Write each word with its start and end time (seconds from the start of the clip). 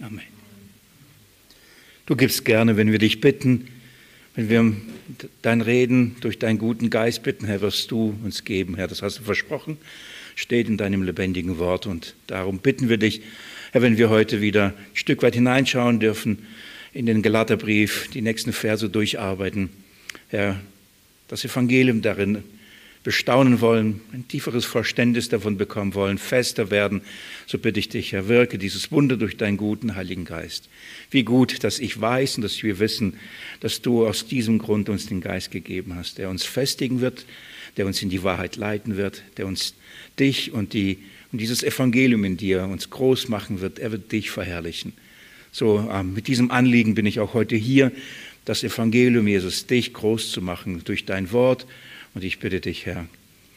Amen. 0.00 0.24
Du 2.06 2.16
gibst 2.16 2.44
gerne, 2.44 2.76
wenn 2.76 2.90
wir 2.90 2.98
dich 2.98 3.20
bitten, 3.20 3.68
wenn 4.34 4.48
wir 4.48 4.76
dein 5.42 5.60
Reden 5.60 6.16
durch 6.20 6.40
deinen 6.40 6.58
guten 6.58 6.90
Geist 6.90 7.22
bitten, 7.22 7.46
Herr, 7.46 7.60
wirst 7.60 7.92
du 7.92 8.18
uns 8.24 8.44
geben, 8.44 8.74
Herr. 8.74 8.88
Das 8.88 9.02
hast 9.02 9.20
du 9.20 9.22
versprochen, 9.22 9.78
steht 10.34 10.66
in 10.66 10.76
deinem 10.76 11.04
lebendigen 11.04 11.58
Wort. 11.58 11.86
Und 11.86 12.16
darum 12.26 12.58
bitten 12.58 12.88
wir 12.88 12.96
dich, 12.96 13.22
Herr, 13.70 13.82
wenn 13.82 13.96
wir 13.96 14.10
heute 14.10 14.40
wieder 14.40 14.66
ein 14.66 14.74
Stück 14.94 15.22
weit 15.22 15.36
hineinschauen 15.36 16.00
dürfen 16.00 16.44
in 16.92 17.06
den 17.06 17.22
Galaterbrief, 17.22 18.08
die 18.08 18.20
nächsten 18.20 18.52
Verse 18.52 18.88
durcharbeiten, 18.88 19.70
Herr, 20.28 20.60
das 21.28 21.44
Evangelium 21.44 22.02
darin 22.02 22.42
bestaunen 23.04 23.60
wollen, 23.60 24.00
ein 24.12 24.26
tieferes 24.26 24.64
Verständnis 24.64 25.28
davon 25.28 25.58
bekommen 25.58 25.94
wollen, 25.94 26.16
fester 26.16 26.70
werden, 26.70 27.02
so 27.46 27.58
bitte 27.58 27.78
ich 27.78 27.90
dich, 27.90 28.12
Herr, 28.12 28.28
wirke 28.28 28.58
dieses 28.58 28.90
Wunder 28.90 29.18
durch 29.18 29.36
deinen 29.36 29.58
guten 29.58 29.94
Heiligen 29.94 30.24
Geist. 30.24 30.70
Wie 31.10 31.22
gut, 31.22 31.62
dass 31.62 31.78
ich 31.78 32.00
weiß 32.00 32.36
und 32.36 32.42
dass 32.42 32.62
wir 32.62 32.78
wissen, 32.78 33.18
dass 33.60 33.82
du 33.82 34.06
aus 34.06 34.26
diesem 34.26 34.58
Grund 34.58 34.88
uns 34.88 35.06
den 35.06 35.20
Geist 35.20 35.50
gegeben 35.50 35.94
hast, 35.94 36.16
der 36.16 36.30
uns 36.30 36.44
festigen 36.44 37.02
wird, 37.02 37.26
der 37.76 37.84
uns 37.86 38.00
in 38.02 38.08
die 38.08 38.22
Wahrheit 38.22 38.56
leiten 38.56 38.96
wird, 38.96 39.22
der 39.36 39.46
uns 39.46 39.74
dich 40.18 40.52
und, 40.52 40.72
die, 40.72 40.98
und 41.30 41.40
dieses 41.40 41.62
Evangelium 41.62 42.24
in 42.24 42.38
dir 42.38 42.64
uns 42.64 42.88
groß 42.88 43.28
machen 43.28 43.60
wird. 43.60 43.78
Er 43.78 43.92
wird 43.92 44.12
dich 44.12 44.30
verherrlichen. 44.30 44.94
So, 45.52 45.88
äh, 45.92 46.02
mit 46.02 46.26
diesem 46.26 46.50
Anliegen 46.50 46.94
bin 46.94 47.04
ich 47.04 47.20
auch 47.20 47.34
heute 47.34 47.54
hier, 47.54 47.92
das 48.46 48.64
Evangelium 48.64 49.26
Jesus, 49.26 49.66
dich 49.66 49.92
groß 49.92 50.32
zu 50.32 50.40
machen 50.40 50.82
durch 50.84 51.04
dein 51.04 51.32
Wort, 51.32 51.66
und 52.14 52.24
ich 52.24 52.38
bitte 52.38 52.60
dich, 52.60 52.86
Herr, 52.86 53.06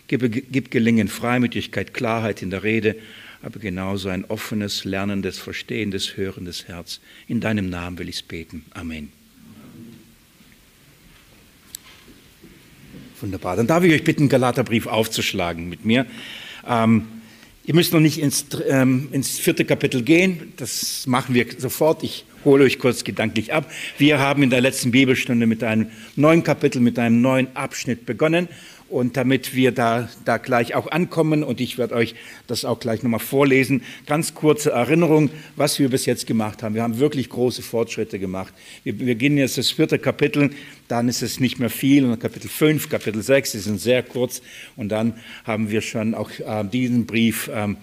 gib, 0.08 0.52
gib 0.52 0.72
Gelingen, 0.72 1.08
Freimütigkeit, 1.08 1.94
Klarheit 1.94 2.42
in 2.42 2.50
der 2.50 2.64
Rede, 2.64 2.96
aber 3.42 3.60
genauso 3.60 4.10
ein 4.10 4.26
offenes, 4.26 4.84
lernendes, 4.84 5.38
verstehendes, 5.38 6.18
hörendes 6.18 6.68
Herz. 6.68 7.00
In 7.28 7.40
deinem 7.40 7.70
Namen 7.70 8.00
will 8.00 8.10
ich 8.10 8.18
es 8.18 8.24
beten. 8.24 8.66
Amen. 8.72 9.12
Wunderbar. 13.22 13.56
Dann 13.56 13.68
darf 13.68 13.84
ich 13.84 13.94
euch 13.94 14.04
bitten, 14.04 14.30
Galaterbrief 14.30 14.88
aufzuschlagen 14.88 15.70
mit 15.70 15.86
mir. 15.86 16.06
Ähm, 16.68 17.08
ihr 17.68 17.76
müsst 17.76 17.94
noch 17.94 18.00
nicht 18.00 18.20
ins, 18.20 18.46
ähm, 18.68 19.10
ins 19.12 19.38
vierte 19.38 19.66
Kapitel 19.66 20.02
gehen. 20.02 20.54
Das 20.56 21.06
machen 21.06 21.36
wir 21.36 21.46
sofort. 21.58 22.02
Ich 22.02 22.26
hole 22.46 22.64
euch 22.64 22.80
kurz 22.80 23.04
gedanklich 23.04 23.54
ab. 23.54 23.70
Wir 23.98 24.20
haben 24.20 24.42
in 24.42 24.50
der 24.50 24.62
letzten 24.62 24.90
Bibelstunde 24.90 25.46
mit 25.46 25.64
einem 25.64 25.92
neuen 26.16 26.44
Kapitel, 26.44 26.80
mit 26.80 26.98
einem 26.98 27.22
neuen 27.22 27.56
Abschnitt 27.56 28.06
begonnen. 28.06 28.48
Und 28.90 29.18
damit 29.18 29.54
wir 29.54 29.72
da, 29.72 30.08
da 30.24 30.38
gleich 30.38 30.74
auch 30.74 30.90
ankommen, 30.90 31.44
und 31.44 31.60
ich 31.60 31.78
werde 31.78 31.96
euch 31.96 32.16
das 32.48 32.64
auch 32.64 32.80
gleich 32.80 33.04
nochmal 33.04 33.20
vorlesen, 33.20 33.84
ganz 34.06 34.34
kurze 34.34 34.72
Erinnerung, 34.72 35.30
was 35.58 35.78
wir 35.78 35.90
bis 35.90 36.06
jetzt 36.06 36.26
gemacht 36.26 36.64
haben. 36.64 36.74
Wir 36.74 36.84
haben 36.84 36.98
wirklich 37.00 37.30
große 37.30 37.62
Fortschritte 37.62 38.18
gemacht. 38.18 38.54
Wir 38.84 38.98
beginnen 38.98 39.38
jetzt 39.38 39.58
das 39.58 39.72
vierte 39.72 40.00
Kapitel, 40.00 40.52
dann 40.88 41.10
ist 41.10 41.22
es 41.22 41.42
nicht 41.42 41.60
mehr 41.60 41.70
viel, 41.70 42.06
und 42.06 42.18
Kapitel 42.20 42.50
5, 42.50 42.88
Kapitel 42.90 43.22
6, 43.22 43.52
die 43.52 43.60
sind 43.60 43.82
sehr 43.82 44.04
kurz, 44.04 44.42
und 44.78 44.90
dann 44.90 45.16
haben 45.44 45.70
wir 45.70 45.82
schon 45.82 46.16
auch 46.16 46.30
äh, 46.40 46.64
diesen 46.64 47.06
Brief 47.06 47.50
ähm, 47.54 47.76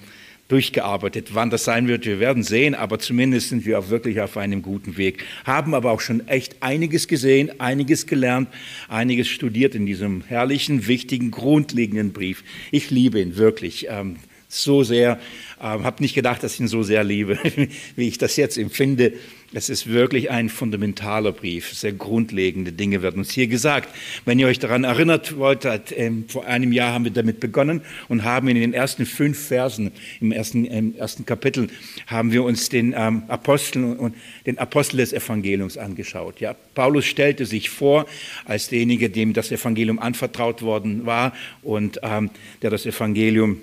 durchgearbeitet. 0.54 1.30
Wann 1.34 1.50
das 1.50 1.64
sein 1.64 1.88
wird, 1.88 2.06
wir 2.06 2.20
werden 2.20 2.44
sehen, 2.44 2.76
aber 2.76 3.00
zumindest 3.00 3.48
sind 3.48 3.66
wir 3.66 3.76
auch 3.76 3.88
wirklich 3.88 4.20
auf 4.20 4.36
einem 4.36 4.62
guten 4.62 4.96
Weg. 4.96 5.24
Haben 5.44 5.74
aber 5.74 5.90
auch 5.90 6.00
schon 6.00 6.28
echt 6.28 6.62
einiges 6.62 7.08
gesehen, 7.08 7.58
einiges 7.58 8.06
gelernt, 8.06 8.48
einiges 8.88 9.26
studiert 9.26 9.74
in 9.74 9.84
diesem 9.84 10.22
herrlichen, 10.22 10.86
wichtigen, 10.86 11.32
grundlegenden 11.32 12.12
Brief. 12.12 12.44
Ich 12.70 12.92
liebe 12.92 13.20
ihn 13.20 13.36
wirklich. 13.36 13.88
Ähm, 13.90 14.18
so 14.46 14.84
sehr, 14.84 15.18
äh, 15.58 15.62
habe 15.64 16.00
nicht 16.00 16.14
gedacht, 16.14 16.44
dass 16.44 16.54
ich 16.54 16.60
ihn 16.60 16.68
so 16.68 16.84
sehr 16.84 17.02
liebe, 17.02 17.36
wie 17.96 18.06
ich 18.06 18.18
das 18.18 18.36
jetzt 18.36 18.56
empfinde. 18.56 19.14
Es 19.56 19.68
ist 19.68 19.86
wirklich 19.86 20.32
ein 20.32 20.48
fundamentaler 20.48 21.30
Brief. 21.30 21.74
Sehr 21.74 21.92
grundlegende 21.92 22.72
Dinge 22.72 23.02
werden 23.02 23.18
uns 23.18 23.30
hier 23.30 23.46
gesagt. 23.46 23.88
Wenn 24.24 24.40
ihr 24.40 24.48
euch 24.48 24.58
daran 24.58 24.82
erinnert 24.82 25.36
wollt, 25.36 25.64
ähm, 25.96 26.24
vor 26.26 26.44
einem 26.46 26.72
Jahr 26.72 26.92
haben 26.92 27.04
wir 27.04 27.12
damit 27.12 27.38
begonnen 27.38 27.82
und 28.08 28.24
haben 28.24 28.48
in 28.48 28.56
den 28.56 28.74
ersten 28.74 29.06
fünf 29.06 29.38
Versen 29.38 29.92
im 30.20 30.32
ersten, 30.32 30.64
im 30.64 30.96
ersten 30.96 31.24
Kapitel 31.24 31.68
haben 32.08 32.32
wir 32.32 32.42
uns 32.42 32.68
den 32.68 32.94
ähm, 32.96 33.22
Apostel 33.28 33.84
und 33.84 34.16
den 34.44 34.58
Apostel 34.58 34.96
des 34.96 35.12
Evangeliums 35.12 35.78
angeschaut. 35.78 36.40
Ja, 36.40 36.56
Paulus 36.74 37.04
stellte 37.04 37.46
sich 37.46 37.70
vor 37.70 38.06
als 38.46 38.70
derjenige, 38.70 39.08
dem 39.08 39.34
das 39.34 39.52
Evangelium 39.52 40.00
anvertraut 40.00 40.62
worden 40.62 41.06
war 41.06 41.32
und 41.62 42.00
ähm, 42.02 42.30
der 42.62 42.70
das 42.70 42.86
Evangelium 42.86 43.60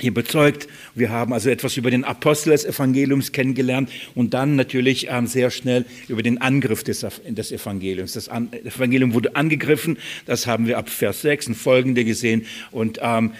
hier 0.00 0.14
bezeugt. 0.14 0.68
Wir 0.94 1.10
haben 1.10 1.32
also 1.32 1.50
etwas 1.50 1.76
über 1.76 1.90
den 1.90 2.04
Apostel 2.04 2.50
des 2.50 2.64
Evangeliums 2.64 3.32
kennengelernt 3.32 3.90
und 4.14 4.34
dann 4.34 4.56
natürlich 4.56 5.08
ähm, 5.10 5.26
sehr 5.26 5.50
schnell 5.50 5.84
über 6.08 6.22
den 6.22 6.38
Angriff 6.38 6.84
des, 6.84 7.02
Evangeliums. 7.02 8.12
Das 8.12 8.28
An 8.28 8.52
Evangelium 8.52 9.14
wurde 9.14 9.36
angegriffen, 9.36 9.98
das 10.26 10.46
haben 10.46 10.66
wir 10.66 10.78
ab 10.78 10.88
Vers 10.88 11.22
6 11.22 11.48
und 11.48 11.54
folgende 11.54 12.04
gesehen 12.04 12.46
und 12.70 12.98
ähm, 13.02 13.32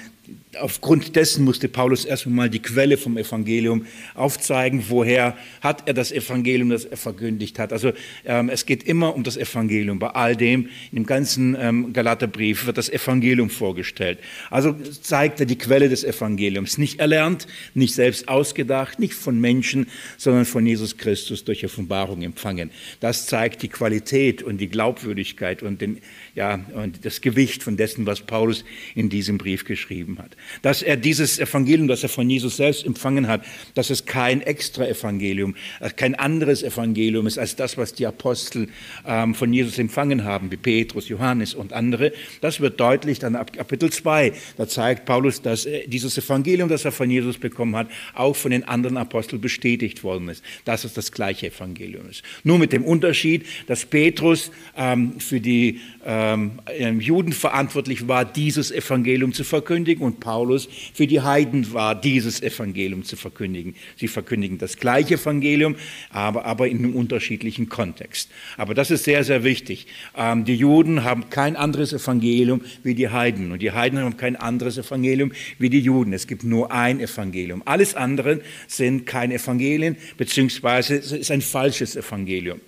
aufgrund 0.56 1.14
dessen 1.14 1.44
musste 1.44 1.68
Paulus 1.68 2.04
erstmal 2.04 2.34
mal 2.34 2.50
die 2.50 2.60
Quelle 2.60 2.96
vom 2.96 3.18
Evangelium 3.18 3.86
aufzeigen, 4.14 4.84
woher 4.88 5.36
hat 5.60 5.86
er 5.86 5.94
das 5.94 6.10
Evangelium, 6.10 6.70
das 6.70 6.84
er 6.84 6.96
verkündigt 6.96 7.58
hat. 7.58 7.72
Also 7.72 7.92
ähm, 8.24 8.48
es 8.48 8.64
geht 8.64 8.82
immer 8.82 9.14
um 9.14 9.24
das 9.24 9.36
Evangelium. 9.36 9.98
Bei 9.98 10.08
all 10.10 10.36
dem, 10.36 10.68
im 10.92 11.04
ganzen 11.04 11.56
ähm, 11.58 11.92
Galaterbrief 11.92 12.66
wird 12.66 12.78
das 12.78 12.88
Evangelium 12.88 13.50
vorgestellt. 13.50 14.18
Also 14.50 14.72
zeigt 14.72 15.40
er 15.40 15.46
die 15.46 15.58
Quelle 15.58 15.88
des 15.88 16.02
Evangeliums. 16.02 16.78
Nicht 16.78 17.00
erlernt, 17.00 17.46
nicht 17.74 17.94
selbst 17.94 18.28
ausgedacht, 18.28 18.98
nicht 18.98 19.14
von 19.14 19.38
Menschen, 19.38 19.86
sondern 20.16 20.46
von 20.46 20.64
Jesus 20.64 20.96
Christus 20.96 21.44
durch 21.44 21.64
Offenbarung 21.64 22.22
empfangen. 22.22 22.70
Das 23.00 23.26
zeigt 23.26 23.62
die 23.62 23.68
Qualität 23.68 24.42
und 24.42 24.58
die 24.58 24.68
Glaubwürdigkeit 24.68 25.62
und, 25.62 25.82
den, 25.82 25.98
ja, 26.34 26.60
und 26.72 27.04
das 27.04 27.20
Gewicht 27.20 27.62
von 27.62 27.76
dessen, 27.76 28.06
was 28.06 28.22
Paulus 28.22 28.64
in 28.94 29.10
diesem 29.10 29.36
Brief 29.36 29.64
geschrieben 29.64 30.18
hat 30.18 30.37
dass 30.62 30.82
er 30.82 30.96
dieses 30.96 31.38
Evangelium, 31.38 31.88
das 31.88 32.02
er 32.02 32.08
von 32.08 32.28
Jesus 32.28 32.56
selbst 32.56 32.84
empfangen 32.84 33.28
hat, 33.28 33.44
dass 33.74 33.90
es 33.90 34.04
kein 34.06 34.40
extra 34.40 34.86
Evangelium, 34.86 35.54
äh, 35.80 35.90
kein 35.90 36.14
anderes 36.14 36.62
Evangelium 36.62 37.26
ist 37.26 37.38
als 37.38 37.56
das, 37.56 37.76
was 37.76 37.94
die 37.94 38.06
Apostel 38.06 38.68
ähm, 39.06 39.34
von 39.34 39.52
Jesus 39.52 39.78
empfangen 39.78 40.24
haben, 40.24 40.50
wie 40.50 40.56
Petrus, 40.56 41.08
Johannes 41.08 41.54
und 41.54 41.72
andere. 41.72 42.12
Das 42.40 42.60
wird 42.60 42.80
deutlich 42.80 43.18
dann 43.18 43.36
ab 43.36 43.52
Kapitel 43.52 43.90
2. 43.90 44.32
Da 44.56 44.68
zeigt 44.68 45.04
Paulus, 45.04 45.42
dass 45.42 45.66
äh, 45.66 45.86
dieses 45.86 46.16
Evangelium, 46.18 46.68
das 46.68 46.84
er 46.84 46.92
von 46.92 47.10
Jesus 47.10 47.38
bekommen 47.38 47.76
hat, 47.76 47.88
auch 48.14 48.36
von 48.36 48.50
den 48.50 48.64
anderen 48.64 48.96
Aposteln 48.96 49.40
bestätigt 49.40 50.02
worden 50.02 50.28
ist, 50.28 50.42
dass 50.64 50.84
es 50.84 50.94
das 50.94 51.12
gleiche 51.12 51.48
Evangelium 51.48 52.08
ist. 52.08 52.22
Nur 52.44 52.58
mit 52.58 52.72
dem 52.72 52.84
Unterschied, 52.84 53.46
dass 53.66 53.84
Petrus 53.84 54.50
ähm, 54.76 55.18
für 55.20 55.40
die 55.40 55.80
ähm, 56.08 57.00
Juden 57.00 57.34
verantwortlich 57.34 58.08
war, 58.08 58.24
dieses 58.24 58.70
Evangelium 58.70 59.34
zu 59.34 59.44
verkündigen 59.44 60.02
und 60.02 60.20
Paulus 60.20 60.66
für 60.94 61.06
die 61.06 61.20
Heiden 61.20 61.74
war, 61.74 61.94
dieses 61.94 62.40
Evangelium 62.40 63.04
zu 63.04 63.16
verkündigen. 63.16 63.74
Sie 63.96 64.08
verkündigen 64.08 64.56
das 64.56 64.78
gleiche 64.78 65.14
Evangelium, 65.14 65.76
aber, 66.08 66.46
aber 66.46 66.66
in 66.66 66.78
einem 66.78 66.96
unterschiedlichen 66.96 67.68
Kontext. 67.68 68.30
Aber 68.56 68.72
das 68.72 68.90
ist 68.90 69.04
sehr, 69.04 69.22
sehr 69.22 69.44
wichtig. 69.44 69.86
Ähm, 70.16 70.46
die 70.46 70.54
Juden 70.56 71.04
haben 71.04 71.28
kein 71.28 71.56
anderes 71.56 71.92
Evangelium 71.92 72.62
wie 72.82 72.94
die 72.94 73.10
Heiden 73.10 73.52
und 73.52 73.60
die 73.60 73.72
Heiden 73.72 73.98
haben 73.98 74.16
kein 74.16 74.36
anderes 74.36 74.78
Evangelium 74.78 75.32
wie 75.58 75.68
die 75.68 75.80
Juden. 75.80 76.14
Es 76.14 76.26
gibt 76.26 76.42
nur 76.42 76.72
ein 76.72 77.00
Evangelium. 77.00 77.62
Alles 77.66 77.94
andere 77.94 78.40
sind 78.66 79.04
keine 79.04 79.34
Evangelien, 79.34 79.96
beziehungsweise 80.16 80.96
es 80.96 81.12
ist 81.12 81.30
ein 81.30 81.42
falsches 81.42 81.96
Evangelium. 81.96 82.60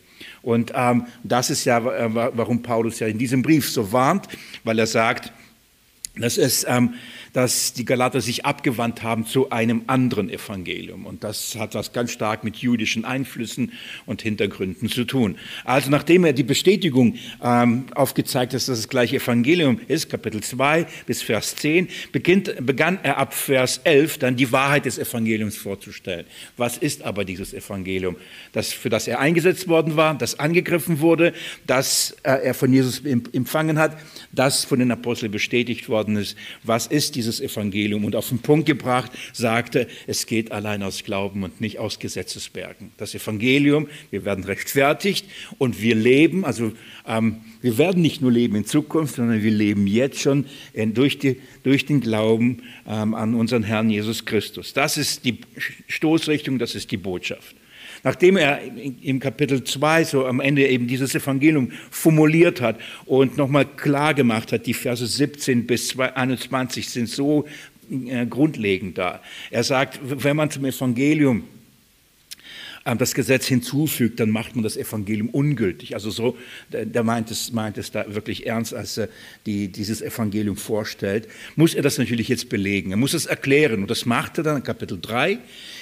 Und 0.42 0.72
ähm, 0.74 1.06
das 1.22 1.50
ist 1.50 1.64
ja, 1.64 1.78
äh, 1.78 2.14
warum 2.14 2.62
Paulus 2.62 2.98
ja 3.00 3.06
in 3.06 3.18
diesem 3.18 3.42
Brief 3.42 3.70
so 3.70 3.92
warnt, 3.92 4.26
weil 4.64 4.78
er 4.78 4.86
sagt, 4.86 5.32
dass 6.16 6.38
es 6.38 6.64
ähm, 6.68 6.94
dass 7.32 7.72
die 7.72 7.84
Galater 7.84 8.20
sich 8.20 8.44
abgewandt 8.44 9.02
haben 9.02 9.26
zu 9.26 9.50
einem 9.50 9.82
anderen 9.86 10.30
Evangelium. 10.30 11.06
Und 11.06 11.24
das 11.24 11.56
hat 11.56 11.74
was 11.74 11.92
ganz 11.92 12.10
stark 12.12 12.44
mit 12.44 12.56
jüdischen 12.56 13.04
Einflüssen 13.04 13.72
und 14.06 14.22
Hintergründen 14.22 14.88
zu 14.88 15.04
tun. 15.04 15.36
Also 15.64 15.90
nachdem 15.90 16.24
er 16.24 16.32
die 16.32 16.42
Bestätigung 16.42 17.16
ähm, 17.42 17.84
aufgezeigt 17.94 18.52
hat, 18.52 18.56
dass 18.56 18.66
das 18.66 18.88
gleiche 18.88 19.16
Evangelium 19.16 19.80
ist, 19.88 20.10
Kapitel 20.10 20.42
2 20.42 20.86
bis 21.06 21.22
Vers 21.22 21.56
10, 21.56 21.88
beginnt, 22.12 22.54
begann 22.64 22.98
er 23.02 23.18
ab 23.18 23.34
Vers 23.34 23.80
11 23.84 24.18
dann 24.18 24.36
die 24.36 24.50
Wahrheit 24.52 24.86
des 24.86 24.98
Evangeliums 24.98 25.56
vorzustellen. 25.56 26.26
Was 26.56 26.76
ist 26.76 27.02
aber 27.02 27.24
dieses 27.24 27.54
Evangelium, 27.54 28.16
das, 28.52 28.72
für 28.72 28.88
das 28.88 29.06
er 29.06 29.20
eingesetzt 29.20 29.68
worden 29.68 29.96
war, 29.96 30.14
das 30.14 30.38
angegriffen 30.38 31.00
wurde, 31.00 31.32
das 31.66 32.16
äh, 32.22 32.32
er 32.32 32.54
von 32.54 32.72
Jesus 32.72 33.02
empfangen 33.04 33.78
hat, 33.78 33.96
das 34.32 34.64
von 34.64 34.78
den 34.78 34.90
Aposteln 34.90 35.30
bestätigt 35.30 35.88
worden 35.88 36.16
ist. 36.16 36.36
Was 36.62 36.86
ist 36.86 37.14
dieses 37.20 37.40
Evangelium? 37.40 38.04
Und 38.06 38.16
auf 38.16 38.30
den 38.30 38.38
Punkt 38.38 38.64
gebracht 38.64 39.12
sagte, 39.34 39.86
es 40.06 40.24
geht 40.24 40.52
allein 40.52 40.82
aus 40.82 41.04
Glauben 41.04 41.42
und 41.42 41.60
nicht 41.60 41.78
aus 41.78 41.98
Gesetzesbergen. 41.98 42.92
Das 42.96 43.14
Evangelium, 43.14 43.88
wir 44.10 44.24
werden 44.24 44.44
rechtfertigt 44.44 45.26
und 45.58 45.82
wir 45.82 45.94
leben, 45.94 46.46
also 46.46 46.72
ähm, 47.06 47.42
wir 47.60 47.76
werden 47.76 48.00
nicht 48.00 48.22
nur 48.22 48.32
leben 48.32 48.56
in 48.56 48.64
Zukunft, 48.64 49.16
sondern 49.16 49.42
wir 49.42 49.50
leben 49.50 49.86
jetzt 49.86 50.20
schon 50.20 50.46
durch, 50.74 51.18
die, 51.18 51.36
durch 51.62 51.84
den 51.84 52.00
Glauben 52.00 52.62
ähm, 52.86 53.14
an 53.14 53.34
unseren 53.34 53.64
Herrn 53.64 53.90
Jesus 53.90 54.24
Christus. 54.24 54.72
Das 54.72 54.96
ist 54.96 55.26
die 55.26 55.38
Stoßrichtung, 55.88 56.58
das 56.58 56.74
ist 56.74 56.90
die 56.90 56.96
Botschaft. 56.96 57.54
Nachdem 58.02 58.36
er 58.36 58.60
im 59.02 59.20
Kapitel 59.20 59.62
2 59.64 60.04
so 60.04 60.26
am 60.26 60.40
Ende 60.40 60.66
eben 60.66 60.86
dieses 60.86 61.14
Evangelium 61.14 61.72
formuliert 61.90 62.60
hat 62.60 62.80
und 63.06 63.36
nochmal 63.36 63.66
klar 63.66 64.14
gemacht 64.14 64.52
hat, 64.52 64.66
die 64.66 64.74
Verse 64.74 65.06
17 65.06 65.66
bis 65.66 65.98
21 65.98 66.88
sind 66.88 67.08
so 67.08 67.46
äh, 67.90 68.26
grundlegend 68.26 68.98
da. 68.98 69.20
Er 69.50 69.64
sagt, 69.64 70.00
wenn 70.02 70.36
man 70.36 70.50
zum 70.50 70.64
Evangelium 70.64 71.44
ähm, 72.86 72.98
das 72.98 73.14
Gesetz 73.14 73.46
hinzufügt, 73.46 74.20
dann 74.20 74.30
macht 74.30 74.56
man 74.56 74.62
das 74.62 74.76
Evangelium 74.76 75.28
ungültig. 75.28 75.94
Also 75.94 76.10
so, 76.10 76.38
der 76.70 77.02
meint 77.02 77.30
es, 77.30 77.52
meint 77.52 77.76
es 77.76 77.90
da 77.90 78.14
wirklich 78.14 78.46
ernst, 78.46 78.72
als 78.72 78.96
er 78.96 79.08
die, 79.44 79.68
dieses 79.68 80.00
Evangelium 80.00 80.56
vorstellt, 80.56 81.28
muss 81.56 81.74
er 81.74 81.82
das 81.82 81.98
natürlich 81.98 82.28
jetzt 82.28 82.48
belegen. 82.48 82.90
Er 82.90 82.96
muss 82.96 83.12
es 83.12 83.26
erklären 83.26 83.82
und 83.82 83.90
das 83.90 84.06
macht 84.06 84.38
er 84.38 84.44
dann 84.44 84.56
in 84.56 84.62
Kapitel 84.62 84.98
3, 85.00 85.38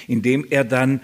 indem 0.08 0.44
er 0.50 0.64
dann 0.64 1.00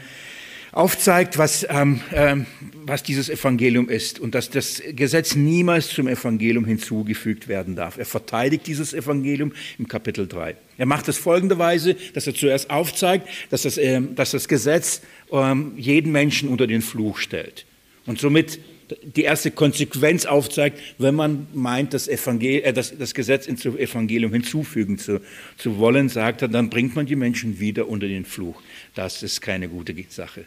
aufzeigt, 0.74 1.38
was, 1.38 1.64
ähm, 1.70 2.00
ähm, 2.12 2.46
was 2.84 3.02
dieses 3.02 3.30
Evangelium 3.30 3.88
ist 3.88 4.18
und 4.18 4.34
dass 4.34 4.50
das 4.50 4.82
Gesetz 4.90 5.36
niemals 5.36 5.88
zum 5.88 6.08
Evangelium 6.08 6.64
hinzugefügt 6.64 7.46
werden 7.46 7.76
darf. 7.76 7.96
Er 7.96 8.04
verteidigt 8.04 8.66
dieses 8.66 8.92
Evangelium 8.92 9.52
im 9.78 9.86
Kapitel 9.86 10.26
3. 10.26 10.56
Er 10.76 10.86
macht 10.86 11.08
es 11.08 11.16
folgenderweise, 11.16 11.94
dass 12.12 12.26
er 12.26 12.34
zuerst 12.34 12.70
aufzeigt, 12.70 13.28
dass 13.50 13.62
das, 13.62 13.78
äh, 13.78 14.00
dass 14.14 14.32
das 14.32 14.48
Gesetz 14.48 15.02
ähm, 15.30 15.72
jeden 15.76 16.10
Menschen 16.10 16.48
unter 16.48 16.66
den 16.66 16.82
Fluch 16.82 17.18
stellt 17.18 17.66
und 18.06 18.18
somit 18.18 18.58
die 19.02 19.22
erste 19.22 19.50
Konsequenz 19.50 20.26
aufzeigt, 20.26 20.78
wenn 20.98 21.14
man 21.14 21.46
meint, 21.54 21.94
das, 21.94 22.08
Evangel 22.08 22.62
äh, 22.62 22.72
das, 22.72 22.96
das 22.96 23.14
Gesetz 23.14 23.46
ins 23.46 23.64
Evangelium 23.64 24.32
hinzufügen 24.32 24.98
zu, 24.98 25.20
zu 25.56 25.78
wollen, 25.78 26.08
sagt 26.08 26.42
er, 26.42 26.48
dann 26.48 26.70
bringt 26.70 26.94
man 26.94 27.06
die 27.06 27.16
Menschen 27.16 27.60
wieder 27.60 27.88
unter 27.88 28.06
den 28.06 28.24
Fluch. 28.24 28.60
Das 28.94 29.24
ist 29.24 29.40
keine 29.40 29.68
gute 29.68 29.92
Sache. 30.08 30.44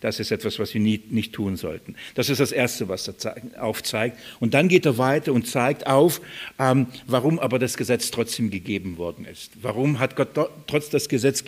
Das, 0.00 0.18
ist 0.18 0.30
etwas, 0.30 0.58
was 0.58 0.72
wir 0.72 0.80
nie, 0.80 1.02
nicht 1.10 1.34
tun 1.34 1.56
sollten. 1.56 1.96
Das 2.14 2.30
ist 2.30 2.40
das 2.40 2.50
Erste, 2.50 2.88
was 2.88 3.06
er 3.08 3.36
aufzeigt. 3.58 4.18
Und 4.40 4.54
dann 4.54 4.68
geht 4.68 4.86
er 4.86 4.96
weiter 4.96 5.34
und 5.34 5.46
zeigt 5.46 5.86
auf, 5.86 6.22
ähm, 6.58 6.86
warum 7.06 7.38
aber 7.38 7.58
das 7.58 7.76
Gesetz 7.76 8.10
trotzdem 8.10 8.50
gegeben 8.50 8.96
worden 8.96 9.26
ist. 9.26 9.52
Warum 9.60 9.98
hat 9.98 10.16
Gott 10.16 10.30
trotz 10.66 10.88
das 10.88 11.10
Gesetz, 11.10 11.44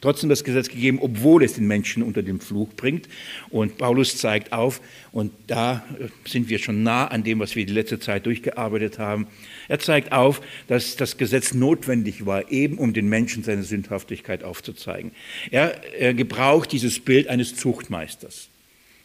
trotzdem 0.00 0.28
das 0.28 0.44
Gesetz 0.44 0.68
gegeben, 0.68 1.00
obwohl 1.00 1.42
es 1.42 1.54
den 1.54 1.66
Menschen 1.66 2.04
unter 2.04 2.22
den 2.22 2.40
Fluch 2.40 2.68
bringt. 2.76 3.08
Und 3.50 3.76
Paulus 3.76 4.16
zeigt 4.16 4.52
auf, 4.52 4.80
und 5.12 5.32
da 5.46 5.84
sind 6.24 6.48
wir 6.48 6.58
schon 6.58 6.82
nah 6.82 7.06
an 7.08 7.24
dem, 7.24 7.40
was 7.40 7.56
wir 7.56 7.66
die 7.66 7.72
letzte 7.72 7.98
Zeit 7.98 8.26
durchgearbeitet 8.26 8.98
haben. 8.98 9.26
Er 9.68 9.80
zeigt 9.80 10.12
auf, 10.12 10.40
dass 10.68 10.96
das 10.96 11.16
Gesetz 11.16 11.52
notwendig 11.52 12.26
war, 12.26 12.50
eben 12.50 12.78
um 12.78 12.92
den 12.92 13.08
Menschen 13.08 13.42
seine 13.42 13.64
Sündhaftigkeit 13.64 14.44
aufzuzeigen. 14.44 15.12
Er, 15.50 15.94
er 15.94 16.14
gebraucht 16.14 16.70
dieses 16.72 17.00
Bild 17.00 17.28
eines 17.28 17.56
Zuchtmeisters. 17.56 18.50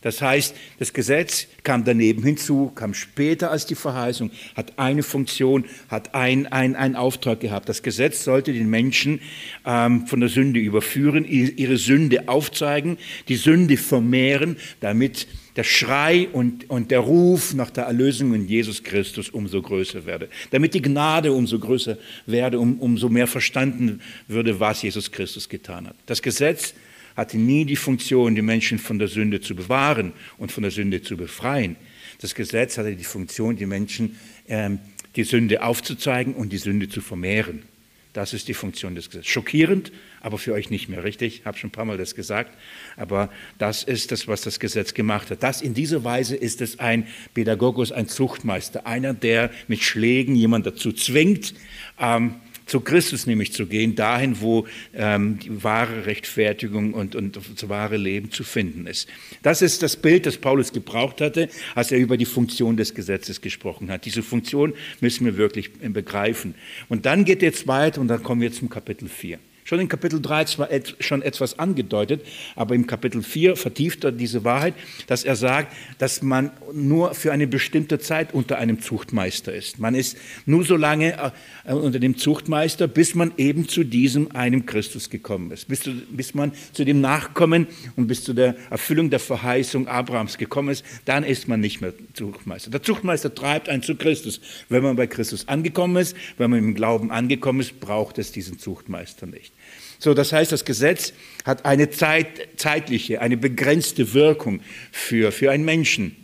Das 0.06 0.22
heißt, 0.22 0.56
das 0.78 0.94
Gesetz 0.94 1.48
kam 1.64 1.84
daneben 1.84 2.22
hinzu, 2.22 2.72
kam 2.76 2.94
später 2.94 3.50
als 3.50 3.66
die 3.66 3.74
Verheißung, 3.74 4.30
hat 4.56 4.78
eine 4.78 5.02
Funktion, 5.02 5.66
hat 5.90 6.14
einen 6.14 6.46
ein 6.46 6.96
Auftrag 6.96 7.40
gehabt. 7.40 7.68
Das 7.70 7.82
Gesetz 7.82 8.24
sollte 8.24 8.54
den 8.54 8.70
Menschen 8.70 9.20
ähm, 9.66 10.06
von 10.06 10.20
der 10.20 10.30
Sünde 10.30 10.60
überführen, 10.60 11.26
ihre 11.26 11.78
Sünde 11.78 12.28
aufzeigen, 12.28 13.00
die 13.30 13.36
Sünde 13.36 13.78
vermehren, 13.78 14.58
damit 14.80 15.28
der 15.56 15.64
Schrei 15.64 16.28
und, 16.32 16.70
und 16.70 16.92
der 16.92 17.00
Ruf 17.00 17.54
nach 17.54 17.70
der 17.70 17.86
Erlösung 17.86 18.34
in 18.34 18.48
Jesus 18.48 18.84
Christus 18.84 19.30
umso 19.30 19.62
größer 19.62 20.06
werde. 20.06 20.30
Damit 20.52 20.74
die 20.74 20.82
Gnade 20.82 21.32
umso 21.32 21.60
größer 21.60 21.98
werde, 22.26 22.60
um, 22.60 22.80
umso 22.80 23.10
mehr 23.10 23.28
verstanden 23.28 24.02
würde, 24.28 24.60
was 24.60 24.82
Jesus 24.82 25.12
Christus 25.12 25.48
getan 25.48 25.88
hat. 25.88 25.96
Das 26.06 26.22
Gesetz 26.22 26.74
hatte 27.16 27.38
nie 27.38 27.66
die 27.66 27.78
Funktion, 27.78 28.36
die 28.36 28.42
Menschen 28.42 28.80
von 28.80 29.00
der 29.00 29.08
Sünde 29.08 29.40
zu 29.40 29.56
bewahren 29.56 30.14
und 30.38 30.52
von 30.52 30.64
der 30.64 30.72
Sünde 30.72 31.02
zu 31.02 31.16
befreien. 31.16 31.78
Das 32.20 32.36
Gesetz 32.36 32.78
hatte 32.78 32.96
die 32.96 33.04
Funktion, 33.04 33.56
die 33.56 33.66
Menschen 33.66 34.18
ähm, 34.48 34.80
die 35.16 35.24
Sünde 35.24 35.64
aufzuzeigen 35.64 36.34
und 36.34 36.52
die 36.52 36.58
Sünde 36.58 36.90
zu 36.90 37.02
vermehren. 37.02 37.64
Das 38.16 38.32
ist 38.32 38.48
die 38.48 38.54
Funktion 38.54 38.96
des 38.96 39.10
Gesetzes. 39.10 39.30
Schockierend, 39.30 39.92
aber 40.22 40.38
für 40.38 40.54
euch 40.54 40.70
nicht 40.70 40.88
mehr, 40.88 41.04
richtig? 41.04 41.40
Ich 41.42 41.46
habe 41.46 41.58
schon 41.58 41.68
ein 41.68 41.72
paar 41.74 41.84
Mal 41.84 41.98
das 41.98 42.16
gesagt. 42.16 42.58
Aber 42.96 43.30
das 43.58 43.84
ist 43.84 44.10
das, 44.14 44.26
was 44.30 44.40
das 44.40 44.62
Gesetz 44.62 44.94
gemacht 44.94 45.32
hat. 45.32 45.44
Das 45.44 45.62
in 45.62 45.74
dieser 45.74 46.06
Weise 46.06 46.38
ist 46.38 46.62
es 46.62 46.80
ein 46.80 47.08
Pädagogos, 47.34 47.92
ein 47.92 48.08
Zuchtmeister, 48.08 48.88
einer, 48.88 49.14
der 49.14 49.52
mit 49.68 49.84
Schlägen 49.84 50.34
jemand 50.34 50.66
dazu 50.66 50.94
zwingt, 50.94 51.56
ähm, 52.00 52.36
zu 52.66 52.80
Christus 52.82 53.28
nämlich 53.28 53.54
zu 53.54 53.68
gehen, 53.68 53.96
dahin, 53.96 54.42
wo 54.42 54.68
ähm, 54.94 55.40
die 55.40 55.64
wahre 55.64 56.06
Rechtfertigung 56.06 56.94
und, 56.94 57.16
und 57.16 57.36
das 57.38 57.70
wahre 57.70 57.98
Leben 57.98 58.32
zu 58.32 58.44
finden 58.44 58.88
ist. 58.88 59.08
Das 59.44 59.62
ist 59.62 59.84
das 59.84 59.96
Bild, 59.98 60.26
das 60.26 60.38
Paulus 60.38 60.74
gebraucht 60.74 61.22
hatte, 61.22 61.50
als 61.76 61.92
er 61.92 62.00
über 62.00 62.18
die 62.18 62.26
Funktion 62.26 62.78
des 62.78 62.94
Gesetzes 62.96 63.42
gesprochen 63.42 63.92
hat. 63.92 64.06
Diese 64.06 64.24
Funktion 64.24 64.74
müssen 65.00 65.26
wir 65.26 65.38
wirklich 65.38 65.74
begreifen. 65.74 66.56
Und 66.90 67.06
dann 67.06 67.26
geht 67.26 67.42
jetzt 67.42 67.68
weiter 67.68 68.02
und 68.02 68.08
dann 68.08 68.24
kommen 68.24 68.42
wir 68.42 68.52
zum 68.52 68.70
Kapitel 68.70 69.08
4. 69.08 69.40
Schon 69.68 69.80
in 69.80 69.88
Kapitel 69.88 70.22
3 70.22 70.46
zwar 70.46 70.70
schon 71.00 71.24
etwas 71.24 71.58
angedeutet, 71.58 72.24
aber 72.56 72.76
im 72.76 72.86
Kapitel 72.86 73.24
4 73.24 73.56
vertieft 73.56 74.04
er 74.04 74.12
diese 74.12 74.44
Wahrheit, 74.44 74.76
dass 75.08 75.24
er 75.24 75.36
sagt, 75.36 75.76
dass 75.98 76.22
man 76.22 76.52
nur 76.72 77.16
für 77.16 77.34
eine 77.34 77.48
bestimmte 77.48 77.98
Zeit 77.98 78.32
unter 78.36 78.60
einem 78.60 78.80
Zuchtmeister 78.80 79.52
ist. 79.52 79.80
Man 79.80 79.96
ist 79.96 80.18
nur 80.46 80.64
so 80.66 80.78
lange 80.78 81.32
äh, 81.66 81.74
unter 81.74 81.98
dem 81.98 82.16
Zuchtmeister, 82.16 82.88
bis 82.88 83.16
man 83.16 83.34
eben 83.38 83.68
zu 83.68 83.84
diesem 83.84 84.36
einem 84.36 84.68
Christus 84.68 85.10
gekommen 85.10 85.50
ist, 85.50 85.68
bis, 85.68 85.80
zu, 85.80 85.94
bis 86.12 86.36
man 86.36 86.52
zu 86.72 86.86
dem 86.86 87.02
Nachkommen 87.02 87.66
und 87.96 88.06
bis 88.06 88.24
zu 88.24 88.34
der 88.34 88.56
Erfüllung 88.70 89.10
der 89.10 89.20
Verheißung 89.20 89.88
Abrahams 89.88 90.38
gekommen 90.38 90.70
ist, 90.70 90.86
dann 91.06 91.24
ist 91.24 91.48
man 91.48 91.60
nicht 91.60 91.82
mehr 91.82 91.94
Zuchtmeister. 92.14 92.70
Der 92.70 92.84
Zuchtmeister 92.84 93.34
treibt 93.34 93.68
einen 93.68 93.82
zu 93.82 93.96
Christus. 93.96 94.42
Wenn 94.70 94.84
man 94.84 94.96
bei 94.96 95.08
Christus 95.08 95.48
angekommen 95.48 95.98
ist, 95.98 96.16
wenn 96.38 96.52
man 96.52 96.60
im 96.60 96.76
Glauben 96.76 97.10
angekommen 97.10 97.62
ist, 97.62 97.80
braucht 97.80 98.20
es 98.20 98.32
diesen 98.32 98.60
Zuchtmeister 98.60 99.26
nicht. 99.26 99.55
So, 100.06 100.14
das 100.14 100.32
heißt, 100.32 100.52
das 100.52 100.66
Gesetz 100.66 101.14
hat 101.46 101.66
eine 101.66 101.90
Zeit, 101.90 102.28
zeitliche, 102.58 103.22
eine 103.22 103.38
begrenzte 103.38 104.14
Wirkung 104.14 104.62
für, 104.92 105.32
für 105.32 105.50
einen 105.50 105.66
Menschen. 105.66 106.16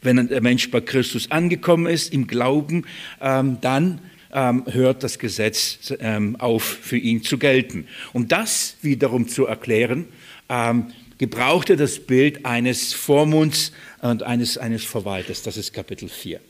Wenn 0.00 0.28
der 0.28 0.40
Mensch 0.40 0.70
bei 0.70 0.80
Christus 0.80 1.30
angekommen 1.30 1.84
ist, 1.84 2.10
im 2.14 2.26
Glauben, 2.26 2.86
ähm, 3.20 3.58
dann 3.60 4.00
ähm, 4.32 4.64
hört 4.66 5.02
das 5.02 5.18
Gesetz 5.18 5.92
ähm, 6.00 6.36
auf, 6.36 6.64
für 6.64 6.96
ihn 6.96 7.22
zu 7.22 7.36
gelten. 7.36 7.86
Um 8.14 8.28
das 8.28 8.76
wiederum 8.80 9.28
zu 9.28 9.44
erklären, 9.44 10.06
ähm, 10.48 10.86
gebrauchte 11.18 11.76
das 11.76 11.98
Bild 11.98 12.46
eines 12.46 12.94
Vormunds 12.94 13.72
und 14.00 14.22
eines, 14.22 14.56
eines 14.56 14.84
Verwalters. 14.84 15.42
Das 15.42 15.58
ist 15.58 15.74
Kapitel 15.74 16.08
4. 16.08 16.40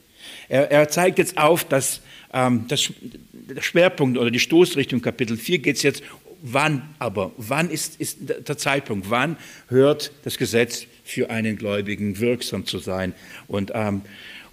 Er, 0.48 0.70
er 0.70 0.88
zeigt 0.90 1.18
jetzt 1.18 1.38
auf, 1.38 1.64
dass 1.64 2.02
ähm, 2.32 2.66
das, 2.68 2.92
der 3.32 3.62
Schwerpunkt 3.62 4.18
oder 4.18 4.30
die 4.30 4.38
Stoßrichtung 4.38 5.02
Kapitel 5.02 5.36
4 5.36 5.58
geht 5.58 5.76
es 5.76 5.82
jetzt, 5.82 6.02
wann 6.42 6.82
aber, 6.98 7.32
wann 7.36 7.70
ist, 7.70 8.00
ist 8.00 8.18
der 8.20 8.56
Zeitpunkt, 8.56 9.10
wann 9.10 9.36
hört 9.68 10.12
das 10.22 10.38
Gesetz 10.38 10.86
für 11.04 11.30
einen 11.30 11.56
Gläubigen 11.56 12.18
wirksam 12.18 12.66
zu 12.66 12.78
sein? 12.78 13.14
Und, 13.46 13.72
ähm, 13.74 14.02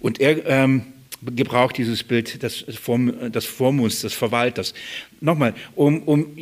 und 0.00 0.20
er 0.20 0.44
ähm, 0.46 0.82
gebraucht 1.22 1.78
dieses 1.78 2.04
Bild 2.04 2.42
des, 2.42 2.64
Vormunds, 2.78 4.02
des 4.02 4.14
Verwalters. 4.14 4.74
Nochmal, 5.20 5.54
um, 5.74 6.02
um 6.02 6.36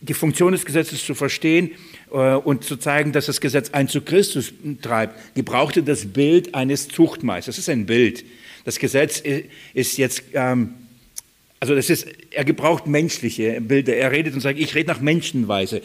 die 0.00 0.14
Funktion 0.14 0.52
des 0.52 0.64
Gesetzes 0.64 1.04
zu 1.04 1.14
verstehen 1.14 1.72
äh, 2.12 2.34
und 2.34 2.64
zu 2.64 2.76
zeigen, 2.76 3.12
dass 3.12 3.26
das 3.26 3.40
Gesetz 3.40 3.70
ein 3.70 3.88
zu 3.88 4.00
Christus 4.00 4.52
treibt, 4.80 5.34
gebrauchte 5.34 5.82
das 5.82 6.06
Bild 6.06 6.54
eines 6.54 6.88
Zuchtmeisters. 6.88 7.56
Das 7.56 7.64
ist 7.64 7.68
ein 7.68 7.86
Bild. 7.86 8.24
Das 8.64 8.78
Gesetz 8.78 9.22
ist 9.74 9.96
jetzt, 9.98 10.22
ähm, 10.34 10.74
also 11.60 11.74
das 11.74 11.90
ist, 11.90 12.06
er 12.30 12.44
gebraucht 12.44 12.86
menschliche 12.86 13.60
Bilder. 13.60 13.96
Er 13.96 14.12
redet 14.12 14.34
und 14.34 14.40
sagt, 14.40 14.58
ich 14.58 14.74
rede 14.74 14.88
nach 14.88 15.00
Menschenweise 15.00 15.82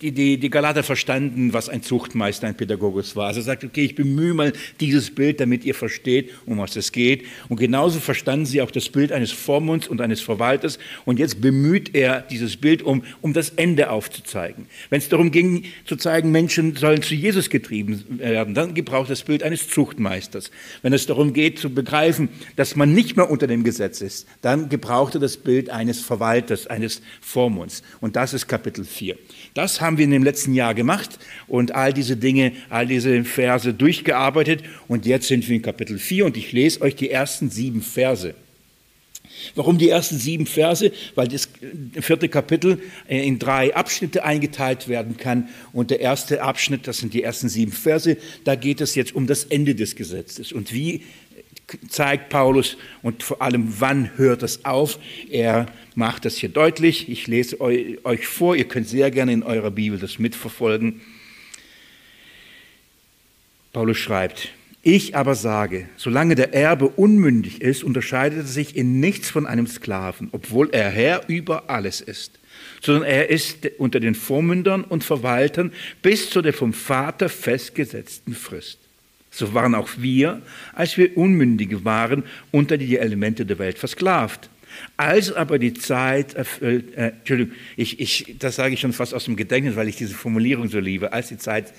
die, 0.00 0.12
die, 0.12 0.38
die 0.38 0.50
Galater 0.50 0.84
verstanden, 0.84 1.52
was 1.52 1.68
ein 1.68 1.82
Zuchtmeister, 1.82 2.46
ein 2.46 2.56
Pädagogus 2.56 3.16
war. 3.16 3.26
Also 3.26 3.40
er 3.40 3.44
sagt, 3.44 3.64
okay, 3.64 3.84
ich 3.84 3.96
bemühe 3.96 4.32
mal 4.32 4.52
dieses 4.78 5.12
Bild, 5.12 5.40
damit 5.40 5.64
ihr 5.64 5.74
versteht, 5.74 6.30
um 6.46 6.58
was 6.58 6.76
es 6.76 6.92
geht. 6.92 7.24
Und 7.48 7.58
genauso 7.58 7.98
verstanden 7.98 8.46
sie 8.46 8.62
auch 8.62 8.70
das 8.70 8.88
Bild 8.88 9.10
eines 9.10 9.32
Vormunds 9.32 9.88
und 9.88 10.00
eines 10.00 10.20
Verwalters. 10.20 10.78
Und 11.04 11.18
jetzt 11.18 11.40
bemüht 11.40 11.96
er 11.96 12.20
dieses 12.20 12.56
Bild, 12.56 12.82
um, 12.82 13.02
um 13.22 13.32
das 13.32 13.50
Ende 13.50 13.90
aufzuzeigen. 13.90 14.66
Wenn 14.88 14.98
es 14.98 15.08
darum 15.08 15.32
ging, 15.32 15.64
zu 15.84 15.96
zeigen, 15.96 16.30
Menschen 16.30 16.76
sollen 16.76 17.02
zu 17.02 17.16
Jesus 17.16 17.50
getrieben 17.50 18.04
werden, 18.18 18.54
dann 18.54 18.74
gebraucht 18.74 19.10
das 19.10 19.24
Bild 19.24 19.42
eines 19.42 19.68
Zuchtmeisters. 19.68 20.52
Wenn 20.82 20.92
es 20.92 21.06
darum 21.06 21.32
geht, 21.32 21.58
zu 21.58 21.70
begreifen, 21.70 22.28
dass 22.54 22.76
man 22.76 22.94
nicht 22.94 23.16
mehr 23.16 23.28
unter 23.28 23.48
dem 23.48 23.64
Gesetz 23.64 24.00
ist, 24.00 24.28
dann 24.42 24.68
gebraucht 24.68 25.14
er 25.14 25.20
das 25.20 25.36
Bild 25.36 25.70
eines 25.70 26.00
Verwalters, 26.00 26.68
eines 26.68 27.02
Vormunds. 27.20 27.82
Und 28.00 28.14
das 28.14 28.32
ist 28.32 28.46
Kapitel 28.46 28.84
4. 28.84 29.16
Das 29.54 29.80
haben 29.80 29.87
wir 29.96 30.04
in 30.04 30.10
dem 30.10 30.24
letzten 30.24 30.52
Jahr 30.52 30.74
gemacht 30.74 31.18
und 31.46 31.74
all 31.74 31.92
diese 31.92 32.16
Dinge, 32.16 32.52
all 32.68 32.86
diese 32.86 33.24
Verse 33.24 33.72
durchgearbeitet. 33.72 34.62
Und 34.88 35.06
jetzt 35.06 35.28
sind 35.28 35.48
wir 35.48 35.56
in 35.56 35.62
Kapitel 35.62 35.98
4 35.98 36.26
und 36.26 36.36
ich 36.36 36.52
lese 36.52 36.82
euch 36.82 36.96
die 36.96 37.10
ersten 37.10 37.48
sieben 37.48 37.80
Verse. 37.80 38.34
Warum 39.54 39.78
die 39.78 39.88
ersten 39.88 40.18
sieben 40.18 40.46
Verse? 40.46 40.90
Weil 41.14 41.28
das 41.28 41.48
vierte 42.00 42.28
Kapitel 42.28 42.80
in 43.06 43.38
drei 43.38 43.74
Abschnitte 43.74 44.24
eingeteilt 44.24 44.88
werden 44.88 45.16
kann. 45.16 45.48
Und 45.72 45.90
der 45.90 46.00
erste 46.00 46.42
Abschnitt, 46.42 46.86
das 46.86 46.98
sind 46.98 47.14
die 47.14 47.22
ersten 47.22 47.48
sieben 47.48 47.72
Verse, 47.72 48.16
da 48.44 48.54
geht 48.54 48.80
es 48.80 48.94
jetzt 48.94 49.14
um 49.14 49.26
das 49.26 49.44
Ende 49.44 49.74
des 49.74 49.96
Gesetzes. 49.96 50.52
Und 50.52 50.72
wie 50.72 51.02
zeigt 51.88 52.30
Paulus 52.30 52.76
und 53.02 53.22
vor 53.22 53.42
allem, 53.42 53.80
wann 53.80 54.16
hört 54.16 54.42
es 54.42 54.64
auf? 54.64 54.98
Er 55.30 55.66
macht 55.94 56.24
das 56.24 56.36
hier 56.36 56.48
deutlich. 56.48 57.08
Ich 57.08 57.26
lese 57.26 57.60
euch 57.60 58.26
vor, 58.26 58.56
ihr 58.56 58.66
könnt 58.66 58.88
sehr 58.88 59.10
gerne 59.10 59.32
in 59.32 59.42
eurer 59.42 59.70
Bibel 59.70 59.98
das 59.98 60.18
mitverfolgen. 60.18 61.00
Paulus 63.72 63.98
schreibt, 63.98 64.50
ich 64.82 65.16
aber 65.16 65.34
sage, 65.34 65.88
solange 65.96 66.34
der 66.34 66.54
Erbe 66.54 66.88
unmündig 66.88 67.60
ist, 67.60 67.84
unterscheidet 67.84 68.38
er 68.38 68.44
sich 68.44 68.76
in 68.76 69.00
nichts 69.00 69.28
von 69.28 69.46
einem 69.46 69.66
Sklaven, 69.66 70.28
obwohl 70.32 70.70
er 70.70 70.88
Herr 70.88 71.28
über 71.28 71.68
alles 71.68 72.00
ist, 72.00 72.38
sondern 72.80 73.04
er 73.04 73.28
ist 73.28 73.68
unter 73.78 74.00
den 74.00 74.14
Vormündern 74.14 74.84
und 74.84 75.04
Verwaltern 75.04 75.72
bis 76.00 76.30
zu 76.30 76.42
der 76.42 76.54
vom 76.54 76.72
Vater 76.72 77.28
festgesetzten 77.28 78.34
Frist. 78.34 78.87
So 79.38 79.54
waren 79.54 79.76
auch 79.76 79.88
wir, 79.98 80.42
als 80.72 80.96
wir 80.96 81.16
Unmündige 81.16 81.84
waren, 81.84 82.24
unter 82.50 82.76
die 82.76 82.98
Elemente 82.98 83.46
der 83.46 83.60
Welt 83.60 83.78
versklavt. 83.78 84.50
Als 84.96 85.32
aber 85.32 85.60
die 85.60 85.74
Zeit 85.74 86.34
erfüllt, 86.34 86.96
äh, 86.96 87.10
Entschuldigung, 87.10 87.54
ich, 87.76 88.00
ich, 88.00 88.34
das 88.40 88.56
sage 88.56 88.74
ich 88.74 88.80
schon 88.80 88.92
fast 88.92 89.14
aus 89.14 89.26
dem 89.26 89.36
Gedächtnis, 89.36 89.76
weil 89.76 89.86
ich 89.86 89.94
diese 89.94 90.14
Formulierung 90.14 90.68
so 90.68 90.80
liebe, 90.80 91.12
als 91.12 91.28
die 91.28 91.38
Zeit, 91.38 91.72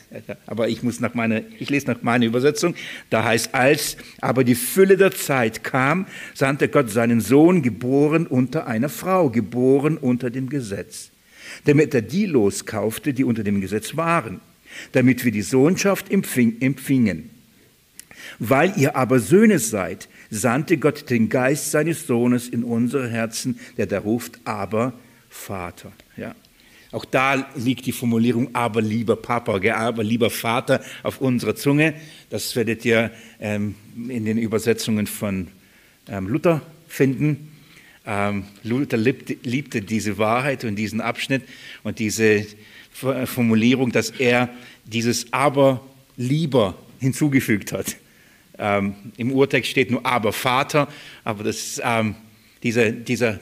aber 0.47 0.69
ich 0.69 0.83
muss 0.83 1.01
nach 1.01 1.13
meiner, 1.15 1.41
ich 1.59 1.69
lese 1.69 1.87
nach 1.87 2.01
meiner 2.01 2.25
Übersetzung, 2.25 2.75
da 3.09 3.25
heißt, 3.25 3.53
als 3.53 3.97
aber 4.21 4.45
die 4.45 4.55
Fülle 4.55 4.95
der 4.95 5.11
Zeit 5.11 5.65
kam, 5.65 6.07
sandte 6.33 6.69
Gott 6.69 6.89
seinen 6.89 7.19
Sohn, 7.19 7.61
geboren 7.61 8.25
unter 8.25 8.67
einer 8.67 8.89
Frau, 8.89 9.29
geboren 9.29 9.97
unter 9.97 10.29
dem 10.29 10.47
Gesetz, 10.47 11.11
damit 11.65 11.93
er 11.93 12.03
die 12.03 12.25
loskaufte, 12.25 13.13
die 13.13 13.25
unter 13.25 13.43
dem 13.43 13.59
Gesetz 13.59 13.97
waren, 13.97 14.39
damit 14.93 15.25
wir 15.25 15.33
die 15.33 15.41
Sohnschaft 15.41 16.09
empfingen. 16.09 17.38
Weil 18.39 18.73
ihr 18.77 18.95
aber 18.95 19.19
Söhne 19.19 19.59
seid, 19.59 20.07
sandte 20.29 20.77
Gott 20.77 21.09
den 21.09 21.29
Geist 21.29 21.71
seines 21.71 22.07
Sohnes 22.07 22.47
in 22.47 22.63
unsere 22.63 23.09
Herzen, 23.09 23.59
der 23.77 23.87
da 23.87 23.99
ruft, 23.99 24.39
aber 24.45 24.93
Vater. 25.29 25.91
Ja. 26.17 26.35
Auch 26.91 27.05
da 27.05 27.47
liegt 27.55 27.85
die 27.85 27.91
Formulierung 27.91 28.49
aber 28.53 28.81
lieber 28.81 29.15
Papa, 29.15 29.59
aber 29.73 30.03
lieber 30.03 30.29
Vater 30.31 30.81
auf 31.03 31.21
unserer 31.21 31.55
Zunge. 31.55 31.93
Das 32.31 32.55
werdet 32.55 32.83
ihr 32.83 33.11
ähm, 33.39 33.75
in 33.95 34.25
den 34.25 34.39
Übersetzungen 34.39 35.05
von 35.05 35.49
ähm, 36.07 36.27
Luther 36.27 36.61
finden. 36.87 37.51
Ähm, 38.07 38.45
Luther 38.63 38.97
liebte, 38.97 39.37
liebte 39.43 39.81
diese 39.81 40.17
Wahrheit 40.17 40.63
und 40.63 40.77
diesen 40.77 40.99
Abschnitt 40.99 41.43
und 41.83 41.99
diese 41.99 42.45
Formulierung, 42.91 43.91
dass 43.91 44.09
er 44.09 44.49
dieses 44.85 45.31
aber 45.31 45.85
lieber 46.17 46.75
hinzugefügt 46.99 47.71
hat. 47.71 47.97
Ähm, 48.59 48.95
Im 49.17 49.31
Urtext 49.31 49.71
steht 49.71 49.91
nur 49.91 50.05
aber 50.05 50.33
Vater, 50.33 50.87
aber 51.23 51.43
das, 51.43 51.81
ähm, 51.83 52.15
dieser, 52.63 52.91
dieser 52.91 53.39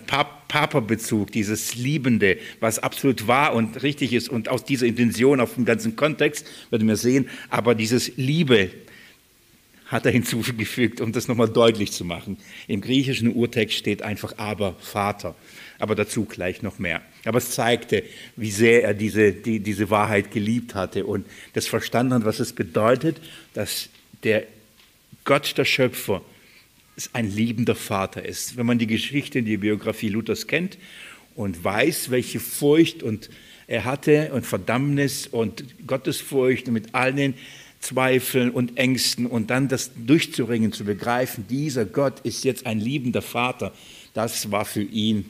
Papa-Bezug, 0.48 1.32
dieses 1.32 1.76
Liebende, 1.76 2.38
was 2.60 2.80
absolut 2.80 3.28
wahr 3.28 3.54
und 3.56 3.82
richtig 3.82 4.14
ist 4.14 4.30
und 4.30 4.50
aus 4.50 4.64
dieser 4.64 4.86
Intention 4.86 5.40
auf 5.40 5.56
dem 5.56 5.66
ganzen 5.66 5.96
Kontext, 5.96 6.46
werden 6.70 6.88
wir 6.88 6.98
sehen, 6.98 7.28
aber 7.50 7.74
dieses 7.74 8.16
Liebe 8.18 8.70
hat 9.88 10.06
er 10.06 10.12
hinzugefügt, 10.14 11.02
um 11.02 11.12
das 11.12 11.28
nochmal 11.28 11.50
deutlich 11.50 11.92
zu 11.92 12.06
machen. 12.06 12.38
Im 12.68 12.82
griechischen 12.82 13.34
Urtext 13.34 13.76
steht 13.76 14.02
einfach 14.04 14.38
aber 14.38 14.76
Vater, 14.80 15.36
aber 15.80 15.96
dazu 15.96 16.26
gleich 16.26 16.62
noch 16.62 16.78
mehr. 16.78 17.02
Aber 17.26 17.40
es 17.40 17.52
zeigte, 17.52 18.04
wie 18.36 18.52
sehr 18.52 18.84
er 18.84 18.94
diese, 18.94 19.32
die, 19.32 19.60
diese 19.60 19.90
Wahrheit 19.90 20.32
geliebt 20.32 20.76
hatte 20.76 21.06
und 21.06 21.26
das 21.54 21.68
verstanden 21.68 22.14
hat, 22.14 22.26
was 22.26 22.40
es 22.40 22.54
bedeutet, 22.54 23.20
dass 23.54 23.90
der 24.24 24.46
Gott, 25.28 25.58
der 25.58 25.66
Schöpfer, 25.66 26.22
ein 27.12 27.30
liebender 27.30 27.76
Vater 27.76 28.24
ist. 28.24 28.56
Wenn 28.56 28.66
man 28.66 28.80
die 28.80 28.88
Geschichte, 28.88 29.44
die 29.44 29.58
Biografie 29.58 30.08
Luthers 30.08 30.48
kennt 30.48 30.78
und 31.36 31.62
weiß, 31.62 32.12
welche 32.12 32.40
Furcht 32.40 33.04
und 33.04 33.30
er 33.68 33.84
hatte 33.84 34.32
und 34.32 34.46
Verdammnis 34.46 35.28
und 35.28 35.66
Gottesfurcht 35.86 36.70
und 36.70 36.74
mit 36.76 36.96
all 36.96 37.14
den 37.14 37.34
Zweifeln 37.82 38.52
und 38.52 38.78
Ängsten 38.78 39.26
und 39.26 39.50
dann 39.50 39.68
das 39.68 39.92
durchzuringen, 39.98 40.72
zu 40.72 40.86
begreifen, 40.86 41.46
dieser 41.50 41.84
Gott 41.84 42.22
ist 42.22 42.46
jetzt 42.46 42.66
ein 42.66 42.80
liebender 42.80 43.22
Vater, 43.22 43.74
das 44.14 44.50
war 44.50 44.64
für 44.64 44.82
ihn 44.82 45.28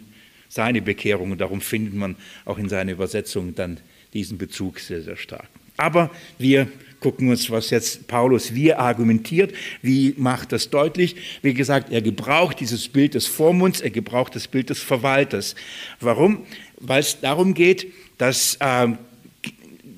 seine 0.48 0.84
Bekehrung 0.84 1.32
und 1.32 1.42
darum 1.42 1.60
findet 1.60 1.96
man 1.96 2.18
auch 2.46 2.60
in 2.60 2.70
seiner 2.70 2.92
Übersetzung 2.92 3.56
dann 3.56 3.80
diesen 4.14 4.38
Bezug 4.38 4.80
sehr, 4.80 5.02
sehr 5.02 5.18
stark. 5.18 5.50
Aber 5.76 6.12
wir 6.38 6.68
gucken 7.00 7.30
uns, 7.30 7.50
was 7.50 7.70
jetzt 7.70 8.08
Paulus 8.08 8.54
wie 8.54 8.74
argumentiert, 8.74 9.54
wie 9.82 10.14
macht 10.18 10.52
das 10.52 10.70
deutlich. 10.70 11.16
Wie 11.42 11.54
gesagt, 11.54 11.92
er 11.92 12.02
gebraucht 12.02 12.60
dieses 12.60 12.88
Bild 12.88 13.14
des 13.14 13.28
Vormunds, 13.28 13.82
er 13.82 13.92
gebraucht 13.92 14.36
das 14.36 14.48
Bild 14.48 14.70
des 14.70 14.80
Verwalters. 14.80 15.56
Warum? 16.00 16.46
Weil 16.80 17.02
es 17.02 17.20
darum 17.20 17.54
geht, 17.54 17.88
dass 18.18 18.58
äh, 18.60 18.88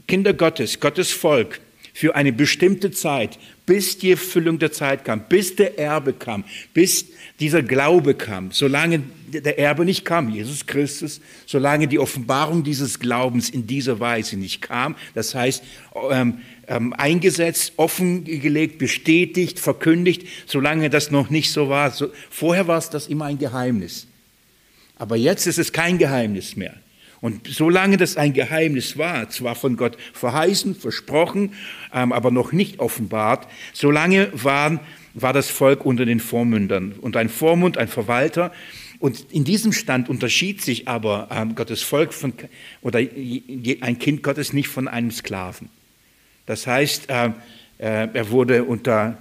Kinder 0.07 0.33
Gottes, 0.33 0.79
Gottes 0.79 1.11
Volk, 1.11 1.61
für 1.99 2.15
eine 2.15 2.31
bestimmte 2.31 2.91
Zeit, 2.91 3.37
bis 3.65 3.97
die 3.97 4.11
Erfüllung 4.11 4.57
der 4.57 4.71
Zeit 4.71 5.03
kam, 5.03 5.21
bis 5.27 5.57
der 5.57 5.77
Erbe 5.77 6.13
kam, 6.13 6.45
bis 6.73 7.07
dieser 7.41 7.61
Glaube 7.61 8.13
kam, 8.13 8.53
solange 8.53 9.03
der 9.27 9.59
Erbe 9.59 9.83
nicht 9.83 10.05
kam, 10.05 10.29
Jesus 10.29 10.65
Christus, 10.65 11.19
solange 11.45 11.89
die 11.89 11.99
Offenbarung 11.99 12.63
dieses 12.63 12.99
Glaubens 12.99 13.49
in 13.49 13.67
dieser 13.67 13.99
Weise 13.99 14.37
nicht 14.37 14.61
kam, 14.61 14.95
das 15.13 15.35
heißt 15.35 15.61
ähm, 16.69 16.93
eingesetzt, 16.93 17.73
offengelegt, 17.77 18.77
bestätigt, 18.77 19.59
verkündigt, 19.59 20.25
solange 20.45 20.89
das 20.89 21.11
noch 21.11 21.29
nicht 21.29 21.51
so 21.51 21.67
war. 21.67 21.91
So, 21.91 22.09
vorher 22.29 22.67
war 22.67 22.77
es 22.77 22.89
das 22.89 23.07
immer 23.07 23.25
ein 23.25 23.39
Geheimnis. 23.39 24.07
Aber 24.95 25.15
jetzt 25.15 25.47
ist 25.47 25.57
es 25.57 25.73
kein 25.73 25.97
Geheimnis 25.97 26.55
mehr. 26.55 26.75
Und 27.21 27.47
solange 27.47 27.97
das 27.97 28.15
ein 28.15 28.33
Geheimnis 28.33 28.97
war, 28.97 29.29
zwar 29.29 29.55
von 29.55 29.75
Gott 29.75 29.97
verheißen, 30.13 30.75
versprochen, 30.75 31.53
ähm, 31.93 32.13
aber 32.13 32.31
noch 32.31 32.51
nicht 32.53 32.79
offenbart, 32.79 33.47
solange 33.73 34.29
waren, 34.31 34.79
war 35.15 35.33
das 35.33 35.49
Volk 35.49 35.85
unter 35.85 36.05
den 36.05 36.19
Vormündern. 36.19 36.93
Und 37.01 37.17
ein 37.17 37.29
Vormund, 37.29 37.77
ein 37.77 37.87
Verwalter. 37.87 38.53
Und 38.99 39.25
in 39.31 39.43
diesem 39.43 39.73
Stand 39.73 40.07
unterschied 40.07 40.61
sich 40.61 40.87
aber 40.87 41.29
ähm, 41.31 41.55
Gottes 41.55 41.81
Volk 41.81 42.13
von, 42.13 42.33
oder 42.81 42.99
ein 42.99 43.99
Kind 43.99 44.23
Gottes 44.23 44.53
nicht 44.53 44.67
von 44.67 44.87
einem 44.87 45.11
Sklaven. 45.11 45.69
Das 46.49 46.65
heißt, 46.65 47.11
äh, 47.11 47.27
äh, 47.77 48.07
er 48.11 48.31
wurde 48.31 48.63
unter 48.63 49.19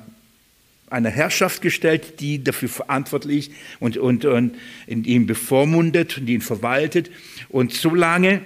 eine 0.88 1.10
Herrschaft 1.10 1.60
gestellt, 1.60 2.20
die 2.20 2.42
dafür 2.42 2.70
verantwortlich 2.70 3.50
und, 3.80 3.98
und, 3.98 4.24
und 4.24 4.56
ihm 4.86 5.26
bevormundet 5.26 6.16
und 6.16 6.26
ihn 6.26 6.40
verwaltet. 6.40 7.10
Und 7.50 7.74
so 7.74 7.94
lange 7.94 8.40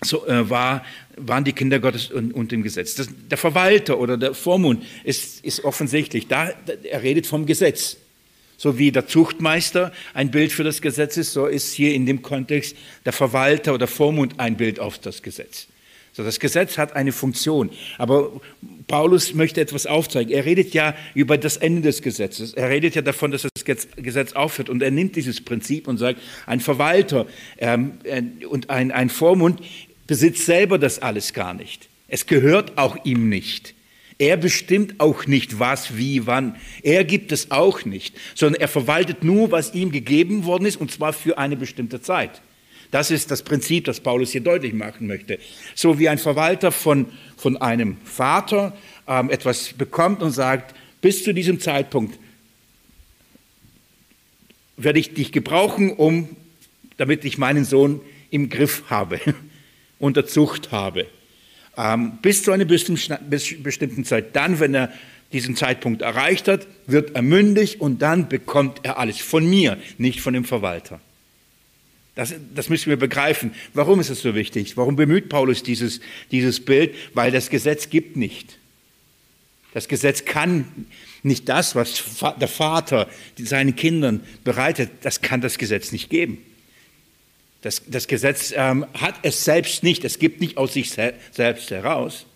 so, 0.00 0.24
äh, 0.28 0.48
war, 0.48 0.84
waren 1.16 1.42
die 1.42 1.52
Kinder 1.52 1.80
Gottes 1.80 2.12
unter 2.12 2.44
dem 2.44 2.62
Gesetz. 2.62 2.94
Das, 2.94 3.08
der 3.28 3.36
Verwalter 3.36 3.98
oder 3.98 4.16
der 4.16 4.32
Vormund 4.32 4.84
ist, 5.02 5.44
ist 5.44 5.64
offensichtlich, 5.64 6.28
da, 6.28 6.52
er 6.84 7.02
redet 7.02 7.26
vom 7.26 7.46
Gesetz. 7.46 7.96
So 8.58 8.78
wie 8.78 8.92
der 8.92 9.08
Zuchtmeister 9.08 9.92
ein 10.14 10.30
Bild 10.30 10.52
für 10.52 10.62
das 10.62 10.82
Gesetz 10.82 11.16
ist, 11.16 11.32
so 11.32 11.46
ist 11.46 11.72
hier 11.72 11.94
in 11.94 12.06
dem 12.06 12.22
Kontext 12.22 12.76
der 13.04 13.12
Verwalter 13.12 13.74
oder 13.74 13.88
Vormund 13.88 14.38
ein 14.38 14.56
Bild 14.56 14.78
auf 14.78 15.00
das 15.00 15.20
Gesetz. 15.20 15.66
So, 16.18 16.24
das 16.24 16.40
Gesetz 16.40 16.78
hat 16.78 16.96
eine 16.96 17.12
Funktion. 17.12 17.70
Aber 17.96 18.40
Paulus 18.88 19.34
möchte 19.34 19.60
etwas 19.60 19.86
aufzeigen. 19.86 20.32
Er 20.32 20.44
redet 20.44 20.74
ja 20.74 20.96
über 21.14 21.38
das 21.38 21.56
Ende 21.56 21.80
des 21.82 22.02
Gesetzes. 22.02 22.54
Er 22.54 22.70
redet 22.70 22.96
ja 22.96 23.02
davon, 23.02 23.30
dass 23.30 23.42
das 23.42 23.64
Gesetz 23.94 24.32
aufhört. 24.32 24.68
Und 24.68 24.82
er 24.82 24.90
nimmt 24.90 25.14
dieses 25.14 25.40
Prinzip 25.40 25.86
und 25.86 25.96
sagt, 25.96 26.20
ein 26.46 26.58
Verwalter 26.58 27.26
ähm, 27.58 27.92
äh, 28.02 28.22
und 28.46 28.68
ein, 28.68 28.90
ein 28.90 29.10
Vormund 29.10 29.60
besitzt 30.08 30.44
selber 30.44 30.76
das 30.76 30.98
alles 30.98 31.34
gar 31.34 31.54
nicht. 31.54 31.88
Es 32.08 32.26
gehört 32.26 32.78
auch 32.78 32.96
ihm 33.04 33.28
nicht. 33.28 33.74
Er 34.18 34.36
bestimmt 34.36 34.98
auch 34.98 35.24
nicht, 35.26 35.60
was, 35.60 35.96
wie, 35.98 36.26
wann. 36.26 36.56
Er 36.82 37.04
gibt 37.04 37.30
es 37.30 37.52
auch 37.52 37.84
nicht, 37.84 38.16
sondern 38.34 38.60
er 38.60 38.66
verwaltet 38.66 39.22
nur, 39.22 39.52
was 39.52 39.72
ihm 39.72 39.92
gegeben 39.92 40.46
worden 40.46 40.66
ist, 40.66 40.80
und 40.80 40.90
zwar 40.90 41.12
für 41.12 41.38
eine 41.38 41.56
bestimmte 41.56 42.00
Zeit. 42.00 42.42
Das 42.90 43.10
ist 43.10 43.30
das 43.30 43.42
Prinzip, 43.42 43.84
das 43.84 44.00
Paulus 44.00 44.32
hier 44.32 44.40
deutlich 44.40 44.72
machen 44.72 45.06
möchte. 45.06 45.38
So 45.74 45.98
wie 45.98 46.08
ein 46.08 46.18
Verwalter 46.18 46.72
von, 46.72 47.06
von 47.36 47.56
einem 47.58 47.98
Vater 48.04 48.76
ähm, 49.06 49.30
etwas 49.30 49.74
bekommt 49.74 50.22
und 50.22 50.32
sagt, 50.32 50.74
bis 51.00 51.22
zu 51.22 51.34
diesem 51.34 51.60
Zeitpunkt 51.60 52.18
werde 54.76 54.98
ich 54.98 55.12
dich 55.12 55.32
gebrauchen, 55.32 55.92
um, 55.92 56.28
damit 56.96 57.24
ich 57.24 57.36
meinen 57.36 57.64
Sohn 57.64 58.00
im 58.30 58.48
Griff 58.48 58.84
habe, 58.88 59.20
unter 59.98 60.26
Zucht 60.26 60.72
habe. 60.72 61.06
Ähm, 61.76 62.18
bis 62.22 62.42
zu 62.42 62.52
einer 62.52 62.64
bestimmten 62.64 64.04
Zeit. 64.04 64.34
Dann, 64.34 64.60
wenn 64.60 64.74
er 64.74 64.92
diesen 65.32 65.56
Zeitpunkt 65.56 66.02
erreicht 66.02 66.48
hat, 66.48 66.66
wird 66.86 67.14
er 67.14 67.22
mündig 67.22 67.80
und 67.80 68.00
dann 68.00 68.28
bekommt 68.28 68.80
er 68.82 68.98
alles 68.98 69.18
von 69.18 69.48
mir, 69.48 69.76
nicht 69.98 70.20
von 70.20 70.32
dem 70.32 70.44
Verwalter. 70.44 71.00
Das, 72.18 72.34
das, 72.52 72.68
müssen 72.68 72.90
wir 72.90 72.96
begreifen. 72.96 73.54
Warum 73.74 74.00
ist 74.00 74.10
es 74.10 74.22
so 74.22 74.34
wichtig? 74.34 74.76
Warum 74.76 74.96
bemüht 74.96 75.28
Paulus 75.28 75.62
dieses, 75.62 76.00
dieses 76.32 76.58
Bild? 76.58 76.92
Weil 77.14 77.30
das 77.30 77.48
Gesetz 77.48 77.90
gibt 77.90 78.16
nicht. 78.16 78.58
Das 79.72 79.86
Gesetz 79.86 80.24
kann 80.24 80.86
nicht 81.22 81.48
das, 81.48 81.76
was 81.76 82.02
der 82.40 82.48
Vater 82.48 83.08
seinen 83.38 83.76
Kindern 83.76 84.20
bereitet, 84.42 84.90
das 85.02 85.20
kann 85.20 85.40
das 85.40 85.58
Gesetz 85.58 85.92
nicht 85.92 86.10
geben. 86.10 86.38
Das, 87.62 87.82
das 87.86 88.08
Gesetz 88.08 88.52
ähm, 88.56 88.84
hat 88.94 89.14
es 89.22 89.44
selbst 89.44 89.84
nicht, 89.84 90.04
es 90.04 90.18
gibt 90.18 90.40
nicht 90.40 90.56
aus 90.56 90.72
sich 90.72 90.90
selbst 90.90 91.70
heraus, 91.70 92.26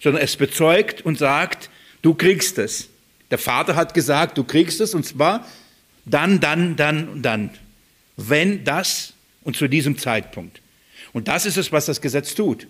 sondern 0.00 0.22
es 0.22 0.36
bezeugt 0.36 1.02
und 1.02 1.18
sagt, 1.18 1.68
du 2.00 2.14
kriegst 2.14 2.56
es. 2.56 2.88
Der 3.30 3.36
Vater 3.36 3.76
hat 3.76 3.92
gesagt, 3.92 4.38
du 4.38 4.44
kriegst 4.44 4.80
es 4.80 4.94
und 4.94 5.04
zwar 5.04 5.46
dann, 6.06 6.40
dann, 6.40 6.76
dann 6.76 7.10
und 7.10 7.20
dann. 7.20 7.50
Wenn 8.16 8.64
das 8.64 9.12
und 9.48 9.56
zu 9.56 9.66
diesem 9.66 9.96
Zeitpunkt. 9.96 10.60
Und 11.14 11.26
das 11.26 11.46
ist 11.46 11.56
es, 11.56 11.72
was 11.72 11.86
das 11.86 12.02
Gesetz 12.02 12.34
tut. 12.34 12.66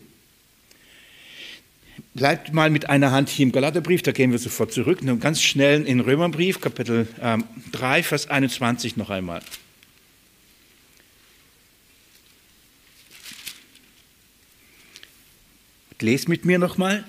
Bleibt 2.15 2.53
mal 2.53 2.71
mit 2.71 2.89
einer 2.89 3.11
Hand 3.11 3.31
hier 3.31 3.47
im 3.47 3.51
Galaterbrief, 3.51 4.03
da 4.03 4.13
gehen 4.13 4.31
wir 4.31 4.39
sofort 4.39 4.73
zurück. 4.73 5.03
Nur 5.03 5.19
ganz 5.19 5.43
schnell 5.43 5.85
in 5.85 5.99
Römerbrief, 5.99 6.61
Kapitel 6.61 7.09
ähm, 7.21 7.43
3, 7.73 8.05
Vers 8.05 8.31
21 8.31 8.97
noch 8.97 9.11
einmal. 9.11 9.43
Lest 16.01 16.29
mit 16.29 16.45
mir 16.45 16.61
nochmal. 16.61 17.05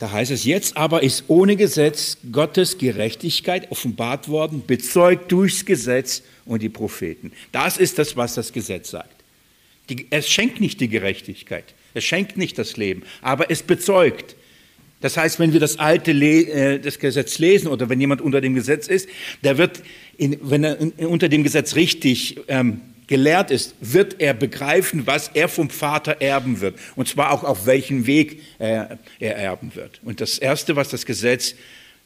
Da 0.00 0.10
heißt 0.10 0.32
es, 0.32 0.44
jetzt 0.44 0.76
aber 0.76 1.04
ist 1.04 1.26
ohne 1.28 1.54
Gesetz 1.54 2.18
Gottes 2.32 2.76
Gerechtigkeit 2.76 3.70
offenbart 3.70 4.26
worden, 4.26 4.64
bezeugt 4.66 5.30
durchs 5.30 5.64
Gesetz 5.64 6.24
und 6.44 6.62
die 6.62 6.68
Propheten. 6.68 7.32
Das 7.52 7.76
ist 7.76 7.98
das, 7.98 8.16
was 8.16 8.34
das 8.34 8.52
Gesetz 8.52 8.90
sagt. 8.90 9.14
Die, 9.88 10.06
es 10.10 10.30
schenkt 10.30 10.60
nicht 10.60 10.80
die 10.80 10.88
Gerechtigkeit, 10.88 11.64
es 11.94 12.04
schenkt 12.04 12.36
nicht 12.36 12.58
das 12.58 12.76
Leben, 12.76 13.02
aber 13.22 13.50
es 13.50 13.62
bezeugt. 13.62 14.36
Das 15.00 15.16
heißt, 15.16 15.38
wenn 15.38 15.52
wir 15.52 15.60
das 15.60 15.78
alte 15.78 16.12
Le 16.12 16.42
äh, 16.42 16.78
das 16.78 16.98
Gesetz 16.98 17.38
lesen 17.38 17.68
oder 17.68 17.88
wenn 17.88 18.00
jemand 18.00 18.20
unter 18.20 18.40
dem 18.40 18.54
Gesetz 18.54 18.86
ist, 18.86 19.08
der 19.42 19.56
wird, 19.56 19.82
in, 20.18 20.38
wenn 20.42 20.62
er 20.62 20.78
in, 20.78 20.92
unter 21.06 21.28
dem 21.28 21.42
Gesetz 21.42 21.74
richtig 21.74 22.38
ähm, 22.48 22.82
gelehrt 23.06 23.50
ist, 23.50 23.74
wird 23.80 24.20
er 24.20 24.34
begreifen, 24.34 25.06
was 25.06 25.30
er 25.34 25.48
vom 25.48 25.70
Vater 25.70 26.20
erben 26.20 26.60
wird. 26.60 26.78
Und 26.96 27.08
zwar 27.08 27.32
auch 27.32 27.44
auf 27.44 27.66
welchen 27.66 28.06
Weg 28.06 28.40
er, 28.58 28.98
er 29.18 29.36
erben 29.36 29.74
wird. 29.74 30.00
Und 30.04 30.20
das 30.20 30.38
Erste, 30.38 30.76
was 30.76 30.90
das 30.90 31.06
Gesetz 31.06 31.54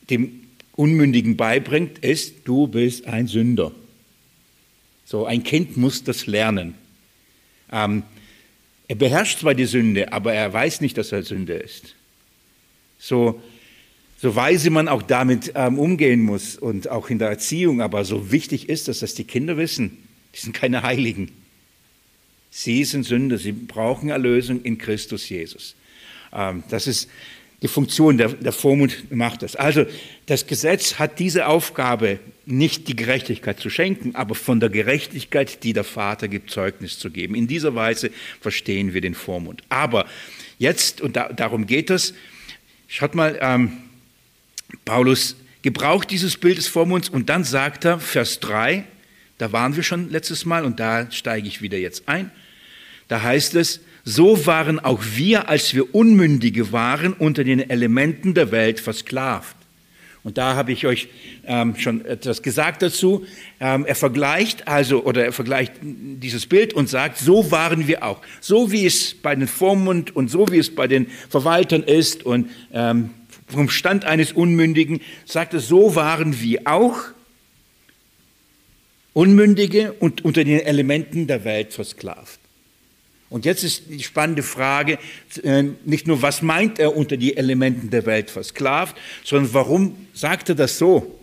dem 0.08 0.44
Unmündigen 0.76 1.36
beibringt, 1.36 1.98
ist, 1.98 2.34
du 2.44 2.68
bist 2.68 3.06
ein 3.06 3.26
Sünder. 3.26 3.72
So, 5.14 5.26
ein 5.26 5.44
Kind 5.44 5.76
muss 5.76 6.02
das 6.02 6.26
lernen. 6.26 6.74
Ähm, 7.70 8.02
er 8.88 8.96
beherrscht 8.96 9.38
zwar 9.38 9.54
die 9.54 9.64
Sünde, 9.64 10.12
aber 10.12 10.34
er 10.34 10.52
weiß 10.52 10.80
nicht, 10.80 10.98
dass 10.98 11.12
er 11.12 11.22
Sünde 11.22 11.52
ist. 11.52 11.94
So, 12.98 13.40
so 14.16 14.34
weise 14.34 14.70
man 14.70 14.88
auch 14.88 15.02
damit 15.02 15.52
ähm, 15.54 15.78
umgehen 15.78 16.20
muss 16.20 16.56
und 16.56 16.88
auch 16.88 17.10
in 17.10 17.20
der 17.20 17.28
Erziehung, 17.28 17.80
aber 17.80 18.04
so 18.04 18.32
wichtig 18.32 18.68
ist 18.68 18.88
es, 18.88 18.98
dass 18.98 19.14
die 19.14 19.22
Kinder 19.22 19.56
wissen, 19.56 19.98
die 20.34 20.40
sind 20.40 20.52
keine 20.52 20.82
Heiligen. 20.82 21.30
Sie 22.50 22.82
sind 22.82 23.04
Sünder, 23.04 23.38
sie 23.38 23.52
brauchen 23.52 24.08
Erlösung 24.08 24.62
in 24.62 24.78
Christus 24.78 25.28
Jesus. 25.28 25.76
Ähm, 26.32 26.64
das 26.70 26.88
ist 26.88 27.08
die 27.64 27.68
Funktion, 27.68 28.18
der, 28.18 28.28
der 28.28 28.52
Vormund 28.52 29.10
macht 29.10 29.42
das. 29.42 29.56
Also 29.56 29.86
das 30.26 30.46
Gesetz 30.46 30.98
hat 30.98 31.18
diese 31.18 31.46
Aufgabe, 31.46 32.18
nicht 32.44 32.88
die 32.88 32.94
Gerechtigkeit 32.94 33.58
zu 33.58 33.70
schenken, 33.70 34.14
aber 34.14 34.34
von 34.34 34.60
der 34.60 34.68
Gerechtigkeit, 34.68 35.64
die 35.64 35.72
der 35.72 35.82
Vater 35.82 36.28
gibt, 36.28 36.50
Zeugnis 36.50 36.98
zu 36.98 37.10
geben. 37.10 37.34
In 37.34 37.46
dieser 37.46 37.74
Weise 37.74 38.10
verstehen 38.42 38.92
wir 38.92 39.00
den 39.00 39.14
Vormund. 39.14 39.62
Aber 39.70 40.04
jetzt, 40.58 41.00
und 41.00 41.16
da, 41.16 41.32
darum 41.32 41.66
geht 41.66 41.88
es, 41.88 42.12
schaut 42.86 43.14
mal, 43.14 43.38
ähm, 43.40 43.72
Paulus 44.84 45.34
gebraucht 45.62 46.10
dieses 46.10 46.36
Bild 46.36 46.58
des 46.58 46.68
Vormunds 46.68 47.08
und 47.08 47.30
dann 47.30 47.44
sagt 47.44 47.86
er, 47.86 47.98
Vers 47.98 48.40
3, 48.40 48.84
da 49.38 49.52
waren 49.52 49.74
wir 49.74 49.82
schon 49.82 50.10
letztes 50.10 50.44
Mal 50.44 50.66
und 50.66 50.80
da 50.80 51.10
steige 51.10 51.48
ich 51.48 51.62
wieder 51.62 51.78
jetzt 51.78 52.10
ein, 52.10 52.30
da 53.08 53.22
heißt 53.22 53.54
es, 53.54 53.80
so 54.04 54.46
waren 54.46 54.78
auch 54.78 55.02
wir, 55.14 55.48
als 55.48 55.74
wir 55.74 55.94
Unmündige 55.94 56.72
waren, 56.72 57.14
unter 57.14 57.42
den 57.42 57.70
Elementen 57.70 58.34
der 58.34 58.52
Welt 58.52 58.80
versklavt. 58.80 59.56
Und 60.24 60.38
da 60.38 60.54
habe 60.54 60.72
ich 60.72 60.86
euch 60.86 61.08
ähm, 61.46 61.76
schon 61.76 62.04
etwas 62.06 62.42
gesagt 62.42 62.80
dazu. 62.80 63.26
Ähm, 63.60 63.84
er 63.84 63.94
vergleicht 63.94 64.66
also, 64.66 65.04
oder 65.04 65.24
er 65.24 65.32
vergleicht 65.32 65.74
dieses 65.82 66.46
Bild 66.46 66.72
und 66.72 66.88
sagt, 66.88 67.18
so 67.18 67.50
waren 67.50 67.86
wir 67.86 68.02
auch. 68.02 68.22
So 68.40 68.72
wie 68.72 68.86
es 68.86 69.14
bei 69.14 69.34
den 69.34 69.46
Vormund 69.46 70.16
und 70.16 70.30
so 70.30 70.50
wie 70.50 70.58
es 70.58 70.74
bei 70.74 70.86
den 70.86 71.08
Verwaltern 71.28 71.82
ist 71.82 72.24
und 72.24 72.50
ähm, 72.72 73.10
vom 73.48 73.68
Stand 73.68 74.06
eines 74.06 74.32
Unmündigen, 74.32 75.02
sagt 75.26 75.52
er, 75.52 75.60
so 75.60 75.94
waren 75.94 76.40
wir 76.40 76.62
auch 76.64 76.98
Unmündige 79.12 79.92
und 79.92 80.24
unter 80.24 80.42
den 80.42 80.60
Elementen 80.60 81.26
der 81.26 81.44
Welt 81.44 81.74
versklavt. 81.74 82.40
Und 83.34 83.44
jetzt 83.44 83.64
ist 83.64 83.90
die 83.90 84.00
spannende 84.00 84.44
Frage, 84.44 84.96
äh, 85.42 85.64
nicht 85.84 86.06
nur, 86.06 86.22
was 86.22 86.40
meint 86.40 86.78
er 86.78 86.96
unter 86.96 87.16
die 87.16 87.36
Elementen 87.36 87.90
der 87.90 88.06
Welt 88.06 88.30
versklavt, 88.30 88.96
sondern 89.24 89.52
warum 89.52 90.06
sagt 90.14 90.50
er 90.50 90.54
das 90.54 90.78
so? 90.78 91.18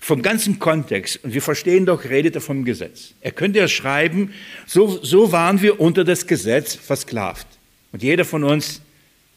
Vom 0.00 0.20
ganzen 0.20 0.58
Kontext, 0.58 1.24
und 1.24 1.32
wir 1.32 1.40
verstehen 1.40 1.86
doch, 1.86 2.04
redet 2.04 2.34
er 2.34 2.42
vom 2.42 2.66
Gesetz. 2.66 3.14
Er 3.22 3.30
könnte 3.30 3.58
ja 3.58 3.68
schreiben, 3.68 4.34
so, 4.66 5.02
so 5.02 5.32
waren 5.32 5.62
wir 5.62 5.80
unter 5.80 6.04
das 6.04 6.26
Gesetz 6.26 6.74
versklavt. 6.74 7.46
Und 7.90 8.02
jeder 8.02 8.26
von 8.26 8.44
uns 8.44 8.82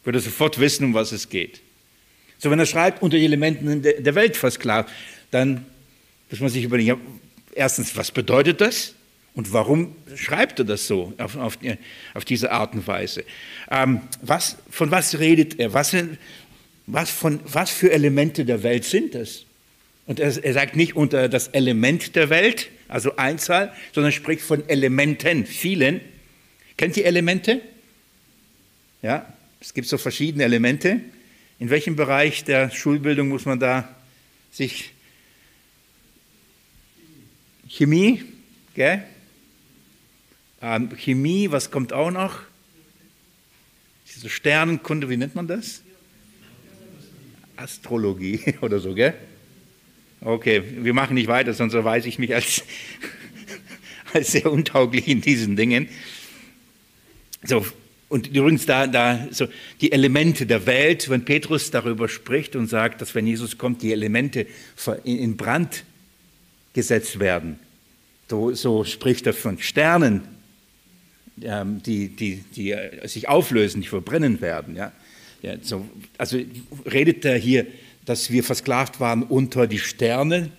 würde 0.03 0.19
sofort 0.19 0.59
wissen, 0.59 0.83
um 0.87 0.93
was 0.93 1.13
es 1.13 1.29
geht. 1.29 1.61
So, 2.37 2.51
wenn 2.51 2.59
er 2.59 2.65
schreibt, 2.65 3.01
unter 3.01 3.15
die 3.15 3.23
Elementen 3.23 3.81
der 3.81 4.15
Welt 4.15 4.35
versklavt, 4.35 4.89
dann 5.31 5.65
muss 6.29 6.41
man 6.41 6.49
sich 6.49 6.65
überlegen, 6.65 6.99
erstens, 7.55 7.95
was 7.95 8.11
bedeutet 8.11 8.59
das? 8.59 8.93
Und 9.35 9.51
warum 9.51 9.95
schreibt 10.15 10.59
er 10.59 10.65
das 10.65 10.85
so 10.85 11.13
auf, 11.17 11.35
auf, 11.35 11.57
auf 12.13 12.25
diese 12.25 12.51
Art 12.51 12.73
und 12.73 12.85
Weise? 12.85 13.23
Ähm, 13.71 14.01
was, 14.21 14.57
von 14.69 14.91
was 14.91 15.17
redet 15.19 15.59
er? 15.59 15.73
Was, 15.73 15.95
was, 16.85 17.09
von, 17.09 17.39
was 17.45 17.71
für 17.71 17.91
Elemente 17.91 18.45
der 18.45 18.61
Welt 18.61 18.83
sind 18.85 19.15
das? 19.15 19.45
Und 20.05 20.19
er, 20.19 20.43
er 20.43 20.53
sagt 20.53 20.75
nicht 20.75 20.95
unter 20.95 21.29
das 21.29 21.47
Element 21.47 22.15
der 22.15 22.29
Welt, 22.29 22.69
also 22.87 23.15
Einzahl, 23.15 23.73
sondern 23.93 24.11
spricht 24.11 24.43
von 24.43 24.67
Elementen, 24.69 25.45
vielen. 25.45 26.01
Kennt 26.77 26.97
ihr 26.97 27.05
Elemente? 27.05 27.61
Ja, 29.01 29.33
es 29.59 29.73
gibt 29.73 29.87
so 29.87 29.97
verschiedene 29.97 30.43
Elemente. 30.43 30.99
In 31.57 31.69
welchem 31.69 31.95
Bereich 31.95 32.43
der 32.43 32.69
Schulbildung 32.69 33.29
muss 33.29 33.45
man 33.45 33.59
da 33.59 33.87
sich 34.51 34.91
Chemie, 37.67 38.23
gell? 38.75 39.03
Ähm, 40.65 40.95
Chemie, 40.95 41.51
was 41.51 41.71
kommt 41.71 41.91
auch 41.91 42.09
noch? 42.09 42.39
Diese 44.15 44.29
Sternenkunde, 44.29 45.09
wie 45.09 45.17
nennt 45.17 45.35
man 45.35 45.45
das? 45.45 45.81
Astrologie 47.57 48.55
oder 48.61 48.79
so, 48.79 48.93
gell? 48.93 49.13
Okay, 50.21 50.63
wir 50.77 50.93
machen 50.93 51.15
nicht 51.15 51.27
weiter, 51.27 51.53
sonst 51.53 51.73
erweise 51.73 52.07
ich 52.07 52.17
mich 52.17 52.33
als, 52.33 52.63
als 54.13 54.31
sehr 54.31 54.49
untauglich 54.49 55.09
in 55.09 55.19
diesen 55.19 55.57
Dingen. 55.57 55.89
So, 57.43 57.65
und 58.07 58.27
übrigens 58.27 58.65
da, 58.65 58.87
da 58.87 59.27
so 59.31 59.47
die 59.81 59.91
Elemente 59.91 60.45
der 60.45 60.65
Welt, 60.65 61.09
wenn 61.09 61.25
Petrus 61.25 61.71
darüber 61.71 62.07
spricht 62.07 62.55
und 62.55 62.67
sagt, 62.67 63.01
dass 63.01 63.15
wenn 63.15 63.27
Jesus 63.27 63.57
kommt, 63.57 63.81
die 63.81 63.91
Elemente 63.91 64.47
in 65.03 65.35
Brand 65.35 65.83
gesetzt 66.71 67.19
werden. 67.19 67.59
So, 68.29 68.53
so 68.53 68.85
spricht 68.85 69.27
er 69.27 69.33
von 69.33 69.59
Sternen, 69.59 70.32
die, 71.35 72.09
die, 72.09 72.43
die 72.55 72.71
äh, 72.71 73.07
sich 73.07 73.27
auflösen, 73.27 73.81
die 73.81 73.87
verbrennen 73.87 74.41
werden. 74.41 74.75
Ja? 74.75 74.91
Ja, 75.41 75.55
so, 75.61 75.85
also 76.17 76.39
redet 76.85 77.25
er 77.25 77.37
hier, 77.37 77.67
dass 78.05 78.31
wir 78.31 78.43
versklavt 78.43 78.99
waren 78.99 79.23
unter 79.23 79.67
die 79.67 79.79
Sterne? 79.79 80.51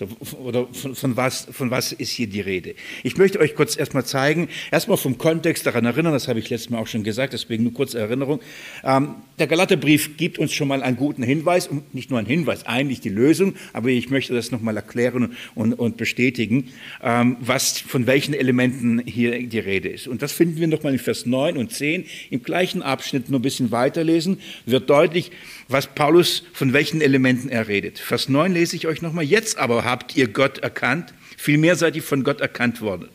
So, 0.00 0.08
oder 0.42 0.66
von, 0.72 0.94
von, 0.94 1.16
was, 1.18 1.46
von 1.52 1.70
was 1.70 1.92
ist 1.92 2.12
hier 2.12 2.26
die 2.26 2.40
Rede? 2.40 2.74
Ich 3.02 3.18
möchte 3.18 3.38
euch 3.38 3.54
kurz 3.54 3.76
erstmal 3.76 4.02
zeigen, 4.06 4.48
erstmal 4.70 4.96
vom 4.96 5.18
Kontext 5.18 5.66
daran 5.66 5.84
erinnern, 5.84 6.14
das 6.14 6.26
habe 6.26 6.38
ich 6.38 6.48
letztes 6.48 6.70
Mal 6.70 6.78
auch 6.78 6.86
schon 6.86 7.04
gesagt, 7.04 7.34
deswegen 7.34 7.64
nur 7.64 7.74
kurze 7.74 7.98
Erinnerung. 7.98 8.40
Ähm, 8.82 9.16
der 9.38 9.46
Galaterbrief 9.46 10.16
gibt 10.16 10.38
uns 10.38 10.54
schon 10.54 10.68
mal 10.68 10.82
einen 10.82 10.96
guten 10.96 11.22
Hinweis, 11.22 11.68
und 11.68 11.92
nicht 11.92 12.08
nur 12.08 12.18
einen 12.18 12.28
Hinweis, 12.28 12.64
eigentlich 12.64 13.02
die 13.02 13.10
Lösung, 13.10 13.56
aber 13.74 13.90
ich 13.90 14.08
möchte 14.08 14.32
das 14.32 14.50
nochmal 14.50 14.74
erklären 14.74 15.36
und, 15.54 15.74
und 15.74 15.98
bestätigen, 15.98 16.70
ähm, 17.02 17.36
was, 17.40 17.78
von 17.78 18.06
welchen 18.06 18.32
Elementen 18.32 19.02
hier 19.04 19.46
die 19.46 19.58
Rede 19.58 19.90
ist. 19.90 20.08
Und 20.08 20.22
das 20.22 20.32
finden 20.32 20.60
wir 20.60 20.66
nochmal 20.66 20.94
in 20.94 20.98
Vers 20.98 21.26
9 21.26 21.58
und 21.58 21.72
10. 21.72 22.06
Im 22.30 22.42
gleichen 22.42 22.80
Abschnitt 22.80 23.28
nur 23.28 23.38
ein 23.38 23.42
bisschen 23.42 23.70
weiterlesen, 23.70 24.40
wird 24.64 24.88
deutlich, 24.88 25.30
was 25.68 25.88
Paulus, 25.88 26.42
von 26.54 26.72
welchen 26.72 27.02
Elementen 27.02 27.50
er 27.50 27.68
redet. 27.68 27.98
Vers 27.98 28.30
9 28.30 28.54
lese 28.54 28.76
ich 28.76 28.86
euch 28.86 29.02
nochmal. 29.02 29.24
Jetzt 29.24 29.58
aber 29.58 29.89
habt 29.90 30.16
ihr 30.16 30.28
Gott 30.28 30.58
erkannt, 30.58 31.12
vielmehr 31.36 31.76
seid 31.76 31.96
ihr 31.96 32.02
von 32.02 32.24
Gott 32.24 32.40
erkannt 32.40 32.80
worden. 32.80 33.08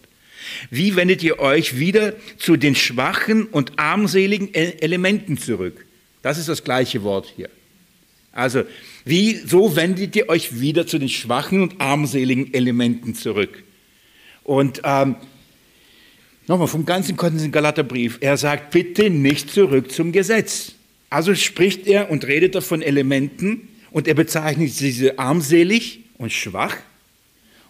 Wie 0.69 0.95
wendet 0.95 1.23
ihr 1.23 1.39
euch 1.39 1.79
wieder 1.79 2.13
zu 2.37 2.55
den 2.55 2.75
schwachen 2.75 3.45
und 3.45 3.79
armseligen 3.79 4.53
Elementen 4.53 5.37
zurück? 5.37 5.85
Das 6.21 6.37
ist 6.37 6.49
das 6.49 6.63
gleiche 6.63 7.03
Wort 7.03 7.31
hier. 7.35 7.49
Also, 8.31 8.63
wie, 9.05 9.35
so 9.35 9.75
wendet 9.75 10.15
ihr 10.15 10.29
euch 10.29 10.59
wieder 10.59 10.85
zu 10.85 10.99
den 10.99 11.09
schwachen 11.09 11.61
und 11.61 11.79
armseligen 11.79 12.53
Elementen 12.53 13.15
zurück. 13.15 13.63
Und 14.43 14.81
ähm, 14.83 15.15
nochmal 16.47 16.67
vom 16.67 16.85
ganzen 16.85 17.15
Kontinent 17.15 17.53
Galaterbrief, 17.53 18.17
er 18.19 18.37
sagt, 18.37 18.71
bitte 18.71 19.09
nicht 19.09 19.49
zurück 19.49 19.91
zum 19.91 20.11
Gesetz. 20.11 20.73
Also 21.09 21.33
spricht 21.33 21.87
er 21.87 22.11
und 22.11 22.27
redet 22.27 22.55
er 22.55 22.61
von 22.61 22.81
Elementen 22.81 23.69
und 23.91 24.07
er 24.07 24.15
bezeichnet 24.15 24.79
diese 24.79 25.17
armselig 25.17 26.01
und 26.17 26.31
schwach. 26.31 26.77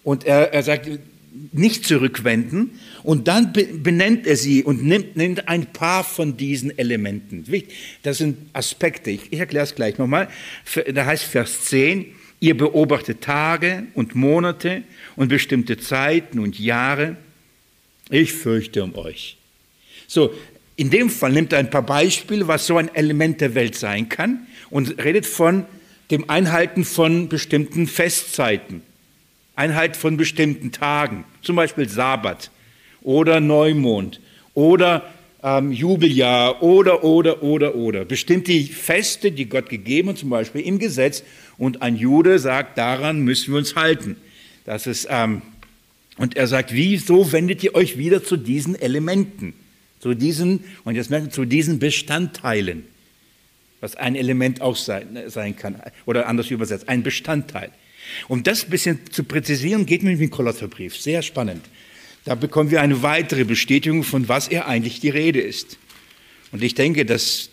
Und 0.04 0.24
er, 0.24 0.54
er 0.54 0.64
sagt, 0.64 0.90
nicht 1.52 1.86
zurückwenden 1.86 2.80
und 3.04 3.28
dann 3.28 3.52
benennt 3.52 4.26
er 4.26 4.38
sie 4.38 4.64
und 4.64 4.84
nimmt, 4.84 5.18
nimmt 5.18 5.48
ein 5.48 5.66
paar 5.66 6.04
von 6.04 6.38
diesen 6.38 6.78
Elementen. 6.78 7.46
Das 8.04 8.20
sind 8.20 8.38
Aspekte, 8.54 9.12
ich, 9.12 9.32
ich 9.32 9.40
erkläre 9.40 9.66
es 9.66 9.76
gleich 9.76 9.98
nochmal. 9.98 10.30
Da 10.94 11.06
heißt 11.06 11.24
Vers 11.24 11.66
10, 11.66 12.06
ihr 12.40 12.56
beobachtet 12.56 13.22
Tage 13.22 13.84
und 13.96 14.16
Monate 14.16 14.84
und 15.16 15.28
bestimmte 15.28 15.78
Zeiten 15.78 16.40
und 16.40 16.58
Jahre. 16.60 17.18
Ich 18.10 18.32
fürchte 18.32 18.84
um 18.84 18.96
euch. 18.96 19.38
So, 20.08 20.34
in 20.78 20.90
dem 20.90 21.10
Fall 21.10 21.32
nimmt 21.32 21.54
er 21.54 21.60
ein 21.60 21.70
paar 21.70 21.86
Beispiele, 21.86 22.48
was 22.48 22.68
so 22.68 22.78
ein 22.78 22.94
Element 22.94 23.42
der 23.42 23.56
Welt 23.56 23.76
sein 23.76 24.10
kann 24.10 24.46
und 24.70 25.04
redet 25.04 25.26
von 25.26 25.66
dem 26.12 26.30
Einhalten 26.30 26.84
von 26.84 27.30
bestimmten 27.30 27.88
Festzeiten. 27.88 28.82
Einheit 29.56 29.96
von 29.96 30.18
bestimmten 30.18 30.72
Tagen, 30.72 31.24
zum 31.42 31.56
Beispiel 31.56 31.88
Sabbat 31.88 32.52
oder 33.02 33.40
Neumond 33.40 34.20
oder 34.54 35.04
ähm, 35.42 35.72
Jubeljahr 35.72 36.62
oder, 36.62 37.04
oder, 37.04 37.42
oder, 37.44 37.76
oder. 37.76 38.04
Bestimmte 38.04 38.60
Feste, 38.64 39.32
die 39.32 39.46
Gott 39.46 39.70
gegeben 39.70 40.10
hat, 40.10 40.18
zum 40.18 40.30
Beispiel 40.30 40.62
im 40.62 40.80
Gesetz. 40.80 41.24
Und 41.58 41.82
ein 41.82 41.96
Jude 41.96 42.40
sagt, 42.40 42.78
daran 42.78 43.22
müssen 43.22 43.54
wir 43.54 43.60
uns 43.60 43.76
halten. 43.76 44.18
Das 44.66 44.88
ist, 44.88 45.08
ähm, 45.10 45.42
und 46.18 46.36
er 46.36 46.48
sagt, 46.48 46.74
wieso 46.74 47.32
wendet 47.32 47.64
ihr 47.64 47.76
euch 47.76 47.98
wieder 47.98 48.24
zu 48.24 48.38
diesen 48.38 48.76
Elementen? 48.76 49.54
Zu 50.00 50.16
diesen, 50.16 50.64
und 50.84 50.96
jetzt 50.96 51.10
merken 51.10 51.32
zu 51.32 51.46
diesen 51.46 51.80
Bestandteilen, 51.80 52.84
was 53.86 53.96
ein 53.98 54.16
Element 54.16 54.62
auch 54.62 54.76
sein, 54.76 55.20
sein 55.28 55.56
kann, 55.56 55.80
oder 56.08 56.28
anders 56.28 56.50
übersetzt, 56.50 56.90
ein 56.90 57.04
Bestandteil. 57.04 57.70
Um 58.28 58.42
das 58.42 58.64
ein 58.64 58.72
bisschen 58.72 59.00
zu 59.12 59.24
präzisieren, 59.24 59.86
geht 59.86 60.02
mit 60.02 60.20
dem 60.20 60.32
Kolosserbrief. 60.32 60.98
Sehr 60.98 61.22
spannend. 61.22 61.64
Da 62.24 62.34
bekommen 62.34 62.72
wir 62.72 62.82
eine 62.82 63.04
weitere 63.04 63.44
Bestätigung, 63.44 64.04
von 64.04 64.28
was 64.28 64.48
er 64.48 64.68
eigentlich 64.68 65.02
die 65.02 65.10
Rede 65.10 65.40
ist. 65.40 65.78
Und 66.52 66.64
ich 66.64 66.74
denke, 66.74 67.06
dass, 67.06 67.52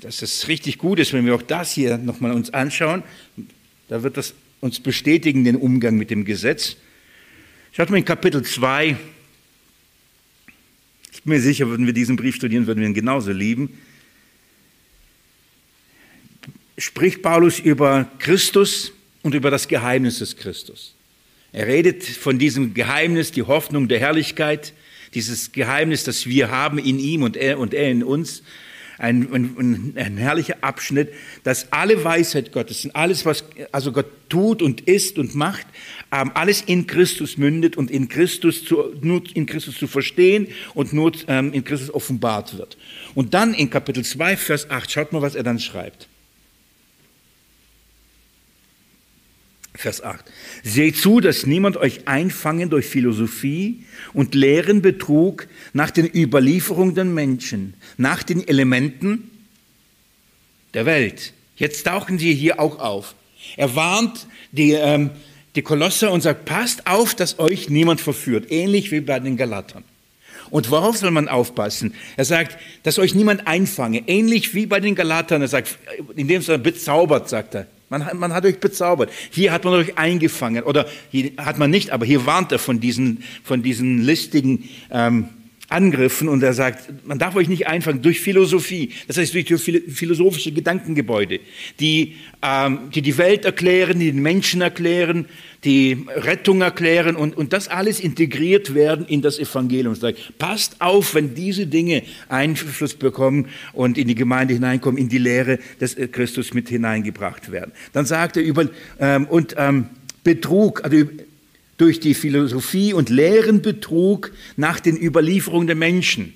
dass 0.00 0.22
es 0.22 0.48
richtig 0.48 0.78
gut 0.78 0.98
ist, 0.98 1.12
wenn 1.12 1.24
wir 1.24 1.36
auch 1.36 1.42
das 1.42 1.70
hier 1.70 1.96
nochmal 1.96 2.32
uns 2.32 2.52
anschauen. 2.52 3.04
Da 3.88 4.02
wird 4.02 4.16
das 4.16 4.34
uns 4.60 4.80
bestätigen, 4.80 5.44
den 5.44 5.54
Umgang 5.54 5.96
mit 5.96 6.10
dem 6.10 6.24
Gesetz. 6.24 6.76
Schaut 7.70 7.90
mal 7.90 7.98
in 7.98 8.04
Kapitel 8.04 8.42
2. 8.42 8.96
Ich 11.12 11.22
bin 11.22 11.34
mir 11.34 11.40
sicher, 11.40 11.68
würden 11.68 11.86
wir 11.86 11.92
diesen 11.92 12.16
Brief 12.16 12.34
studieren, 12.34 12.66
würden 12.66 12.80
wir 12.80 12.88
ihn 12.88 12.94
genauso 12.94 13.30
lieben 13.30 13.78
spricht 16.96 17.20
Paulus 17.20 17.58
über 17.58 18.10
Christus 18.18 18.90
und 19.20 19.34
über 19.34 19.50
das 19.50 19.68
Geheimnis 19.68 20.20
des 20.20 20.34
Christus. 20.34 20.94
Er 21.52 21.66
redet 21.66 22.02
von 22.02 22.38
diesem 22.38 22.72
Geheimnis, 22.72 23.32
die 23.32 23.42
Hoffnung 23.42 23.86
der 23.86 24.00
Herrlichkeit, 24.00 24.72
dieses 25.12 25.52
Geheimnis, 25.52 26.04
das 26.04 26.24
wir 26.24 26.50
haben 26.50 26.78
in 26.78 26.98
ihm 26.98 27.22
und 27.22 27.36
er, 27.36 27.58
und 27.58 27.74
er 27.74 27.90
in 27.90 28.02
uns. 28.02 28.42
Ein, 28.96 29.30
ein, 29.30 29.92
ein 29.94 30.16
herrlicher 30.16 30.56
Abschnitt, 30.62 31.12
dass 31.44 31.70
alle 31.70 32.02
Weisheit 32.02 32.50
Gottes 32.50 32.86
und 32.86 32.96
alles, 32.96 33.26
was 33.26 33.44
also 33.72 33.92
Gott 33.92 34.06
tut 34.30 34.62
und 34.62 34.80
ist 34.80 35.18
und 35.18 35.34
macht, 35.34 35.66
ähm, 36.10 36.30
alles 36.32 36.62
in 36.62 36.86
Christus 36.86 37.36
mündet 37.36 37.76
und 37.76 37.90
in 37.90 38.08
Christus 38.08 38.64
zu, 38.64 38.94
nur 39.02 39.22
in 39.34 39.44
Christus 39.44 39.76
zu 39.76 39.86
verstehen 39.86 40.48
und 40.72 40.94
nur 40.94 41.12
ähm, 41.28 41.52
in 41.52 41.62
Christus 41.62 41.92
offenbart 41.92 42.56
wird. 42.56 42.78
Und 43.14 43.34
dann 43.34 43.52
in 43.52 43.68
Kapitel 43.68 44.02
2, 44.02 44.38
Vers 44.38 44.70
8, 44.70 44.90
schaut 44.90 45.12
mal, 45.12 45.20
was 45.20 45.34
er 45.34 45.42
dann 45.42 45.58
schreibt. 45.58 46.08
Vers 49.76 50.02
8. 50.02 50.24
Seht 50.62 50.96
zu, 50.96 51.20
dass 51.20 51.46
niemand 51.46 51.76
euch 51.76 52.08
einfangen 52.08 52.70
durch 52.70 52.86
Philosophie 52.86 53.84
und 54.12 54.34
leeren 54.34 54.82
Betrug 54.82 55.46
nach 55.72 55.90
den 55.90 56.06
Überlieferungen 56.06 56.94
der 56.94 57.04
Menschen, 57.04 57.74
nach 57.96 58.22
den 58.22 58.46
Elementen 58.46 59.30
der 60.74 60.86
Welt. 60.86 61.32
Jetzt 61.56 61.86
tauchen 61.86 62.18
sie 62.18 62.34
hier 62.34 62.60
auch 62.60 62.78
auf. 62.78 63.14
Er 63.56 63.74
warnt 63.76 64.26
die, 64.52 64.72
ähm, 64.72 65.10
die 65.54 65.62
Kolosser 65.62 66.12
und 66.12 66.22
sagt, 66.22 66.44
passt 66.44 66.86
auf, 66.86 67.14
dass 67.14 67.38
euch 67.38 67.68
niemand 67.68 68.00
verführt, 68.00 68.50
ähnlich 68.50 68.90
wie 68.92 69.00
bei 69.00 69.20
den 69.20 69.36
Galatern. 69.36 69.84
Und 70.50 70.70
worauf 70.70 70.96
soll 70.96 71.10
man 71.10 71.28
aufpassen? 71.28 71.94
Er 72.16 72.24
sagt, 72.24 72.58
dass 72.84 72.98
euch 72.98 73.14
niemand 73.14 73.46
einfange, 73.46 74.04
ähnlich 74.06 74.54
wie 74.54 74.66
bei 74.66 74.80
den 74.80 74.94
Galatern. 74.94 75.42
Er 75.42 75.48
sagt, 75.48 75.78
in 76.14 76.28
dem 76.28 76.42
Sinne 76.42 76.58
bezaubert, 76.58 77.28
sagt 77.28 77.56
er. 77.56 77.66
Man, 77.88 78.04
man, 78.18 78.32
hat 78.32 78.44
euch 78.44 78.58
bezaubert. 78.58 79.10
Hier 79.30 79.52
hat 79.52 79.64
man 79.64 79.74
euch 79.74 79.96
eingefangen. 79.96 80.64
Oder 80.64 80.86
hier 81.10 81.32
hat 81.36 81.58
man 81.58 81.70
nicht, 81.70 81.90
aber 81.90 82.04
hier 82.04 82.26
warnt 82.26 82.50
er 82.50 82.58
von 82.58 82.80
diesen, 82.80 83.22
von 83.44 83.62
diesen 83.62 84.02
listigen 84.02 84.68
ähm, 84.90 85.28
Angriffen 85.68 86.28
und 86.28 86.42
er 86.42 86.52
sagt, 86.52 87.06
man 87.06 87.18
darf 87.18 87.34
euch 87.34 87.48
nicht 87.48 87.66
einfangen 87.66 88.00
durch 88.00 88.20
Philosophie, 88.20 88.92
das 89.08 89.18
heißt 89.18 89.34
durch 89.34 89.60
philosophische 89.88 90.52
Gedankengebäude, 90.52 91.40
die, 91.80 92.16
ähm, 92.42 92.90
die 92.94 93.02
die 93.02 93.18
Welt 93.18 93.44
erklären, 93.44 93.98
die 93.98 94.12
den 94.12 94.22
Menschen 94.22 94.60
erklären, 94.60 95.26
die 95.64 96.06
Rettung 96.14 96.60
erklären 96.60 97.16
und, 97.16 97.36
und 97.36 97.52
das 97.52 97.66
alles 97.66 97.98
integriert 97.98 98.74
werden 98.74 99.06
in 99.06 99.22
das 99.22 99.40
Evangelium. 99.40 99.96
Sagt, 99.96 100.38
passt 100.38 100.80
auf, 100.80 101.14
wenn 101.14 101.34
diese 101.34 101.66
Dinge 101.66 102.02
Einfluss 102.28 102.94
bekommen 102.94 103.48
und 103.72 103.98
in 103.98 104.06
die 104.06 104.14
Gemeinde 104.14 104.54
hineinkommen, 104.54 105.00
in 105.00 105.08
die 105.08 105.18
Lehre 105.18 105.58
des 105.80 105.96
Christus 106.12 106.54
mit 106.54 106.68
hineingebracht 106.68 107.50
werden. 107.50 107.72
Dann 107.92 108.06
sagt 108.06 108.36
er 108.36 108.44
über 108.44 108.68
ähm, 109.00 109.26
und 109.26 109.56
ähm, 109.58 109.88
Betrug, 110.22 110.84
also 110.84 110.96
durch 111.76 112.00
die 112.00 112.14
Philosophie 112.14 112.92
und 112.92 113.10
leeren 113.10 113.62
Betrug 113.62 114.32
nach 114.56 114.80
den 114.80 114.96
Überlieferungen 114.96 115.66
der 115.66 115.76
Menschen. 115.76 116.32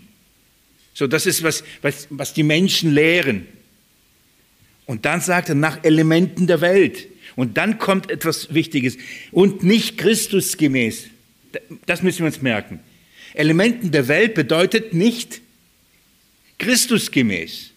So, 0.94 1.06
das 1.06 1.26
ist, 1.26 1.42
was, 1.42 1.64
was, 1.82 2.06
was 2.10 2.34
die 2.34 2.42
Menschen 2.42 2.92
lehren. 2.92 3.46
Und 4.86 5.04
dann 5.04 5.20
sagt 5.20 5.48
er 5.48 5.54
nach 5.54 5.84
Elementen 5.84 6.46
der 6.46 6.60
Welt. 6.60 7.06
Und 7.36 7.56
dann 7.56 7.78
kommt 7.78 8.10
etwas 8.10 8.52
Wichtiges. 8.52 8.98
Und 9.30 9.62
nicht 9.62 9.98
Christusgemäß. 9.98 11.04
Das 11.86 12.02
müssen 12.02 12.18
wir 12.18 12.26
uns 12.26 12.42
merken. 12.42 12.80
Elementen 13.34 13.92
der 13.92 14.08
Welt 14.08 14.34
bedeutet 14.34 14.92
nicht 14.92 15.40
Christusgemäß. 16.58 17.70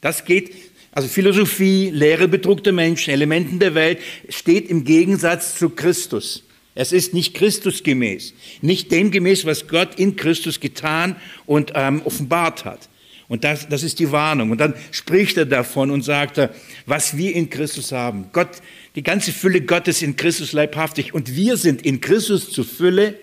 Das 0.00 0.24
geht, 0.24 0.52
also 0.90 1.08
Philosophie, 1.08 1.90
Lehre 1.90 2.28
bedruckter 2.28 2.72
Menschen, 2.72 3.12
Elementen 3.12 3.60
der 3.60 3.74
Welt 3.74 3.98
steht 4.28 4.68
im 4.68 4.84
Gegensatz 4.84 5.56
zu 5.56 5.70
Christus. 5.70 6.42
Es 6.74 6.92
ist 6.92 7.12
nicht 7.12 7.34
Christusgemäß, 7.34 8.32
nicht 8.62 8.90
dem 8.92 9.10
gemäß, 9.10 9.44
was 9.44 9.68
Gott 9.68 9.98
in 9.98 10.16
Christus 10.16 10.58
getan 10.58 11.16
und 11.44 11.72
ähm, 11.74 12.00
offenbart 12.04 12.64
hat. 12.64 12.88
Und 13.28 13.44
das, 13.44 13.68
das 13.68 13.82
ist 13.82 13.98
die 13.98 14.12
Warnung. 14.12 14.50
Und 14.50 14.58
dann 14.58 14.74
spricht 14.90 15.36
er 15.36 15.46
davon 15.46 15.90
und 15.90 16.02
sagt, 16.02 16.38
er, 16.38 16.54
was 16.86 17.16
wir 17.16 17.34
in 17.34 17.48
Christus 17.48 17.92
haben. 17.92 18.26
Gott, 18.32 18.48
die 18.94 19.02
ganze 19.02 19.32
Fülle 19.32 19.62
Gottes 19.62 20.02
in 20.02 20.16
Christus 20.16 20.52
leibhaftig. 20.52 21.14
Und 21.14 21.34
wir 21.34 21.56
sind 21.56 21.82
in 21.82 22.00
Christus 22.00 22.50
zur 22.50 22.64
Fülle 22.64 23.18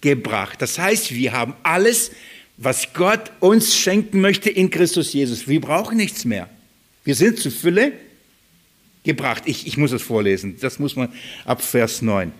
gebracht. 0.00 0.60
Das 0.62 0.78
heißt, 0.78 1.14
wir 1.14 1.32
haben 1.32 1.54
alles, 1.62 2.12
was 2.56 2.92
Gott 2.92 3.30
uns 3.40 3.76
schenken 3.76 4.20
möchte 4.20 4.50
in 4.50 4.70
Christus 4.70 5.12
Jesus. 5.12 5.46
Wir 5.46 5.60
brauchen 5.60 5.96
nichts 5.96 6.24
mehr. 6.24 6.48
Wir 7.04 7.14
sind 7.14 7.38
zur 7.38 7.52
Fülle 7.52 7.92
gebracht. 9.04 9.44
Ich, 9.46 9.66
ich 9.66 9.76
muss 9.76 9.92
es 9.92 10.02
vorlesen. 10.02 10.56
Das 10.60 10.78
muss 10.78 10.96
man 10.96 11.12
ab 11.44 11.62
Vers 11.62 12.02
9. 12.02 12.32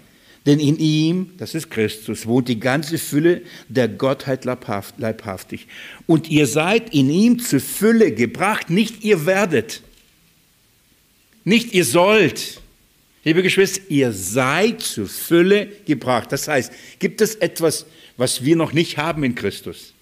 Denn 0.47 0.61
in 0.61 0.79
ihm, 0.79 1.33
das 1.37 1.55
ist 1.55 1.71
Christus, 1.71 2.27
wohnt 2.27 2.49
die 2.49 2.59
ganze 2.59 2.97
Fülle 2.97 3.43
der 3.69 3.89
Gottheit 3.89 4.45
leibhaftig. 4.45 5.67
Und 6.07 6.31
ihr 6.31 6.47
seid 6.47 6.95
in 6.95 7.11
ihm 7.11 7.39
zur 7.39 7.61
Fülle 7.61 8.13
gebracht, 8.13 8.71
nicht 8.71 9.05
ihr 9.05 9.27
werdet, 9.27 9.83
nicht 11.45 11.75
ihr 11.75 11.85
sollt. 11.85 12.63
Liebe 13.25 13.43
Geschwister, 13.43 13.83
ihr 13.91 14.13
seid 14.13 14.81
zur 14.81 15.09
Fülle 15.09 15.67
gebracht. 15.85 16.33
Das 16.33 16.49
heißt, 16.49 16.73
gibt 16.99 17.21
es 17.21 17.35
etwas, 17.35 17.85
was 18.17 18.45
wir 18.45 18.57
noch 18.57 18.73
nicht 18.73 18.97
haben 18.97 19.25
in 19.25 19.35
Christus? 19.35 19.93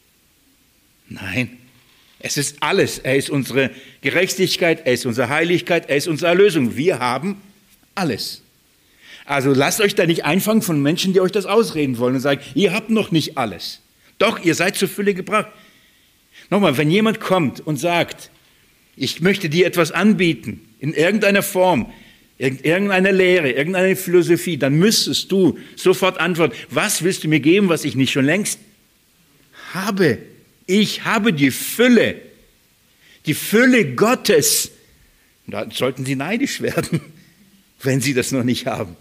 Nein, 1.09 1.59
es 2.19 2.37
ist 2.37 2.57
alles. 2.61 2.99
Er 2.99 3.17
ist 3.17 3.31
unsere 3.31 3.71
Gerechtigkeit, 4.01 4.87
er 4.87 4.95
ist 4.95 5.07
unsere 5.07 5.29
Heiligkeit, 5.29 5.89
er 5.89 5.97
ist 5.97 6.09
unsere 6.09 6.31
Erlösung. 6.31 6.77
Wir 6.77 6.99
haben 6.99 7.41
alles. 7.95 8.43
Also 9.25 9.53
lasst 9.53 9.81
euch 9.81 9.95
da 9.95 10.07
nicht 10.07 10.25
einfangen 10.25 10.63
von 10.63 10.81
Menschen, 10.81 11.13
die 11.13 11.21
euch 11.21 11.33
das 11.33 11.47
ausreden 11.47 11.99
wollen 11.99 12.15
und 12.15 12.21
sagen, 12.21 12.41
ihr 12.55 12.73
habt 12.73 12.91
noch 12.91 13.11
nicht 13.11 13.37
alles. 13.37 13.81
Doch, 14.19 14.43
ihr 14.43 14.55
seid 14.55 14.77
zur 14.77 14.89
Fülle 14.89 15.15
gebracht. 15.15 15.49
Nochmal, 16.49 16.77
wenn 16.79 16.91
jemand 16.91 17.21
kommt 17.21 17.61
und 17.61 17.77
sagt, 17.79 18.31
ich 18.97 19.21
möchte 19.21 19.49
dir 19.49 19.67
etwas 19.67 19.93
anbieten, 19.93 20.61
in 20.79 20.95
irgendeiner 20.95 21.43
Form, 21.43 21.93
irgendeiner 22.39 23.13
Lehre, 23.13 23.51
irgendeiner 23.51 23.97
Philosophie, 23.97 24.57
dann 24.57 24.75
müsstest 24.75 25.33
du 25.33 25.59
sofort 25.75 26.21
antworten, 26.21 26.55
was 26.71 27.03
willst 27.03 27.25
du 27.25 27.29
mir 27.29 27.41
geben, 27.41 27.69
was 27.69 27.85
ich 27.85 27.97
nicht 27.97 28.13
schon 28.13 28.25
längst 28.25 28.61
habe? 29.75 30.19
Ich 30.67 31.05
habe 31.05 31.33
die 31.33 31.51
Fülle, 31.51 32.21
die 33.27 33.35
Fülle 33.35 33.95
Gottes. 33.95 34.73
Da 35.47 35.71
sollten 35.71 36.05
Sie 36.05 36.17
neidisch 36.17 36.61
werden, 36.63 37.01
wenn 37.83 38.01
Sie 38.01 38.15
das 38.15 38.33
noch 38.33 38.45
nicht 38.45 38.67
haben. 38.67 38.97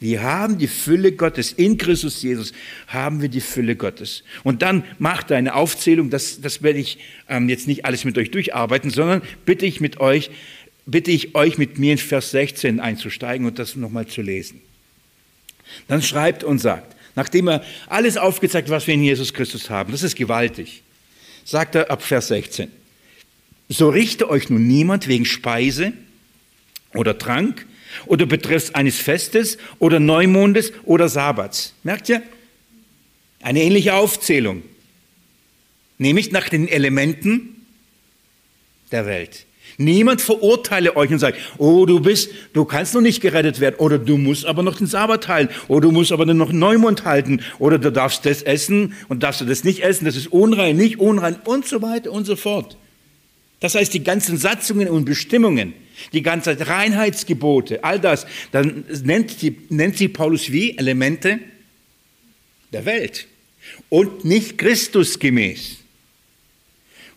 Wir 0.00 0.22
haben 0.22 0.56
die 0.56 0.66
Fülle 0.66 1.12
Gottes. 1.12 1.52
In 1.52 1.76
Christus 1.76 2.22
Jesus 2.22 2.54
haben 2.86 3.20
wir 3.20 3.28
die 3.28 3.42
Fülle 3.42 3.76
Gottes. 3.76 4.24
Und 4.44 4.62
dann 4.62 4.82
macht 4.98 5.30
eine 5.30 5.54
Aufzählung, 5.54 6.08
das, 6.08 6.40
das 6.40 6.62
werde 6.62 6.78
ich 6.78 6.98
ähm, 7.28 7.50
jetzt 7.50 7.68
nicht 7.68 7.84
alles 7.84 8.04
mit 8.04 8.16
euch 8.16 8.30
durcharbeiten, 8.30 8.88
sondern 8.88 9.20
bitte 9.44 9.66
ich 9.66 9.78
mit 9.82 10.00
euch, 10.00 10.30
bitte 10.86 11.10
ich 11.10 11.34
euch 11.34 11.58
mit 11.58 11.78
mir 11.78 11.92
in 11.92 11.98
Vers 11.98 12.30
16 12.30 12.80
einzusteigen 12.80 13.46
und 13.46 13.58
das 13.58 13.76
nochmal 13.76 14.06
zu 14.06 14.22
lesen. 14.22 14.62
Dann 15.86 16.00
schreibt 16.00 16.44
und 16.44 16.58
sagt, 16.58 16.96
nachdem 17.14 17.48
er 17.48 17.64
alles 17.86 18.16
aufgezeigt, 18.16 18.70
was 18.70 18.86
wir 18.86 18.94
in 18.94 19.02
Jesus 19.02 19.34
Christus 19.34 19.70
haben, 19.70 19.92
das 19.92 20.02
ist 20.02 20.16
gewaltig, 20.16 20.82
sagt 21.44 21.74
er 21.74 21.90
ab 21.90 22.02
Vers 22.02 22.28
16, 22.28 22.70
so 23.68 23.88
richte 23.88 24.28
euch 24.28 24.50
nun 24.50 24.66
niemand 24.66 25.06
wegen 25.08 25.24
Speise 25.24 25.92
oder 26.94 27.18
Trank 27.18 27.66
oder 28.06 28.26
betrifft 28.26 28.74
eines 28.74 28.98
Festes 28.98 29.58
oder 29.78 30.00
Neumondes 30.00 30.72
oder 30.84 31.08
Sabbats. 31.08 31.74
Merkt 31.82 32.08
ihr? 32.08 32.22
Eine 33.40 33.62
ähnliche 33.62 33.94
Aufzählung. 33.94 34.62
Nämlich 35.98 36.32
nach 36.32 36.48
den 36.48 36.68
Elementen 36.68 37.66
der 38.90 39.06
Welt. 39.06 39.46
Niemand 39.78 40.20
verurteile 40.20 40.94
euch 40.96 41.10
und 41.10 41.20
sagt, 41.20 41.38
oh, 41.56 41.86
du 41.86 42.00
bist, 42.00 42.30
du 42.52 42.64
kannst 42.64 42.94
noch 42.94 43.00
nicht 43.00 43.20
gerettet 43.20 43.60
werden, 43.60 43.76
oder 43.78 43.98
du 43.98 44.18
musst 44.18 44.44
aber 44.44 44.62
noch 44.62 44.76
den 44.76 44.86
Sabbat 44.86 45.28
halten, 45.28 45.54
oder 45.68 45.82
du 45.82 45.90
musst 45.90 46.12
aber 46.12 46.26
noch 46.26 46.52
Neumond 46.52 47.04
halten, 47.04 47.40
oder 47.58 47.78
du 47.78 47.90
darfst 47.90 48.26
das 48.26 48.42
essen 48.42 48.94
und 49.08 49.22
darfst 49.22 49.40
du 49.40 49.46
das 49.46 49.64
nicht 49.64 49.80
essen, 49.82 50.04
das 50.04 50.16
ist 50.16 50.26
unrein, 50.26 50.76
nicht 50.76 50.98
unrein 50.98 51.36
und 51.44 51.66
so 51.66 51.80
weiter 51.80 52.12
und 52.12 52.26
so 52.26 52.36
fort. 52.36 52.76
Das 53.60 53.74
heißt, 53.74 53.92
die 53.92 54.04
ganzen 54.04 54.38
Satzungen 54.38 54.88
und 54.88 55.04
Bestimmungen, 55.04 55.74
die 56.12 56.22
ganzen 56.22 56.60
Reinheitsgebote, 56.60 57.84
all 57.84 58.00
das, 58.00 58.26
dann 58.52 58.84
nennt, 59.04 59.42
die, 59.42 59.56
nennt 59.68 59.98
sie 59.98 60.08
Paulus 60.08 60.50
wie 60.50 60.76
Elemente 60.78 61.38
der 62.72 62.86
Welt 62.86 63.28
und 63.88 64.24
nicht 64.24 64.58
Christusgemäß. 64.58 65.79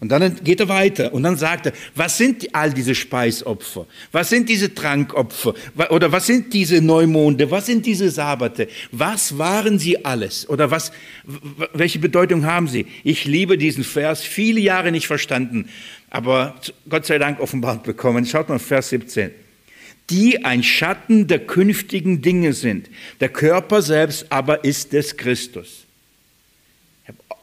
Und 0.04 0.10
dann 0.10 0.36
geht 0.44 0.60
er 0.60 0.68
weiter 0.68 1.14
und 1.14 1.24
dann 1.24 1.38
sagt 1.38 1.68
er, 1.68 1.74
was 1.96 2.18
sind 2.18 2.54
all 2.54 2.74
diese 2.74 2.94
Speisopfer? 2.94 3.88
Was 4.12 4.30
sind 4.30 4.50
diese 4.50 4.76
Trankopfer? 4.76 5.54
Oder 5.90 6.12
was 6.12 6.28
sind 6.28 6.54
diese 6.54 6.82
Neumonde? 6.82 7.50
Was 7.50 7.68
sind 7.68 7.86
diese 7.86 8.10
Sabbate? 8.10 8.68
Was 8.92 9.38
waren 9.38 9.80
sie 9.80 10.04
alles? 10.04 10.48
Oder 10.50 10.70
was, 10.70 10.92
welche 11.74 12.00
Bedeutung 12.00 12.46
haben 12.46 12.68
sie? 12.68 12.86
Ich 13.04 13.26
liebe 13.26 13.58
diesen 13.58 13.84
Vers, 13.84 14.22
viele 14.22 14.60
Jahre 14.60 14.92
nicht 14.92 15.08
verstanden 15.08 15.70
aber 16.14 16.54
Gott 16.88 17.08
sei 17.08 17.18
Dank 17.18 17.40
offenbart 17.40 17.84
bekommen. 17.84 18.26
Schaut 18.28 18.48
mal 18.48 18.60
Vers 18.60 18.90
17. 18.90 19.32
Die 20.12 20.46
ein 20.46 20.62
Schatten 20.62 21.26
der 21.26 21.40
künftigen 21.40 22.22
Dinge 22.22 22.54
sind. 22.54 22.88
Der 23.20 23.30
Körper 23.30 23.82
selbst 23.82 24.28
aber 24.32 24.64
ist 24.64 24.94
des 24.94 25.18
Christus. 25.18 25.88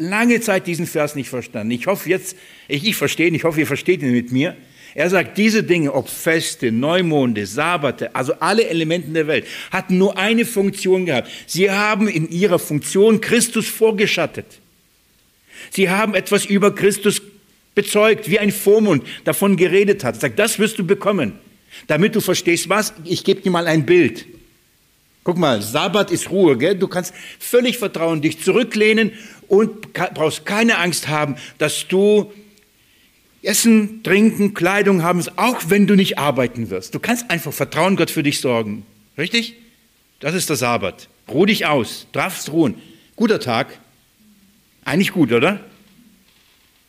Lange 0.01 0.41
Zeit 0.41 0.67
diesen 0.67 0.87
Vers 0.87 1.15
nicht 1.15 1.29
verstanden. 1.29 1.71
Ich 1.73 1.87
hoffe 1.87 2.09
jetzt, 2.09 2.37
ich, 2.69 2.87
ich 2.87 2.97
verstehe 2.97 3.29
ihn, 3.29 3.35
ich 3.35 3.45
hoffe, 3.45 3.61
ihr 3.61 3.67
versteht 3.67 4.03
ihn 4.03 4.13
mit 4.13 4.33
mir. 4.33 4.57
Er 4.95 5.09
sagt, 5.09 5.39
diese 5.39 5.63
Dinge, 5.63 5.93
ob 5.93 6.09
Feste, 6.09 6.73
Neumonde, 6.73 7.47
Sabbate, 7.47 8.15
also 8.15 8.33
alle 8.41 8.67
Elemente 8.67 9.11
der 9.11 9.27
Welt, 9.27 9.47
hatten 9.71 9.99
nur 9.99 10.19
eine 10.19 10.45
Funktion 10.45 11.07
gehabt. 11.07 11.31
Sie 11.47 11.71
haben 11.71 12.09
in 12.09 12.29
ihrer 12.29 12.59
Funktion 12.59 13.21
Christus 13.21 13.69
vorgeschattet. 13.69 14.47
Sie 15.71 15.91
haben 15.91 16.15
etwas 16.15 16.45
über 16.47 16.75
Christus 16.75 17.23
bezeugt, 17.75 18.29
wie 18.29 18.39
ein 18.39 18.51
Vormund 18.51 19.05
davon 19.25 19.57
geredet 19.57 20.03
hat. 20.03 20.21
Sagt, 20.21 20.39
das 20.39 20.59
wirst 20.59 20.79
du 20.79 20.85
bekommen, 20.85 21.35
damit 21.87 22.17
du 22.17 22.21
verstehst, 22.21 22.69
was. 22.69 22.95
Ich 23.05 23.23
gebe 23.23 23.43
dir 23.43 23.51
mal 23.51 23.67
ein 23.67 23.87
Bild. 23.87 24.27
Guck 25.23 25.37
mal, 25.37 25.61
Sabbat 25.61 26.11
ist 26.11 26.31
Ruhe, 26.31 26.57
gell? 26.57 26.77
Du 26.77 26.89
kannst 26.89 27.13
völlig 27.39 27.79
vertrauen, 27.79 28.23
dich 28.23 28.43
zurücklehnen 28.43 29.13
und 29.49 29.93
brauchst 29.93 30.47
keine 30.47 30.79
Angst 30.79 31.09
haben, 31.09 31.37
dass 31.59 31.87
du 31.89 32.33
Essen, 33.43 34.03
Trinken, 34.03 34.55
Kleidung 34.55 35.03
haben, 35.03 35.23
auch 35.37 35.63
wenn 35.69 35.87
du 35.87 35.95
nicht 35.95 36.19
arbeiten 36.19 36.71
wirst. 36.71 36.95
Du 36.95 36.99
kannst 37.01 37.31
einfach 37.31 37.53
vertrauen, 37.53 37.97
Gott 37.97 38.11
für 38.11 38.23
dich 38.23 38.41
sorgen. 38.41 38.85
Richtig? 39.17 39.57
Das 40.21 40.35
ist 40.35 40.49
der 40.49 40.57
Sabbat. 40.57 41.09
Ruh 41.29 41.47
dich 41.47 41.67
aus, 41.67 42.07
darfst 42.13 42.53
ruhen. 42.53 42.75
Guter 43.17 43.41
Tag. 43.41 43.79
Eigentlich 44.85 45.13
gut, 45.13 45.33
oder? 45.33 45.61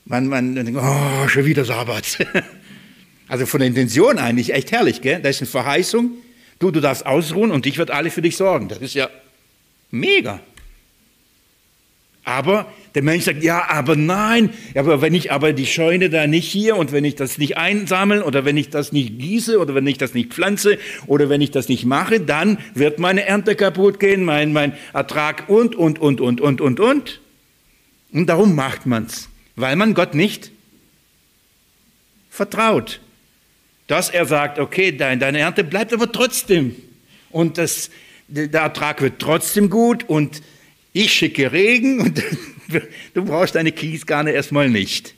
Man, 0.05 0.27
man 0.27 0.55
denkt, 0.55 0.79
oh, 0.81 1.27
schon 1.27 1.45
wieder 1.45 1.65
Sabbat. 1.65 2.27
Also 3.27 3.45
von 3.45 3.61
der 3.61 3.69
Intention 3.69 4.17
eigentlich 4.17 4.53
echt 4.53 4.73
herrlich, 4.73 4.99
gell? 4.99 5.21
Da 5.21 5.29
ist 5.29 5.39
eine 5.39 5.47
Verheißung. 5.47 6.11
Du, 6.61 6.71
du 6.71 6.79
darfst 6.79 7.05
ausruhen 7.05 7.51
und 7.51 7.65
ich 7.65 7.77
werde 7.77 7.93
alle 7.93 8.09
für 8.09 8.21
dich 8.21 8.37
sorgen. 8.37 8.69
Das 8.69 8.77
ist 8.77 8.93
ja 8.93 9.09
mega. 9.89 10.39
Aber 12.23 12.71
der 12.95 13.03
Mensch 13.03 13.25
sagt, 13.25 13.43
ja, 13.43 13.67
aber 13.67 13.95
nein, 13.95 14.51
aber 14.75 15.01
wenn 15.01 15.13
ich 15.13 15.31
aber 15.31 15.51
die 15.51 15.65
Scheune 15.65 16.09
da 16.09 16.27
nicht 16.27 16.47
hier 16.47 16.77
und 16.77 16.93
wenn 16.93 17.03
ich 17.03 17.15
das 17.15 17.37
nicht 17.37 17.57
einsammeln 17.57 18.21
oder 18.21 18.45
wenn 18.45 18.55
ich 18.55 18.69
das 18.69 18.93
nicht 18.93 19.17
gieße 19.17 19.59
oder 19.59 19.75
wenn 19.75 19.87
ich 19.87 19.97
das 19.97 20.13
nicht 20.13 20.31
pflanze 20.31 20.77
oder 21.07 21.27
wenn 21.29 21.41
ich 21.41 21.51
das 21.51 21.67
nicht 21.67 21.83
mache, 21.83 22.21
dann 22.21 22.59
wird 22.75 22.99
meine 22.99 23.25
Ernte 23.25 23.55
kaputt 23.55 23.99
gehen, 23.99 24.23
mein, 24.23 24.53
mein 24.53 24.73
Ertrag 24.93 25.49
und, 25.49 25.75
und, 25.75 25.99
und, 25.99 26.21
und, 26.21 26.39
und, 26.39 26.61
und, 26.61 26.79
und. 26.79 27.21
Und 28.13 28.27
darum 28.27 28.55
macht 28.55 28.85
man's 28.85 29.27
weil 29.55 29.75
man 29.75 29.93
Gott 29.93 30.15
nicht 30.15 30.51
vertraut. 32.29 32.99
Dass 33.91 34.09
er 34.09 34.25
sagt, 34.25 34.57
okay, 34.57 34.93
deine 34.93 35.39
Ernte 35.39 35.65
bleibt 35.65 35.91
aber 35.91 36.09
trotzdem. 36.09 36.77
Und 37.29 37.57
das, 37.57 37.89
der 38.29 38.61
Ertrag 38.61 39.01
wird 39.01 39.19
trotzdem 39.19 39.69
gut 39.69 40.07
und 40.07 40.41
ich 40.93 41.11
schicke 41.11 41.51
Regen 41.51 41.99
und 41.99 42.23
du 43.13 43.25
brauchst 43.25 43.55
deine 43.55 43.73
Kiesgarne 43.73 44.31
erstmal 44.31 44.69
nicht. 44.69 45.13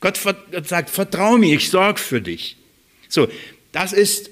Gott 0.00 0.18
sagt, 0.64 0.88
vertrau 0.88 1.36
mir, 1.36 1.54
ich 1.54 1.68
sorge 1.68 2.00
für 2.00 2.22
dich. 2.22 2.56
So, 3.10 3.28
das 3.72 3.92
ist 3.92 4.30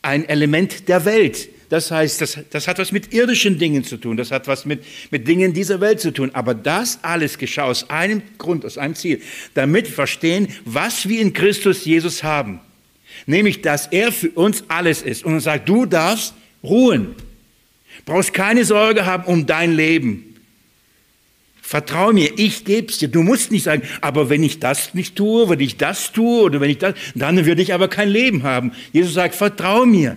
ein 0.00 0.26
Element 0.26 0.88
der 0.88 1.04
Welt. 1.04 1.50
Das 1.68 1.90
heißt, 1.90 2.22
das, 2.22 2.38
das 2.48 2.66
hat 2.66 2.78
was 2.78 2.92
mit 2.92 3.12
irdischen 3.12 3.58
Dingen 3.58 3.84
zu 3.84 3.98
tun, 3.98 4.16
das 4.16 4.30
hat 4.30 4.48
was 4.48 4.64
mit, 4.64 4.82
mit 5.10 5.28
Dingen 5.28 5.52
dieser 5.52 5.82
Welt 5.82 6.00
zu 6.00 6.12
tun. 6.12 6.30
Aber 6.32 6.54
das 6.54 7.00
alles 7.02 7.36
geschah 7.36 7.64
aus 7.64 7.90
einem 7.90 8.22
Grund, 8.38 8.64
aus 8.64 8.78
einem 8.78 8.94
Ziel, 8.94 9.20
damit 9.52 9.84
wir 9.84 9.92
verstehen, 9.92 10.48
was 10.64 11.10
wir 11.10 11.20
in 11.20 11.34
Christus 11.34 11.84
Jesus 11.84 12.22
haben. 12.22 12.60
Nämlich, 13.26 13.62
dass 13.62 13.86
er 13.88 14.12
für 14.12 14.30
uns 14.30 14.64
alles 14.68 15.02
ist. 15.02 15.24
Und 15.24 15.34
er 15.34 15.40
sagt, 15.40 15.68
du 15.68 15.86
darfst 15.86 16.34
ruhen. 16.62 17.14
Brauchst 18.04 18.32
keine 18.32 18.64
Sorge 18.64 19.06
haben 19.06 19.24
um 19.24 19.46
dein 19.46 19.74
Leben. 19.74 20.30
Vertrau 21.70 22.12
mir, 22.12 22.36
ich 22.36 22.64
geb's 22.64 22.98
dir. 22.98 23.08
Du 23.08 23.22
musst 23.22 23.52
nicht 23.52 23.62
sagen, 23.62 23.82
aber 24.00 24.28
wenn 24.28 24.42
ich 24.42 24.58
das 24.58 24.92
nicht 24.92 25.14
tue, 25.14 25.48
wenn 25.48 25.60
ich 25.60 25.76
das 25.76 26.10
tue 26.10 26.42
oder 26.42 26.60
wenn 26.60 26.70
ich 26.70 26.78
das, 26.78 26.94
dann 27.14 27.46
würde 27.46 27.62
ich 27.62 27.72
aber 27.72 27.86
kein 27.86 28.08
Leben 28.08 28.42
haben. 28.42 28.72
Jesus 28.92 29.14
sagt, 29.14 29.36
vertrau 29.36 29.86
mir. 29.86 30.16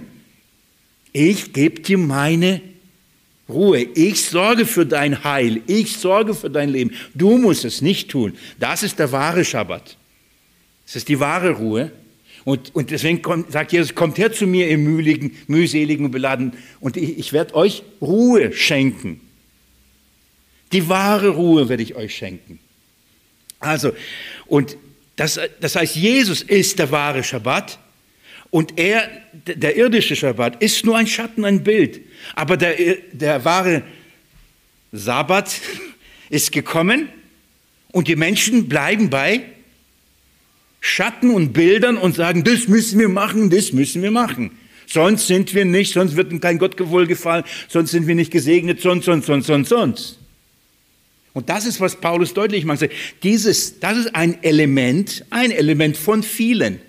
Ich 1.12 1.53
gebe 1.53 1.82
dir 1.82 1.99
meine 1.99 2.60
Ruhe. 3.47 3.82
Ich 3.93 4.25
sorge 4.25 4.65
für 4.65 4.86
dein 4.86 5.23
Heil. 5.23 5.62
Ich 5.67 5.97
sorge 5.97 6.34
für 6.34 6.49
dein 6.49 6.69
Leben. 6.69 6.91
Du 7.13 7.38
musst 7.38 7.65
es 7.65 7.82
nicht 7.84 8.10
tun. 8.10 8.34
Das 8.60 8.82
ist 8.82 8.97
der 8.97 9.12
wahre 9.12 9.45
Schabbat. 9.45 9.95
Das 10.88 10.95
ist 10.95 11.08
die 11.08 11.19
wahre 11.19 11.51
Ruhe. 11.51 11.91
Und, 12.45 12.75
und 12.75 12.91
deswegen 12.91 13.21
kommt, 13.21 13.51
sagt 13.51 13.71
Jesus, 13.71 13.95
kommt 13.95 14.17
her 14.17 14.32
zu 14.32 14.45
mir, 14.45 14.69
ihr 14.69 14.77
mühligen, 14.77 15.36
mühseligen 15.47 16.06
und 16.06 16.12
beladen, 16.12 16.53
und 16.79 16.97
ich, 16.97 17.17
ich 17.17 17.34
werde 17.34 17.56
euch 17.56 17.84
Ruhe 18.01 18.51
schenken. 18.51 19.21
Die 20.73 20.89
wahre 20.89 21.29
Ruhe 21.29 21.69
werde 21.69 21.84
ich 21.84 21.95
euch 21.95 22.15
schenken. 22.15 22.60
Also, 23.60 23.93
und 24.45 24.75
das, 25.15 25.39
das 25.62 25.75
heißt, 25.75 25.95
Jesus 25.95 26.41
ist 26.41 26.79
der 26.79 26.91
wahre 26.91 27.23
Schabbat 27.23 27.79
und 28.49 28.77
er, 28.77 29.10
der 29.34 29.77
irdische 29.77 30.15
Schabbat, 30.15 30.62
ist 30.62 30.84
nur 30.86 30.97
ein 30.97 31.08
Schatten, 31.08 31.45
ein 31.45 31.63
Bild. 31.63 32.01
Aber 32.36 32.58
der, 32.58 32.75
der 33.12 33.45
wahre 33.45 33.84
Sabbat 34.91 35.62
ist 36.29 36.51
gekommen 36.51 37.08
und 37.91 38.08
die 38.08 38.15
Menschen 38.15 38.67
bleiben 38.67 39.10
bei 39.10 39.43
Schatten 40.86 41.30
und 41.30 41.54
Bildern 41.54 41.96
und 41.96 42.13
sagen, 42.13 42.43
das 42.43 42.67
müssen 42.67 43.00
wir 43.00 43.08
machen, 43.08 43.50
das 43.50 43.72
müssen 43.72 44.02
wir 44.04 44.12
machen. 44.12 44.52
Sonst 44.86 45.28
sind 45.28 45.54
wir 45.56 45.63
nicht, 45.63 45.93
sonst 45.93 46.17
wird 46.17 46.41
kein 46.41 46.60
Gott 46.60 46.76
wohlgefallen, 46.78 47.46
sonst 47.69 47.91
sind 47.91 48.06
wir 48.06 48.15
nicht 48.15 48.32
gesegnet, 48.32 48.82
sonst, 48.82 49.06
sonst, 49.06 49.28
sonst, 49.28 49.48
sonst, 49.48 49.69
sonst. 49.69 50.19
Und 51.32 51.48
das 51.48 51.65
ist, 51.65 51.80
was 51.80 51.96
Paulus 51.96 52.34
deutlich 52.34 52.65
macht. 52.65 52.89
Dieses, 53.24 53.80
das 53.80 53.98
ist 53.98 54.13
ein 54.13 54.43
Element, 54.43 55.24
ein 55.30 55.52
Element 55.52 55.96
von 55.96 56.22
vielen, 56.22 56.82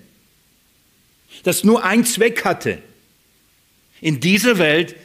das 1.45 1.63
nur 1.63 1.85
einen 1.85 2.05
Zweck 2.05 2.45
hatte, 2.45 2.79
in 4.01 4.19
dieser 4.19 4.59
Welt 4.59 4.97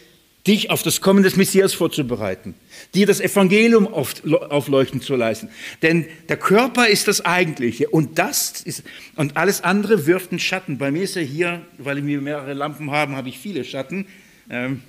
dich 0.50 0.72
auf 0.72 0.82
das 0.82 1.00
Kommen 1.00 1.22
des 1.22 1.36
Messias 1.36 1.76
vorzubereiten, 1.76 2.56
dir 2.96 3.06
das 3.06 3.22
Evangelium 3.22 3.88
aufleuchten 3.88 5.00
zu 5.00 5.16
leisten. 5.16 5.50
Denn 5.84 6.08
der 6.28 6.38
Körper 6.38 6.88
ist 6.88 7.08
das 7.08 7.24
Eigentliche 7.24 7.88
und 7.88 8.18
das 8.18 8.62
ist, 8.62 8.84
und 9.16 9.38
alles 9.38 9.62
andere 9.62 10.08
wirft 10.08 10.32
einen 10.32 10.40
Schatten. 10.40 10.80
Bei 10.80 10.90
mir 10.90 11.04
ist 11.04 11.16
ja 11.16 11.22
hier, 11.22 11.62
weil 11.78 12.04
wir 12.06 12.20
mehrere 12.20 12.54
Lampen 12.54 12.90
haben, 12.90 13.16
habe 13.16 13.30
ich 13.30 13.38
viele 13.38 13.64
Schatten. 13.64 14.08
Ähm, 14.50 14.82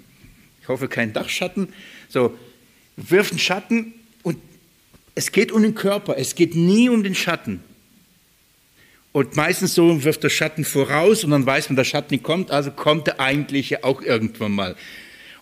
ich 0.62 0.68
hoffe 0.68 0.88
keinen 0.88 1.12
Dachschatten. 1.12 1.68
So, 2.08 2.34
wirft 2.96 3.32
einen 3.32 3.38
Schatten 3.38 3.92
und 4.22 4.38
es 5.14 5.30
geht 5.30 5.52
um 5.52 5.62
den 5.62 5.74
Körper, 5.74 6.16
es 6.16 6.34
geht 6.34 6.54
nie 6.54 6.88
um 6.88 7.02
den 7.02 7.14
Schatten. 7.14 7.62
Und 9.12 9.36
meistens 9.36 9.74
so 9.74 10.04
wirft 10.04 10.22
der 10.22 10.30
Schatten 10.30 10.64
voraus 10.64 11.22
und 11.22 11.32
dann 11.32 11.44
weiß 11.44 11.68
man, 11.68 11.76
der 11.76 11.84
Schatten 11.84 12.22
kommt, 12.22 12.50
also 12.50 12.70
kommt 12.70 13.08
der 13.08 13.20
eigentliche 13.20 13.84
auch 13.84 14.00
irgendwann 14.00 14.52
mal. 14.52 14.76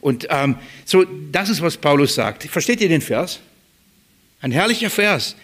Und 0.00 0.28
ähm, 0.30 0.56
so, 0.84 1.04
das 1.32 1.48
ist, 1.48 1.62
was 1.62 1.76
Paulus 1.76 2.14
sagt. 2.14 2.44
Versteht 2.44 2.80
ihr 2.80 2.88
den 2.88 3.00
Vers? 3.00 3.40
Ein 4.40 4.52
herrlicher 4.52 4.90
Vers. 4.90 5.36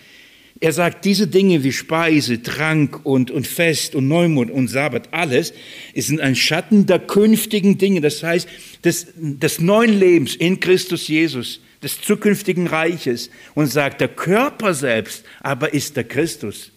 Er 0.60 0.72
sagt, 0.72 1.04
diese 1.04 1.26
Dinge 1.26 1.64
wie 1.64 1.72
Speise, 1.72 2.42
Trank 2.42 3.04
und, 3.04 3.30
und 3.30 3.46
Fest 3.46 3.94
und 3.94 4.06
Neumond 4.06 4.50
und 4.50 4.68
Sabbat, 4.68 5.08
alles 5.12 5.52
ist 5.94 6.18
ein 6.20 6.36
Schatten 6.36 6.86
der 6.86 7.00
künftigen 7.00 7.76
Dinge. 7.76 8.00
Das 8.00 8.22
heißt, 8.22 8.48
des, 8.84 9.08
des 9.16 9.60
neuen 9.60 9.98
Lebens 9.98 10.36
in 10.36 10.60
Christus 10.60 11.08
Jesus, 11.08 11.60
des 11.82 12.00
zukünftigen 12.00 12.68
Reiches. 12.68 13.30
Und 13.54 13.66
sagt, 13.66 14.00
der 14.00 14.08
Körper 14.08 14.74
selbst 14.74 15.24
aber 15.40 15.74
ist 15.74 15.96
der 15.96 16.04
Christus. 16.04 16.70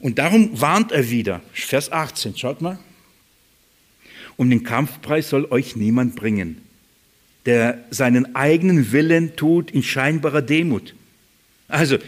Und 0.00 0.18
darum 0.18 0.60
warnt 0.60 0.90
er 0.90 1.08
wieder. 1.08 1.42
Vers 1.52 1.92
18, 1.92 2.36
schaut 2.36 2.60
mal. 2.60 2.80
Um 4.36 4.50
den 4.50 4.64
Kampfpreis 4.64 5.28
soll 5.28 5.46
euch 5.50 5.76
niemand 5.76 6.16
bringen, 6.16 6.62
der 7.46 7.84
seinen 7.90 8.34
eigenen 8.34 8.92
Willen 8.92 9.36
tut 9.36 9.70
in 9.70 9.82
scheinbarer 9.82 10.42
Demut. 10.42 10.94
Also, 11.68 11.98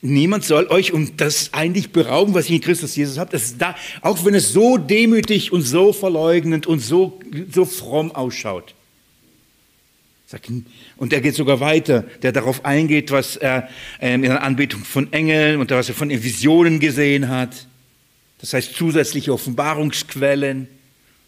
niemand 0.00 0.44
soll 0.44 0.66
euch 0.66 0.92
um 0.92 1.16
das 1.16 1.52
eigentlich 1.52 1.90
berauben, 1.90 2.34
was 2.34 2.48
ihr 2.48 2.56
in 2.56 2.62
Christus 2.62 2.96
Jesus 2.96 3.18
habt. 3.18 3.32
Das 3.32 3.44
ist 3.44 3.60
da, 3.60 3.74
auch 4.00 4.24
wenn 4.24 4.34
es 4.34 4.52
so 4.52 4.76
demütig 4.76 5.52
und 5.52 5.62
so 5.62 5.92
verleugnend 5.92 6.66
und 6.66 6.80
so, 6.80 7.20
so 7.50 7.64
fromm 7.64 8.12
ausschaut. 8.12 8.74
Und 10.96 11.12
er 11.12 11.20
geht 11.20 11.34
sogar 11.34 11.60
weiter, 11.60 12.04
der 12.22 12.32
darauf 12.32 12.64
eingeht, 12.64 13.10
was 13.10 13.36
er 13.36 13.68
ähm, 14.00 14.24
in 14.24 14.30
der 14.30 14.42
Anbetung 14.42 14.82
von 14.84 15.12
Engeln 15.12 15.60
und 15.60 15.70
was 15.70 15.88
er 15.88 15.94
von 15.94 16.10
Visionen 16.10 16.80
gesehen 16.80 17.28
hat. 17.28 17.66
Das 18.40 18.52
heißt 18.52 18.74
zusätzliche 18.74 19.32
Offenbarungsquellen 19.32 20.68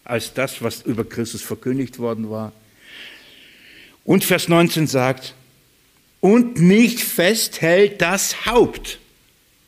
als 0.09 0.33
das, 0.33 0.61
was 0.61 0.81
über 0.81 1.03
Christus 1.03 1.41
verkündigt 1.41 1.99
worden 1.99 2.29
war. 2.29 2.53
Und 4.03 4.23
Vers 4.23 4.47
19 4.47 4.87
sagt, 4.87 5.33
und 6.19 6.59
nicht 6.59 7.01
festhält 7.01 8.01
das 8.01 8.45
Haupt. 8.45 8.99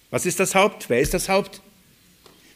Was 0.10 0.26
ist 0.26 0.40
das 0.40 0.56
Haupt? 0.56 0.90
Wer 0.90 1.02
ist 1.02 1.14
das 1.14 1.30
Haupt? 1.30 1.62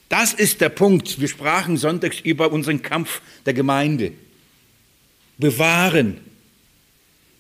Das 0.10 0.34
ist 0.34 0.62
der 0.62 0.70
Punkt. 0.70 1.20
Wir 1.20 1.28
sprachen 1.28 1.78
sonntags 1.78 2.20
über 2.20 2.52
unseren 2.52 2.82
Kampf 2.82 3.22
der 3.46 3.54
Gemeinde. 3.54 4.14
Bewahren. 5.38 6.20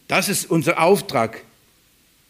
Das 0.08 0.29
ist 0.29 0.49
unser 0.49 0.82
Auftrag. 0.82 1.43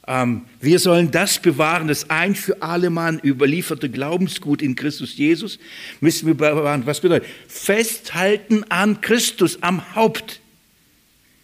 Ähm, 0.06 0.42
wir 0.60 0.80
sollen 0.80 1.12
das 1.12 1.40
bewahren, 1.40 1.88
das 1.88 2.10
ein 2.10 2.36
für 2.36 2.62
alle 2.62 2.90
Mann 2.90 3.20
überlieferte 3.24 3.90
Glaubensgut 3.90 4.62
in 4.62 4.76
Christus 4.76 5.18
Jesus, 5.18 5.60
müssen 6.02 6.28
wir 6.28 6.34
bewahren. 6.34 6.86
Was 6.86 7.00
bedeutet? 7.00 7.30
Festhalten 7.48 8.66
an 8.70 9.00
Christus, 9.02 9.60
am 9.62 9.96
Haupt. 9.96 10.42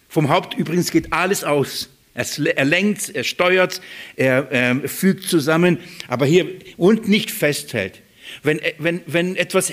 Vom 0.09 0.29
Haupt 0.29 0.57
übrigens 0.57 0.91
geht 0.91 1.13
alles 1.13 1.43
aus. 1.43 1.89
Er 2.13 2.65
lenkt, 2.65 3.15
er 3.15 3.23
steuert, 3.23 3.81
er 4.17 4.51
äh, 4.51 4.87
fügt 4.89 5.23
zusammen, 5.23 5.77
aber 6.09 6.25
hier 6.25 6.47
und 6.75 7.07
nicht 7.07 7.31
festhält. 7.31 8.01
Wenn, 8.43 8.59
wenn, 8.77 9.01
wenn 9.05 9.35
etwas 9.37 9.71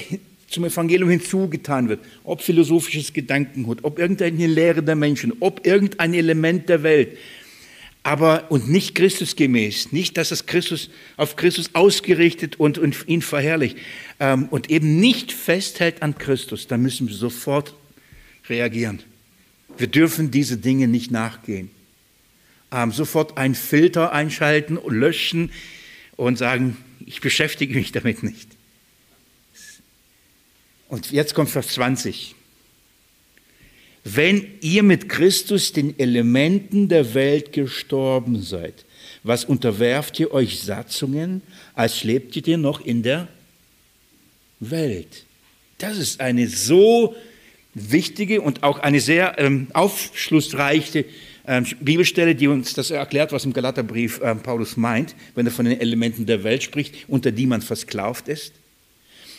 zum 0.49 0.64
Evangelium 0.64 1.11
hinzugetan 1.11 1.88
wird, 1.88 2.01
ob 2.22 2.42
philosophisches 2.42 3.12
Gedankengut, 3.12 3.81
ob 3.83 3.99
irgendeine 3.99 4.46
Lehre 4.46 4.83
der 4.83 4.94
Menschen, 4.94 5.33
ob 5.40 5.66
irgendein 5.66 6.14
Element 6.14 6.68
der 6.68 6.85
Welt, 6.85 7.16
aber 8.06 8.52
und 8.52 8.68
nicht 8.68 8.94
Christusgemäß, 8.94 9.90
nicht, 9.90 10.16
dass 10.16 10.30
es 10.30 10.46
Christus 10.46 10.90
auf 11.16 11.34
Christus 11.34 11.70
ausgerichtet 11.72 12.54
und, 12.54 12.78
und 12.78 12.96
ihn 13.08 13.20
verherrlicht 13.20 13.78
ähm, 14.20 14.46
und 14.48 14.70
eben 14.70 15.00
nicht 15.00 15.32
festhält 15.32 16.02
an 16.02 16.16
Christus, 16.16 16.68
dann 16.68 16.82
müssen 16.82 17.08
wir 17.08 17.16
sofort 17.16 17.74
reagieren. 18.48 19.02
Wir 19.76 19.88
dürfen 19.88 20.30
diese 20.30 20.56
Dinge 20.56 20.86
nicht 20.86 21.10
nachgehen. 21.10 21.68
Ähm, 22.70 22.92
sofort 22.92 23.38
einen 23.38 23.56
Filter 23.56 24.12
einschalten 24.12 24.78
und 24.78 24.94
löschen 24.94 25.50
und 26.14 26.38
sagen, 26.38 26.76
ich 27.04 27.20
beschäftige 27.20 27.74
mich 27.74 27.90
damit 27.90 28.22
nicht. 28.22 28.48
Und 30.86 31.10
jetzt 31.10 31.34
kommt 31.34 31.50
Vers 31.50 31.70
20 31.70 32.36
wenn 34.08 34.46
ihr 34.60 34.84
mit 34.84 35.08
Christus 35.08 35.72
den 35.72 35.98
Elementen 35.98 36.88
der 36.88 37.12
Welt 37.14 37.52
gestorben 37.52 38.40
seid, 38.40 38.84
was 39.24 39.44
unterwerft 39.44 40.20
ihr 40.20 40.32
euch 40.32 40.60
Satzungen, 40.60 41.42
als 41.74 42.04
lebt 42.04 42.36
ihr 42.36 42.56
noch 42.56 42.80
in 42.80 43.02
der 43.02 43.26
Welt? 44.60 45.24
Das 45.78 45.98
ist 45.98 46.20
eine 46.20 46.46
so 46.46 47.16
wichtige 47.74 48.42
und 48.42 48.62
auch 48.62 48.78
eine 48.78 49.00
sehr 49.00 49.40
ähm, 49.40 49.66
aufschlussreiche 49.72 51.04
ähm, 51.48 51.66
Bibelstelle, 51.80 52.36
die 52.36 52.46
uns 52.46 52.74
das 52.74 52.92
erklärt, 52.92 53.32
was 53.32 53.44
im 53.44 53.52
Galaterbrief 53.52 54.20
ähm, 54.22 54.40
Paulus 54.40 54.76
meint, 54.76 55.16
wenn 55.34 55.46
er 55.46 55.52
von 55.52 55.64
den 55.64 55.80
Elementen 55.80 56.26
der 56.26 56.44
Welt 56.44 56.62
spricht, 56.62 56.94
unter 57.08 57.32
die 57.32 57.46
man 57.46 57.60
versklavt 57.60 58.28
ist. 58.28 58.52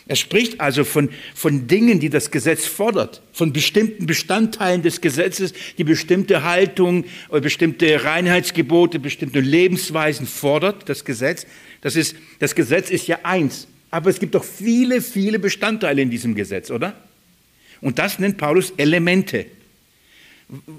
Er 0.08 0.16
spricht 0.16 0.62
also 0.62 0.84
von, 0.86 1.10
von 1.36 1.68
Dingen, 1.68 2.00
die 2.00 2.10
das 2.10 2.32
Gesetz 2.32 2.66
fordert, 2.66 3.22
von 3.34 3.52
bestimmten 3.52 4.06
Bestandteilen 4.06 4.82
des 4.82 5.02
Gesetzes, 5.02 5.54
die 5.78 5.84
bestimmte 5.84 6.44
Haltung, 6.44 7.04
bestimmte 7.30 8.04
Reinheitsgebote, 8.04 9.00
bestimmte 9.00 9.42
Lebensweisen 9.42 10.26
fordert, 10.26 10.88
das 10.88 11.04
Gesetz. 11.04 11.46
Das, 11.82 11.96
ist, 11.96 12.16
das 12.40 12.56
Gesetz 12.56 12.90
ist 12.90 13.08
ja 13.08 13.20
eins, 13.24 13.68
aber 13.92 14.10
es 14.10 14.20
gibt 14.20 14.36
doch 14.36 14.46
viele, 14.46 15.02
viele 15.02 15.40
Bestandteile 15.40 16.02
in 16.02 16.10
diesem 16.10 16.36
Gesetz, 16.36 16.72
oder? 16.72 16.96
Und 17.82 18.00
das 18.00 18.18
nennt 18.18 18.38
Paulus 18.38 18.72
Elemente. 18.78 19.46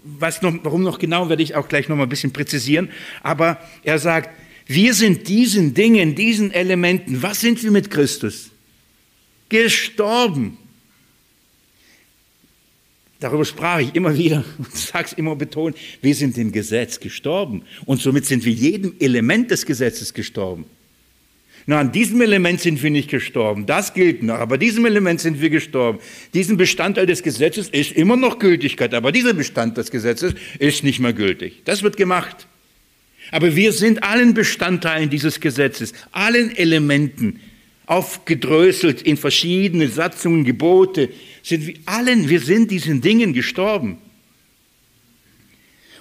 Was 0.03 0.41
noch, 0.41 0.55
warum 0.63 0.83
noch 0.83 0.99
genau, 0.99 1.29
werde 1.29 1.43
ich 1.43 1.55
auch 1.55 1.69
gleich 1.69 1.89
noch 1.89 1.97
mal 1.97 2.05
ein 2.05 2.09
bisschen 2.09 2.33
präzisieren. 2.33 2.89
Aber 3.23 3.61
er 3.83 3.99
sagt, 3.99 4.31
wir 4.67 4.95
sind 4.95 5.29
diesen 5.29 5.75
Dingen, 5.75 6.15
diesen 6.15 6.51
Elementen, 6.51 7.23
was 7.23 7.41
sind 7.41 7.63
wir 7.63 7.71
mit 7.71 7.91
Christus? 7.91 8.51
Gestorben. 9.49 10.59
Darüber 13.21 13.45
sprach 13.45 13.81
ich 13.81 13.95
immer 13.95 14.17
wieder 14.17 14.45
und 14.59 14.75
sage 14.75 15.07
es 15.07 15.13
immer 15.13 15.35
betont, 15.35 15.77
wir 16.01 16.15
sind 16.15 16.37
dem 16.37 16.53
Gesetz 16.53 17.01
gestorben 17.01 17.63
und 17.85 18.01
somit 18.01 18.27
sind 18.27 18.45
wir 18.45 18.53
jedem 18.53 18.95
Element 19.01 19.51
des 19.51 19.67
Gesetzes 19.67 20.15
gestorben. 20.15 20.67
Na, 21.67 21.81
an 21.81 21.93
diesem 21.93 22.23
Element 22.23 22.61
sind 22.61 22.83
wir 22.83 22.91
nicht 22.91 23.11
gestorben, 23.11 23.67
das 23.67 23.93
gilt 23.93 24.23
noch, 24.23 24.39
aber 24.39 24.57
diesem 24.57 24.87
Element 24.87 25.21
sind 25.21 25.41
wir 25.41 25.51
gestorben. 25.51 25.99
Diesen 26.33 26.57
Bestandteil 26.57 27.05
des 27.05 27.23
Gesetzes 27.23 27.69
ist 27.69 27.93
immer 27.93 28.17
noch 28.17 28.39
Gültigkeit, 28.39 28.95
aber 28.95 29.13
dieser 29.13 29.35
Bestand 29.35 29.77
des 29.77 29.91
Gesetzes 29.91 30.35
ist 30.59 30.83
nicht 30.83 31.01
mehr 31.01 31.13
gültig. 31.13 31.63
Das 31.67 31.83
wird 31.83 31.99
gemacht. 31.99 32.47
Aber 33.33 33.55
wir 33.55 33.73
sind 33.73 34.03
allen 34.03 34.33
Bestandteilen 34.33 35.11
dieses 35.11 35.41
Gesetzes, 35.41 35.93
allen 36.13 36.57
Elementen 36.57 37.41
aufgedröselt 37.89 39.03
in 39.03 39.17
verschiedene 39.17 39.89
Satzungen, 39.89 40.45
Gebote, 40.45 41.09
sind 41.43 41.67
wir 41.67 41.75
allen, 41.87 42.29
wir 42.29 42.41
sind 42.41 42.71
diesen 42.71 43.01
Dingen 43.01 43.33
gestorben. 43.33 43.99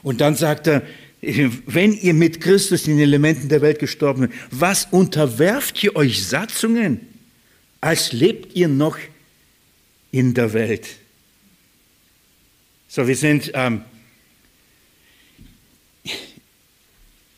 Und 0.04 0.22
dann 0.22 0.36
sagt 0.36 0.68
er, 0.68 0.86
wenn 1.22 1.94
ihr 1.94 2.14
mit 2.14 2.42
Christus 2.42 2.84
den 2.84 3.00
Elementen 3.00 3.50
der 3.50 3.62
Welt 3.62 3.80
gestorben 3.80 4.22
seid, 4.22 4.32
was 4.52 4.88
unterwerft 4.92 5.82
ihr 5.84 5.96
euch 5.96 6.26
Satzungen, 6.26 7.00
als 7.82 8.12
lebt 8.12 8.56
ihr 8.56 8.68
noch 8.68 8.98
in 10.12 10.34
der 10.34 10.54
Welt? 10.54 10.88
So, 12.90 13.08
wir 13.08 13.16
sind 13.16 13.52
ähm, 13.54 13.84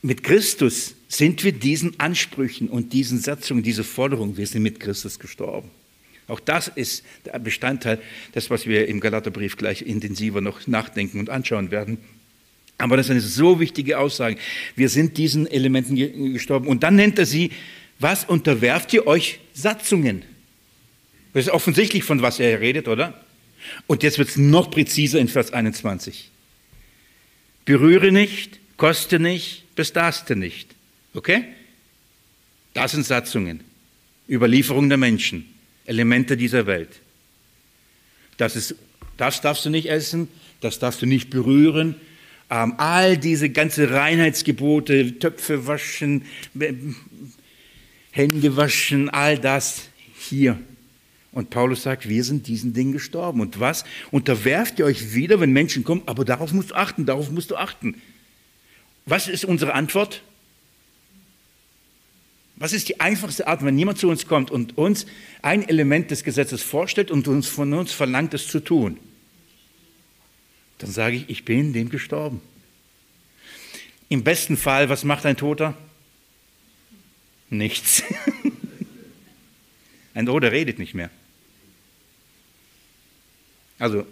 mit 0.02 0.24
Christus 0.24 0.96
sind 1.10 1.44
wir 1.44 1.52
diesen 1.52 2.00
Ansprüchen 2.00 2.70
und 2.70 2.94
diesen 2.94 3.20
Satzungen, 3.20 3.64
diese 3.64 3.84
Forderungen, 3.84 4.38
wir 4.38 4.48
sind 4.48 4.62
mit 4.62 4.80
Christus 4.80 5.20
gestorben. 5.20 5.70
Auch 6.28 6.40
das 6.40 6.68
ist 6.68 7.04
der 7.26 7.40
Bestandteil, 7.40 8.00
das, 8.34 8.52
was 8.52 8.68
wir 8.68 8.88
im 8.88 9.00
Galaterbrief 9.00 9.58
gleich 9.58 9.82
intensiver 9.82 10.40
noch 10.40 10.68
nachdenken 10.68 11.20
und 11.20 11.32
anschauen 11.32 11.72
werden. 11.72 11.98
Aber 12.78 12.96
das 12.96 13.08
ist 13.08 13.12
eine 13.12 13.22
so 13.22 13.60
wichtige 13.60 13.98
Aussage. 13.98 14.38
Wir 14.76 14.88
sind 14.88 15.18
diesen 15.18 15.48
Elementen 15.48 15.96
gestorben. 16.34 16.68
Und 16.68 16.84
dann 16.84 16.96
nennt 16.96 17.18
er 17.18 17.26
sie, 17.26 17.52
was 17.98 18.24
unterwerft 18.24 18.94
ihr 18.94 19.08
euch 19.08 19.40
Satzungen? 19.54 20.24
Das 21.34 21.48
ist 21.48 21.52
offensichtlich, 21.52 22.04
von 22.04 22.22
was 22.22 22.40
er 22.40 22.62
redet, 22.62 22.88
oder? 22.88 23.20
Und 23.88 24.04
jetzt 24.04 24.20
wird 24.20 24.30
es 24.30 24.38
noch 24.38 24.70
präziser 24.70 25.20
in 25.20 25.28
Vers 25.28 25.52
21. 25.52 26.30
Berühre 27.66 28.12
nicht, 28.12 28.60
koste 28.78 29.20
nicht, 29.20 29.64
bestarste 29.76 30.36
nicht. 30.36 30.76
Okay? 31.14 31.44
Das 32.74 32.92
sind 32.92 33.06
Satzungen, 33.06 33.62
Überlieferung 34.28 34.90
der 34.90 34.98
Menschen, 34.98 35.46
Elemente 35.86 36.38
dieser 36.38 36.66
Welt. 36.68 37.00
Das, 38.38 38.56
ist, 38.56 38.76
das 39.18 39.42
darfst 39.42 39.66
du 39.66 39.70
nicht 39.70 39.90
essen, 39.90 40.28
das 40.62 40.80
darfst 40.80 41.02
du 41.02 41.06
nicht 41.06 41.30
berühren. 41.30 41.96
Ähm, 42.52 42.76
all 42.78 43.18
diese 43.18 43.50
ganze 43.50 43.92
Reinheitsgebote, 43.92 45.20
Töpfe 45.20 45.68
waschen, 45.68 46.26
Hände 48.12 48.56
waschen, 48.56 49.10
all 49.10 49.38
das 49.38 49.90
hier. 50.18 50.60
Und 51.32 51.52
Paulus 51.52 51.84
sagt, 51.84 52.10
wir 52.10 52.24
sind 52.24 52.48
diesen 52.48 52.74
Dingen 52.74 52.92
gestorben. 52.92 53.42
Und 53.42 53.60
was? 53.60 53.84
Unterwerft 54.10 54.80
ihr 54.80 54.86
euch 54.86 55.14
wieder, 55.14 55.40
wenn 55.40 55.52
Menschen 55.52 55.84
kommen? 55.84 56.02
Aber 56.08 56.26
darauf 56.26 56.54
musst 56.54 56.72
du 56.72 56.76
achten, 56.76 57.06
darauf 57.06 57.30
musst 57.30 57.52
du 57.52 57.56
achten. 57.56 58.02
Was 59.06 59.28
ist 59.28 59.46
unsere 59.46 59.74
Antwort? 59.74 60.24
Was 62.60 62.74
ist 62.74 62.90
die 62.90 63.00
einfachste 63.00 63.48
Art, 63.48 63.64
wenn 63.64 63.78
jemand 63.78 63.98
zu 63.98 64.10
uns 64.10 64.28
kommt 64.28 64.52
und 64.52 64.78
uns 64.78 65.06
ein 65.42 65.68
Element 65.68 66.12
des 66.12 66.26
Gesetzes 66.26 66.62
vorstellt 66.62 67.10
und 67.10 67.28
uns 67.30 67.48
von 67.48 67.74
uns 67.74 67.94
verlangt, 67.94 68.34
es 68.34 68.48
zu 68.48 68.60
tun? 68.60 68.98
Dann 70.80 70.92
sage 70.92 71.16
ich, 71.16 71.30
ich 71.30 71.46
bin 71.46 71.72
dem 71.72 71.90
gestorben. 71.90 72.42
Im 74.10 74.24
besten 74.24 74.58
Fall, 74.58 74.90
was 74.90 75.06
macht 75.06 75.26
ein 75.26 75.38
Toter? 75.38 75.78
Nichts. 77.50 78.04
ein 80.14 80.26
Toter 80.26 80.52
redet 80.52 80.80
nicht 80.80 80.94
mehr. 80.94 81.10
Also, 83.78 84.06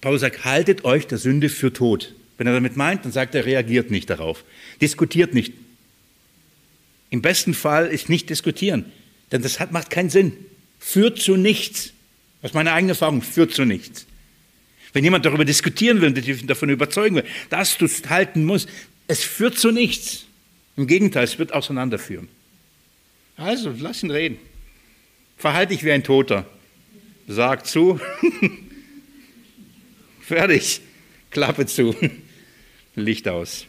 Paulus 0.00 0.22
sagt, 0.22 0.44
haltet 0.44 0.84
euch 0.84 1.06
der 1.06 1.18
Sünde 1.18 1.48
für 1.48 1.72
tot. 1.72 2.14
Wenn 2.36 2.48
er 2.48 2.52
damit 2.52 2.76
meint, 2.76 3.04
dann 3.04 3.12
sagt 3.12 3.36
er, 3.36 3.44
reagiert 3.44 3.90
nicht 3.90 4.10
darauf. 4.10 4.44
Diskutiert 4.80 5.34
nicht. 5.34 5.52
Im 7.10 7.22
besten 7.22 7.54
Fall 7.54 7.86
ist 7.86 8.08
nicht 8.08 8.28
diskutieren, 8.30 8.92
denn 9.32 9.42
das 9.42 9.60
hat, 9.60 9.72
macht 9.72 9.90
keinen 9.90 10.10
Sinn. 10.10 10.32
Führt 10.78 11.18
zu 11.18 11.36
nichts. 11.36 11.92
Aus 12.42 12.54
meiner 12.54 12.72
eigenen 12.72 12.90
Erfahrung, 12.90 13.22
führt 13.22 13.52
zu 13.52 13.64
nichts. 13.64 14.06
Wenn 14.92 15.04
jemand 15.04 15.24
darüber 15.26 15.44
diskutieren 15.44 16.00
will 16.00 16.08
und 16.08 16.50
davon 16.50 16.70
überzeugen 16.70 17.16
will, 17.16 17.24
dass 17.50 17.76
du 17.78 17.86
es 17.86 18.08
halten 18.08 18.44
musst, 18.44 18.68
es 19.06 19.24
führt 19.24 19.58
zu 19.58 19.70
nichts. 19.70 20.26
Im 20.76 20.86
Gegenteil, 20.86 21.24
es 21.24 21.38
wird 21.38 21.52
auseinanderführen. 21.52 22.28
Also, 23.36 23.74
lass 23.78 24.02
ihn 24.02 24.10
reden. 24.10 24.38
Verhalte 25.36 25.74
dich 25.74 25.84
wie 25.84 25.92
ein 25.92 26.04
Toter. 26.04 26.46
Sag 27.26 27.66
zu. 27.66 28.00
Fertig. 30.20 30.80
Klappe 31.30 31.66
zu. 31.66 31.94
Licht 32.94 33.28
aus. 33.28 33.66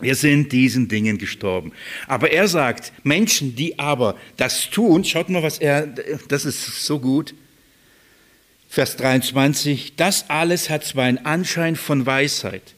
Wir 0.00 0.14
sind 0.14 0.52
diesen 0.52 0.88
Dingen 0.88 1.18
gestorben. 1.18 1.72
Aber 2.06 2.30
er 2.30 2.48
sagt, 2.48 2.92
Menschen, 3.02 3.54
die 3.54 3.78
aber 3.78 4.16
das 4.36 4.70
tun, 4.70 5.04
schaut 5.04 5.28
mal, 5.28 5.42
was 5.42 5.58
er, 5.58 5.86
das 6.28 6.44
ist 6.44 6.84
so 6.84 6.98
gut. 6.98 7.34
Vers 8.68 8.96
23, 8.96 9.94
das 9.96 10.30
alles 10.30 10.70
hat 10.70 10.84
zwar 10.84 11.04
einen 11.04 11.18
Anschein 11.18 11.74
von 11.74 12.06
Weisheit 12.06 12.74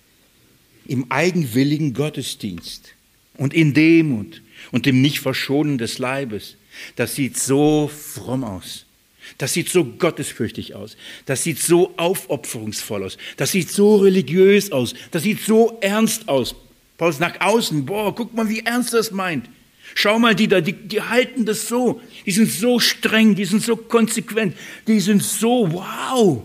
im 0.86 1.10
eigenwilligen 1.10 1.94
Gottesdienst 1.94 2.94
und 3.36 3.54
in 3.54 3.74
Demut 3.74 4.42
und 4.70 4.86
dem 4.86 5.02
Nicht-Verschonen 5.02 5.78
des 5.78 5.98
Leibes. 5.98 6.56
Das 6.96 7.14
sieht 7.14 7.38
so 7.38 7.88
fromm 7.88 8.42
aus. 8.42 8.86
Das 9.38 9.52
sieht 9.52 9.68
so 9.68 9.84
gottesfürchtig 9.84 10.74
aus. 10.74 10.96
Das 11.26 11.44
sieht 11.44 11.58
so 11.58 11.94
aufopferungsvoll 11.96 13.04
aus. 13.04 13.18
Das 13.36 13.52
sieht 13.52 13.70
so 13.70 13.96
religiös 13.96 14.72
aus. 14.72 14.94
Das 15.10 15.22
sieht 15.22 15.40
so 15.40 15.78
ernst 15.80 16.28
aus. 16.28 16.54
Paulus 16.98 17.18
nach 17.18 17.40
außen, 17.40 17.84
boah, 17.84 18.14
guck 18.14 18.34
mal, 18.34 18.48
wie 18.48 18.60
ernst 18.60 18.92
das 18.92 19.10
meint. 19.10 19.48
Schau 19.94 20.18
mal, 20.18 20.34
die 20.34 20.48
da, 20.48 20.60
die, 20.60 20.72
die 20.72 21.02
halten 21.02 21.44
das 21.44 21.68
so. 21.68 22.00
Die 22.24 22.30
sind 22.30 22.50
so 22.50 22.78
streng, 22.78 23.34
die 23.34 23.44
sind 23.44 23.62
so 23.62 23.76
konsequent, 23.76 24.56
die 24.86 25.00
sind 25.00 25.22
so 25.22 25.70
wow. 25.72 26.42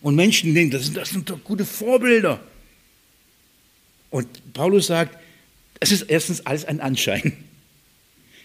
Und 0.00 0.14
Menschen 0.14 0.54
denken, 0.54 0.70
das 0.70 0.84
sind, 0.84 0.96
das 0.96 1.10
sind 1.10 1.28
doch 1.28 1.42
gute 1.42 1.64
Vorbilder. 1.64 2.40
Und 4.10 4.26
Paulus 4.54 4.86
sagt, 4.86 5.18
es 5.80 5.92
ist 5.92 6.02
erstens 6.02 6.44
alles 6.46 6.64
ein 6.64 6.80
Anschein. 6.80 7.32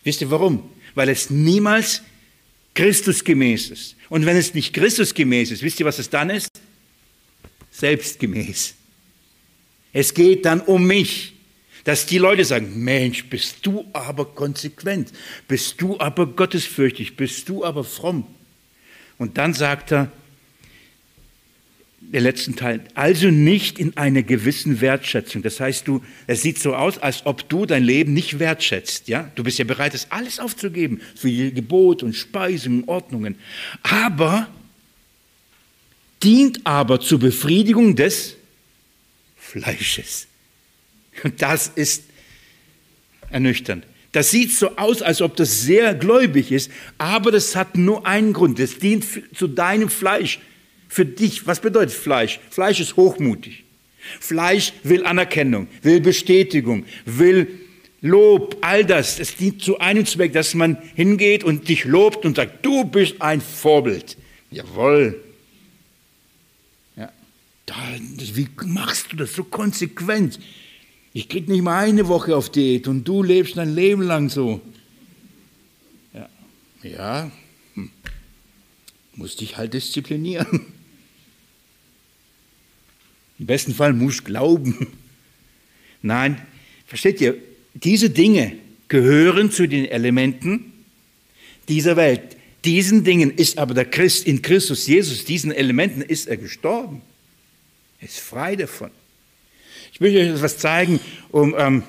Wisst 0.04 0.22
ihr 0.22 0.32
warum? 0.32 0.70
Weil 0.96 1.10
es 1.10 1.30
niemals 1.30 2.02
Christusgemäß 2.74 3.70
ist. 3.70 3.96
Und 4.10 4.26
wenn 4.26 4.36
es 4.36 4.54
nicht 4.54 4.74
Christusgemäß 4.74 5.52
ist, 5.52 5.64
wisst 5.64 5.80
ihr, 5.80 5.86
was 5.86 6.00
es 6.00 6.10
dann 6.10 6.30
ist? 6.30 6.50
Selbstgemäß. 7.72 8.76
Es 9.94 10.14
geht 10.14 10.46
dann 10.46 10.60
um 10.60 10.86
mich, 10.86 11.34
dass 11.84 12.06
die 12.06 12.18
Leute 12.18 12.46
sagen, 12.46 12.84
Mensch, 12.84 13.26
bist 13.26 13.66
du 13.66 13.86
aber 13.94 14.26
konsequent, 14.26 15.12
bist 15.48 15.82
du 15.82 16.00
aber 16.00 16.26
gottesfürchtig, 16.26 17.16
bist 17.16 17.48
du 17.50 17.64
aber 17.64 17.84
fromm. 17.84 18.26
Und 19.18 19.38
dann 19.38 19.54
sagt 19.54 19.92
er, 19.92 20.12
der 22.00 22.22
letzten 22.22 22.56
Teil, 22.56 22.82
also 22.94 23.30
nicht 23.30 23.80
in 23.80 23.98
einer 23.98 24.24
gewissen 24.24 24.82
Wertschätzung. 24.82 25.42
Das 25.42 25.60
heißt, 25.60 25.88
du, 25.88 26.04
es 26.28 26.42
sieht 26.42 26.60
so 26.60 26.76
aus, 26.76 27.00
als 27.00 27.26
ob 27.26 27.48
du 27.50 27.66
dein 27.66 27.84
Leben 27.84 28.14
nicht 28.14 28.40
wertschätzt. 28.40 29.08
Ja? 29.08 29.32
Du 29.36 29.44
bist 29.44 29.58
ja 29.58 29.66
bereit, 29.66 29.94
das 29.94 30.12
alles 30.12 30.40
aufzugeben, 30.40 31.02
für 31.16 31.30
Gebot 31.52 32.04
und 32.04 32.14
Speisungen, 32.14 32.84
Ordnungen. 32.88 33.36
Aber 33.84 34.48
dient 36.22 36.66
aber 36.66 37.00
zur 37.00 37.20
Befriedigung 37.20 37.96
des 37.96 38.36
Fleisches. 39.54 40.28
Und 41.24 41.42
das 41.44 41.68
ist 41.76 42.06
ernüchternd. 43.30 43.86
Das 44.12 44.32
sieht 44.32 44.52
so 44.52 44.78
aus, 44.78 45.02
als 45.04 45.22
ob 45.22 45.36
das 45.36 45.62
sehr 45.62 45.94
gläubig 45.94 46.52
ist, 46.52 46.72
aber 46.98 47.32
das 47.32 47.56
hat 47.56 47.78
nur 47.78 48.06
einen 48.08 48.34
Grund. 48.34 48.58
Das 48.58 48.80
dient 48.80 49.06
zu 49.36 49.48
deinem 49.48 49.90
Fleisch 49.90 50.40
für 50.88 51.06
dich, 51.06 51.46
was 51.46 51.60
bedeutet 51.60 51.96
Fleisch? 51.96 52.40
Fleisch 52.50 52.80
ist 52.80 52.96
hochmutig. 52.98 53.64
Fleisch 54.20 54.74
will 54.84 55.06
Anerkennung, 55.06 55.68
will 55.82 56.02
Bestätigung, 56.02 56.86
will 57.06 57.48
Lob, 58.02 58.58
all 58.60 58.84
das. 58.84 59.20
Es 59.20 59.38
dient 59.38 59.62
zu 59.62 59.80
einem 59.80 60.06
Zweck, 60.06 60.34
dass 60.34 60.56
man 60.56 60.78
hingeht 60.96 61.46
und 61.46 61.70
dich 61.70 61.86
lobt 61.86 62.26
und 62.26 62.36
sagt, 62.36 62.66
du 62.66 62.84
bist 62.84 63.22
ein 63.22 63.40
Vorbild. 63.40 64.18
Jawohl. 64.52 65.24
Wie 68.34 68.48
machst 68.66 69.12
du 69.12 69.18
das 69.18 69.34
so 69.34 69.44
konsequent? 69.44 70.40
Ich 71.14 71.30
krieg 71.30 71.48
nicht 71.48 71.62
mal 71.62 71.86
eine 71.86 72.08
Woche 72.08 72.36
auf 72.36 72.50
Diät 72.52 72.88
und 72.88 73.04
du 73.04 73.22
lebst 73.22 73.58
dein 73.58 73.74
Leben 73.74 74.02
lang 74.02 74.30
so. 74.30 74.62
Ja, 76.14 76.30
ja. 76.82 77.32
Hm. 77.76 77.92
Musst 79.16 79.42
dich 79.42 79.58
halt 79.58 79.74
disziplinieren. 79.74 80.62
Im 83.40 83.46
besten 83.46 83.74
Fall 83.74 83.94
muss 83.94 84.24
glauben. 84.24 84.88
Nein, 86.02 86.42
versteht 86.88 87.22
ihr, 87.22 87.36
diese 87.74 88.10
Dinge 88.10 88.58
gehören 88.88 89.52
zu 89.52 89.68
den 89.68 89.86
Elementen 89.86 90.74
dieser 91.70 91.96
Welt. 91.96 92.38
Diesen 92.66 93.04
Dingen 93.04 93.32
ist 93.32 93.58
aber 93.58 93.74
der 93.74 93.86
Christ 93.86 94.26
in 94.26 94.42
Christus 94.42 94.88
Jesus, 94.88 95.26
diesen 95.26 95.52
Elementen 95.52 96.02
ist 96.02 96.28
er 96.28 96.38
gestorben. 96.38 97.02
Er 98.04 98.10
ist 98.10 98.20
frei 98.20 98.58
davon. 98.58 98.92
Ich 99.94 100.02
möchte 100.02 100.20
euch 100.20 100.28
etwas 100.28 100.58
zeigen, 100.58 101.00
um 101.32 101.56
ähm, 101.58 101.84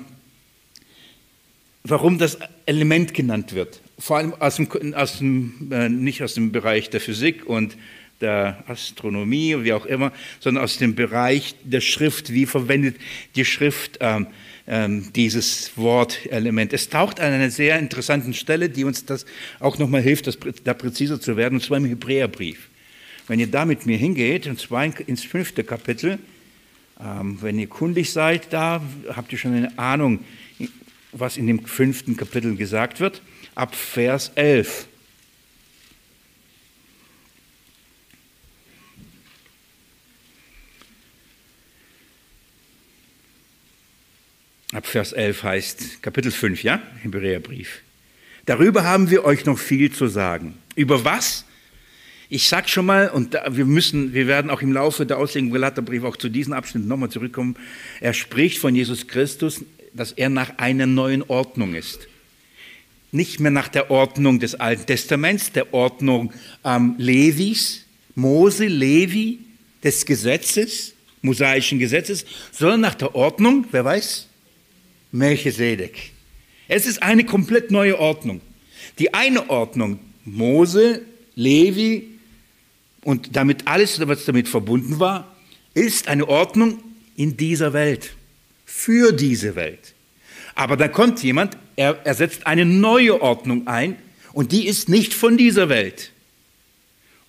warum 1.83 2.17
das 2.17 2.37
Element 2.65 3.13
genannt 3.13 3.53
wird. 3.53 3.81
Vor 3.99 4.15
allem 4.15 4.33
aus 4.35 4.55
dem, 4.55 4.93
aus 4.93 5.17
dem, 5.17 5.69
äh, 5.73 5.89
nicht 5.89 6.23
aus 6.23 6.35
dem 6.35 6.53
Bereich 6.53 6.89
der 6.89 7.01
Physik 7.01 7.45
und 7.45 7.75
der 8.21 8.63
Astronomie, 8.67 9.57
wie 9.65 9.73
auch 9.73 9.85
immer, 9.85 10.13
sondern 10.39 10.63
aus 10.63 10.77
dem 10.77 10.95
Bereich 10.95 11.53
der 11.65 11.81
Schrift. 11.81 12.31
Wie 12.31 12.45
verwendet 12.45 12.95
die 13.35 13.43
Schrift 13.43 13.97
ähm, 13.99 14.27
ähm, 14.67 15.11
dieses 15.13 15.75
Wortelement? 15.75 16.71
Es 16.71 16.87
taucht 16.87 17.19
an 17.19 17.33
einer 17.33 17.51
sehr 17.51 17.77
interessanten 17.77 18.33
Stelle, 18.33 18.69
die 18.69 18.85
uns 18.85 19.03
das 19.03 19.25
auch 19.59 19.77
nochmal 19.79 20.01
hilft, 20.01 20.27
das, 20.27 20.37
da 20.63 20.73
präziser 20.73 21.19
zu 21.19 21.35
werden, 21.35 21.55
und 21.55 21.61
zwar 21.61 21.75
im 21.75 21.85
Hebräerbrief. 21.85 22.69
Wenn 23.27 23.39
ihr 23.39 23.47
da 23.47 23.65
mit 23.65 23.85
mir 23.85 23.97
hingeht, 23.97 24.45
und 24.47 24.59
zwar 24.59 24.85
ins 24.85 25.23
fünfte 25.23 25.63
Kapitel, 25.63 26.19
ähm, 26.99 27.37
wenn 27.41 27.57
ihr 27.57 27.67
kundig 27.67 28.11
seid, 28.11 28.53
da 28.53 28.81
habt 29.15 29.31
ihr 29.31 29.37
schon 29.37 29.53
eine 29.53 29.77
Ahnung, 29.79 30.23
was 31.11 31.37
in 31.37 31.47
dem 31.47 31.65
fünften 31.65 32.17
Kapitel 32.17 32.55
gesagt 32.55 32.99
wird, 32.99 33.21
ab 33.55 33.75
Vers 33.75 34.31
11. 34.35 34.87
Ab 44.71 44.85
Vers 44.85 45.13
11 45.13 45.43
heißt 45.43 46.03
Kapitel 46.03 46.31
5, 46.31 46.61
ja, 46.63 46.81
Hebräerbrief. 47.01 47.81
Darüber 48.45 48.83
haben 48.83 49.09
wir 49.09 49.23
euch 49.23 49.45
noch 49.45 49.57
viel 49.57 49.91
zu 49.91 50.07
sagen. 50.07 50.57
Über 50.75 51.05
was? 51.05 51.44
Ich 52.35 52.49
sag 52.49 52.67
schon 52.67 52.85
mal, 52.85 53.11
und 53.11 53.37
wir 53.51 53.63
müssen, 53.63 54.13
wir 54.13 54.27
werden 54.27 54.51
auch 54.51 54.61
im 54.61 54.73
Laufe 54.73 55.05
der 55.05 55.19
Auslegung 55.19 55.51
Galaterbrief 55.51 56.03
auch 56.03 56.17
zu 56.17 56.27
diesen 56.27 56.51
Abschnitten 56.51 56.85
nochmal 56.85 57.09
zurückkommen. 57.09 57.55
Er 58.01 58.13
spricht 58.13 58.57
von 58.57 58.75
Jesus 58.75 59.07
Christus, 59.07 59.63
dass 59.93 60.11
er 60.11 60.27
nach 60.27 60.57
einer 60.57 60.85
neuen 60.85 61.23
Ordnung 61.29 61.75
ist. 61.75 62.09
Nicht 63.13 63.39
mehr 63.39 63.51
nach 63.51 63.69
der 63.69 63.89
Ordnung 63.89 64.41
des 64.41 64.53
Alten 64.55 64.85
Testaments, 64.85 65.53
der 65.53 65.73
Ordnung 65.73 66.33
ähm, 66.65 66.95
Levis, 66.97 67.85
Mose, 68.15 68.65
Levi, 68.65 69.39
des 69.81 70.05
Gesetzes, 70.05 70.93
mosaischen 71.21 71.79
Gesetzes, 71.79 72.25
sondern 72.51 72.81
nach 72.81 72.95
der 72.95 73.15
Ordnung, 73.15 73.65
wer 73.71 73.85
weiß, 73.85 74.27
Melchisedek. 75.13 76.11
Es 76.67 76.85
ist 76.85 77.01
eine 77.01 77.23
komplett 77.23 77.71
neue 77.71 77.97
Ordnung. 77.97 78.41
Die 78.99 79.13
eine 79.13 79.49
Ordnung, 79.49 79.99
Mose, 80.25 81.01
Levi 81.35 82.14
und 83.05 83.35
damit 83.35 83.67
alles, 83.67 84.05
was 84.07 84.25
damit 84.25 84.49
verbunden 84.49 84.99
war, 84.99 85.31
ist 85.75 86.07
eine 86.07 86.27
Ordnung 86.27 86.79
in 87.15 87.37
dieser 87.37 87.71
Welt, 87.71 88.15
für 88.65 89.13
diese 89.13 89.55
Welt. 89.55 89.93
Aber 90.55 90.75
dann 90.75 90.91
kommt 90.91 91.21
jemand, 91.21 91.55
er, 91.75 92.03
er 92.03 92.15
setzt 92.15 92.47
eine 92.47 92.65
neue 92.65 93.21
Ordnung 93.21 93.67
ein 93.67 93.95
und 94.33 94.51
die 94.51 94.65
ist 94.65 94.89
nicht 94.89 95.13
von 95.13 95.37
dieser 95.37 95.69
Welt. 95.69 96.13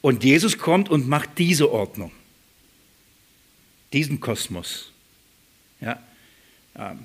Und 0.00 0.24
Jesus 0.24 0.56
kommt 0.56 0.88
und 0.88 1.08
macht 1.08 1.36
diese 1.36 1.70
Ordnung, 1.70 2.10
diesen 3.92 4.18
Kosmos. 4.18 4.92
Ja, 5.82 6.02
ähm, 6.74 7.00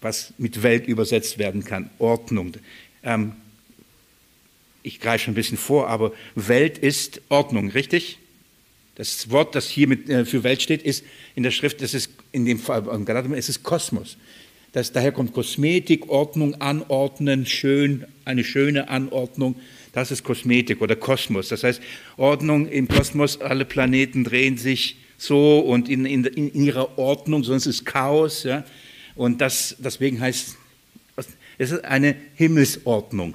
was 0.00 0.32
mit 0.38 0.62
Welt 0.62 0.86
übersetzt 0.86 1.36
werden 1.36 1.62
kann, 1.62 1.90
Ordnung. 1.98 2.54
Ähm, 3.02 3.32
ich 4.88 5.00
greife 5.00 5.24
schon 5.24 5.32
ein 5.32 5.34
bisschen 5.34 5.58
vor, 5.58 5.88
aber 5.88 6.12
Welt 6.34 6.78
ist 6.78 7.20
Ordnung, 7.28 7.70
richtig? 7.70 8.18
Das 8.94 9.30
Wort, 9.30 9.54
das 9.54 9.68
hier 9.68 9.86
mit, 9.86 10.08
äh, 10.08 10.24
für 10.24 10.42
Welt 10.42 10.62
steht, 10.62 10.82
ist 10.82 11.04
in 11.34 11.42
der 11.42 11.50
Schrift, 11.50 11.82
das 11.82 11.94
ist 11.94 12.10
in 12.32 12.44
dem 12.46 12.58
Fall, 12.58 12.84
es 13.34 13.48
ist 13.48 13.62
Kosmos. 13.62 14.16
Das, 14.72 14.92
daher 14.92 15.12
kommt 15.12 15.32
Kosmetik, 15.32 16.08
Ordnung, 16.08 16.60
Anordnen, 16.60 17.46
schön, 17.46 18.04
eine 18.24 18.44
schöne 18.44 18.88
Anordnung. 18.88 19.56
Das 19.92 20.10
ist 20.10 20.24
Kosmetik 20.24 20.82
oder 20.82 20.96
Kosmos. 20.96 21.48
Das 21.48 21.64
heißt, 21.64 21.80
Ordnung 22.16 22.68
im 22.68 22.88
Kosmos, 22.88 23.40
alle 23.40 23.64
Planeten 23.64 24.24
drehen 24.24 24.58
sich 24.58 24.96
so 25.16 25.60
und 25.60 25.88
in, 25.88 26.04
in, 26.04 26.24
in 26.24 26.54
ihrer 26.54 26.98
Ordnung, 26.98 27.44
sonst 27.44 27.66
ist 27.66 27.86
Chaos. 27.86 28.42
Ja? 28.44 28.64
Und 29.16 29.40
das, 29.40 29.76
deswegen 29.78 30.20
heißt 30.20 30.56
es 31.60 31.72
ist 31.72 31.84
eine 31.84 32.14
Himmelsordnung. 32.34 33.34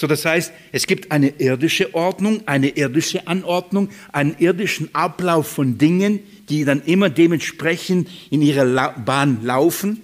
So, 0.00 0.06
das 0.06 0.24
heißt, 0.24 0.52
es 0.70 0.86
gibt 0.86 1.10
eine 1.10 1.30
irdische 1.38 1.92
Ordnung, 1.92 2.42
eine 2.46 2.68
irdische 2.68 3.26
Anordnung, 3.26 3.88
einen 4.12 4.36
irdischen 4.38 4.94
Ablauf 4.94 5.48
von 5.48 5.76
Dingen, 5.76 6.20
die 6.48 6.64
dann 6.64 6.82
immer 6.82 7.10
dementsprechend 7.10 8.08
in 8.30 8.40
ihrer 8.40 8.92
Bahn 8.92 9.42
laufen. 9.42 10.00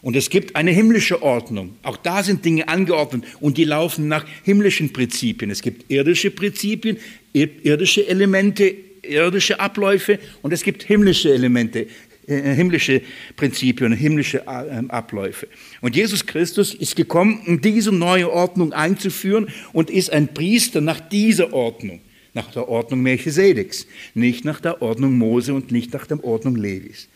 Und 0.00 0.16
es 0.16 0.30
gibt 0.30 0.56
eine 0.56 0.70
himmlische 0.70 1.22
Ordnung. 1.22 1.76
Auch 1.82 1.98
da 1.98 2.22
sind 2.22 2.46
Dinge 2.46 2.66
angeordnet 2.68 3.24
und 3.40 3.58
die 3.58 3.64
laufen 3.64 4.08
nach 4.08 4.24
himmlischen 4.42 4.90
Prinzipien. 4.94 5.50
Es 5.50 5.60
gibt 5.60 5.90
irdische 5.90 6.30
Prinzipien, 6.30 6.96
irdische 7.34 8.08
Elemente, 8.08 8.74
irdische 9.02 9.60
Abläufe 9.60 10.18
und 10.40 10.54
es 10.54 10.62
gibt 10.62 10.82
himmlische 10.82 11.30
Elemente, 11.30 11.88
himmlische 12.26 13.02
Prinzipien, 13.36 13.92
himmlische 13.92 14.42
äh, 14.46 14.82
Abläufe. 14.88 15.48
Und 15.80 15.96
Jesus 15.96 16.26
Christus 16.26 16.74
ist 16.74 16.96
gekommen, 16.96 17.42
um 17.46 17.60
diese 17.60 17.92
neue 17.92 18.30
Ordnung 18.30 18.72
einzuführen 18.72 19.48
und 19.72 19.90
ist 19.90 20.12
ein 20.12 20.32
Priester 20.32 20.80
nach 20.80 21.00
dieser 21.00 21.52
Ordnung, 21.52 22.00
nach 22.32 22.50
der 22.50 22.68
Ordnung 22.68 23.02
Melchisedeks, 23.02 23.86
nicht 24.14 24.44
nach 24.44 24.60
der 24.60 24.82
Ordnung 24.82 25.18
Mose 25.18 25.54
und 25.54 25.70
nicht 25.70 25.92
nach 25.92 26.06
der 26.06 26.22
Ordnung 26.24 26.56
Levis. 26.56 27.08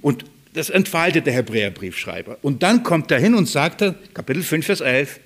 Und 0.00 0.24
das 0.54 0.70
entfaltet 0.70 1.26
der 1.26 1.34
Hebräerbriefschreiber. 1.34 2.38
Und 2.42 2.62
dann 2.62 2.82
kommt 2.82 3.10
er 3.10 3.20
hin 3.20 3.34
und 3.34 3.48
sagt, 3.48 3.84
Kapitel 4.14 4.42
5, 4.42 4.66
Vers 4.66 4.80
11, 4.80 5.20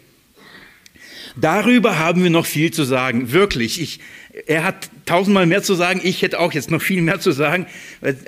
Darüber 1.37 1.99
haben 1.99 2.23
wir 2.23 2.31
noch 2.31 2.47
viel 2.47 2.73
zu 2.73 2.85
sagen, 2.85 3.33
wirklich. 3.33 3.81
Ich, 3.81 4.01
er 4.47 4.65
hat 4.65 4.91
tausendmal 5.07 5.47
mehr 5.47 5.63
zu 5.63 5.75
sagen, 5.75 6.01
ich 6.03 6.23
hätte 6.23 6.39
auch 6.39 6.53
jetzt 6.53 6.71
noch 6.71 6.83
viel 6.83 7.03
mehr 7.03 7.21
zu 7.21 7.33
sagen, 7.33 7.67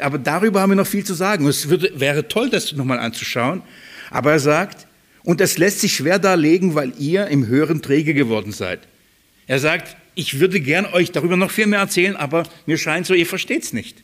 aber 0.01 0.19
darüber 0.19 0.61
haben 0.61 0.71
wir 0.71 0.77
noch 0.77 0.87
viel 0.87 1.05
zu 1.05 1.15
sagen. 1.15 1.47
Es 1.47 1.69
würde, 1.69 1.93
wäre 1.99 2.29
toll, 2.29 2.51
das 2.51 2.73
nochmal 2.73 2.99
anzuschauen. 2.99 3.63
Aber 4.11 4.33
er 4.33 4.41
sagt, 4.41 4.87
und 5.23 5.41
das 5.41 5.59
lässt 5.59 5.81
sich 5.81 5.95
schwer 5.95 6.19
darlegen, 6.19 6.75
weil 6.75 6.93
ihr 6.99 7.27
im 7.29 7.47
Hören 7.47 7.83
träge 7.83 8.15
geworden 8.15 8.53
seid. 8.53 8.81
Er 9.47 9.59
sagt, 9.59 9.97
ich 10.15 10.41
würde 10.41 10.61
gern 10.61 10.87
euch 10.87 11.13
darüber 11.13 11.37
noch 11.37 11.51
viel 11.51 11.67
mehr 11.67 11.81
erzählen, 11.81 12.17
aber 12.17 12.45
mir 12.67 12.79
scheint 12.79 13.07
so, 13.07 13.15
ihr 13.15 13.27
versteht 13.27 13.63
es 13.63 13.73
nicht. 13.73 14.03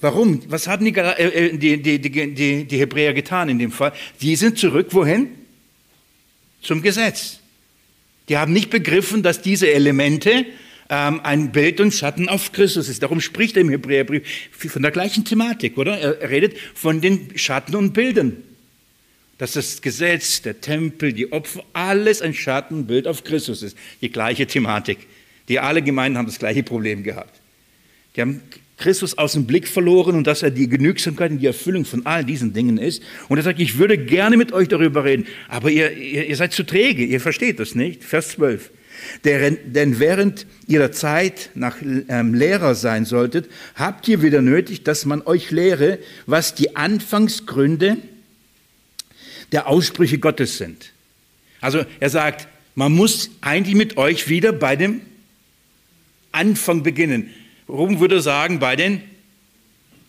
Warum? 0.00 0.42
Was 0.48 0.66
haben 0.66 0.84
die, 0.84 0.94
äh, 0.94 1.56
die, 1.56 1.80
die, 1.80 2.64
die 2.66 2.78
Hebräer 2.78 3.14
getan 3.14 3.48
in 3.48 3.58
dem 3.58 3.70
Fall? 3.70 3.92
Die 4.20 4.36
sind 4.36 4.58
zurück, 4.58 4.88
wohin? 4.90 5.28
Zum 6.60 6.82
Gesetz. 6.82 7.40
Die 8.28 8.36
haben 8.36 8.52
nicht 8.52 8.70
begriffen, 8.70 9.22
dass 9.22 9.42
diese 9.42 9.70
Elemente 9.70 10.46
ähm, 10.90 11.20
ein 11.22 11.52
Bild 11.52 11.80
und 11.80 11.92
Schatten 11.92 12.28
auf 12.28 12.52
Christus 12.52 12.88
ist. 12.88 13.02
Darum 13.02 13.20
spricht 13.20 13.56
er 13.56 13.62
im 13.62 13.70
Hebräerbrief 13.70 14.50
von 14.52 14.82
der 14.82 14.90
gleichen 14.90 15.24
Thematik, 15.24 15.78
oder? 15.78 15.98
Er 15.98 16.30
redet 16.30 16.56
von 16.74 17.00
den 17.00 17.36
Schatten 17.36 17.74
und 17.76 17.92
Bildern. 17.92 18.36
Dass 19.38 19.52
das 19.52 19.82
Gesetz, 19.82 20.42
der 20.42 20.60
Tempel, 20.60 21.12
die 21.12 21.32
Opfer, 21.32 21.64
alles 21.72 22.22
ein 22.22 22.34
Schattenbild 22.34 23.08
auf 23.08 23.24
Christus 23.24 23.62
ist. 23.62 23.76
Die 24.00 24.10
gleiche 24.10 24.46
Thematik. 24.46 24.98
Die 25.48 25.58
alle 25.58 25.82
Gemeinden 25.82 26.18
haben 26.18 26.26
das 26.26 26.38
gleiche 26.38 26.62
Problem 26.62 27.02
gehabt. 27.02 27.40
Die 28.14 28.20
haben 28.20 28.42
Christus 28.76 29.18
aus 29.18 29.32
dem 29.32 29.46
Blick 29.46 29.68
verloren 29.68 30.16
und 30.16 30.26
dass 30.26 30.42
er 30.42 30.50
die 30.50 30.68
Genügsamkeit 30.68 31.30
und 31.30 31.38
die 31.38 31.46
Erfüllung 31.46 31.84
von 31.84 32.06
all 32.06 32.24
diesen 32.24 32.52
Dingen 32.52 32.78
ist. 32.78 33.02
Und 33.28 33.38
er 33.38 33.42
sagt, 33.42 33.60
ich 33.60 33.78
würde 33.78 33.98
gerne 33.98 34.36
mit 34.36 34.52
euch 34.52 34.68
darüber 34.68 35.04
reden, 35.04 35.26
aber 35.48 35.70
ihr, 35.70 35.92
ihr, 35.96 36.26
ihr 36.26 36.36
seid 36.36 36.52
zu 36.52 36.64
träge, 36.64 37.04
ihr 37.04 37.20
versteht 37.20 37.60
das 37.60 37.74
nicht. 37.74 38.04
Vers 38.04 38.30
12. 38.30 38.70
Denn 39.24 39.98
während 39.98 40.46
ihr 40.66 40.78
der 40.78 40.92
Zeit 40.92 41.50
nach 41.54 41.76
ähm, 41.82 42.34
Lehrer 42.34 42.74
sein 42.74 43.04
solltet, 43.04 43.50
habt 43.74 44.08
ihr 44.08 44.22
wieder 44.22 44.42
nötig, 44.42 44.84
dass 44.84 45.04
man 45.04 45.22
euch 45.22 45.50
lehre, 45.50 45.98
was 46.26 46.54
die 46.54 46.76
Anfangsgründe 46.76 47.96
der 49.52 49.68
Aussprüche 49.68 50.18
Gottes 50.18 50.58
sind. 50.58 50.92
Also 51.60 51.84
er 52.00 52.10
sagt, 52.10 52.48
man 52.74 52.92
muss 52.92 53.30
eigentlich 53.40 53.76
mit 53.76 53.96
euch 53.96 54.28
wieder 54.28 54.52
bei 54.52 54.76
dem 54.76 55.00
Anfang 56.32 56.82
beginnen. 56.82 57.30
Rom 57.68 58.00
würde 58.00 58.20
sagen, 58.20 58.58
bei 58.58 58.76
den 58.76 59.00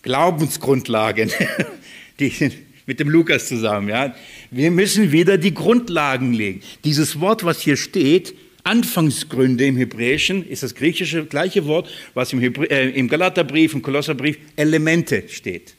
Glaubensgrundlagen, 0.01 1.31
die, 2.19 2.51
mit 2.85 2.99
dem 2.99 3.09
Lukas 3.09 3.47
zusammen. 3.47 3.89
Ja. 3.89 4.15
Wir 4.51 4.71
müssen 4.71 5.11
wieder 5.11 5.37
die 5.37 5.53
Grundlagen 5.53 6.33
legen. 6.33 6.61
Dieses 6.83 7.19
Wort, 7.19 7.43
was 7.43 7.61
hier 7.61 7.77
steht, 7.77 8.35
Anfangsgründe 8.65 9.65
im 9.65 9.77
Hebräischen, 9.77 10.45
ist 10.47 10.63
das 10.63 10.75
griechische 10.75 11.25
gleiche 11.25 11.65
Wort, 11.65 11.89
was 12.13 12.33
im, 12.33 12.39
Hebrä 12.39 12.65
äh, 12.65 12.89
im 12.89 13.07
Galaterbrief, 13.07 13.73
im 13.73 13.81
Kolosserbrief 13.81 14.37
Elemente 14.55 15.23
steht. 15.29 15.75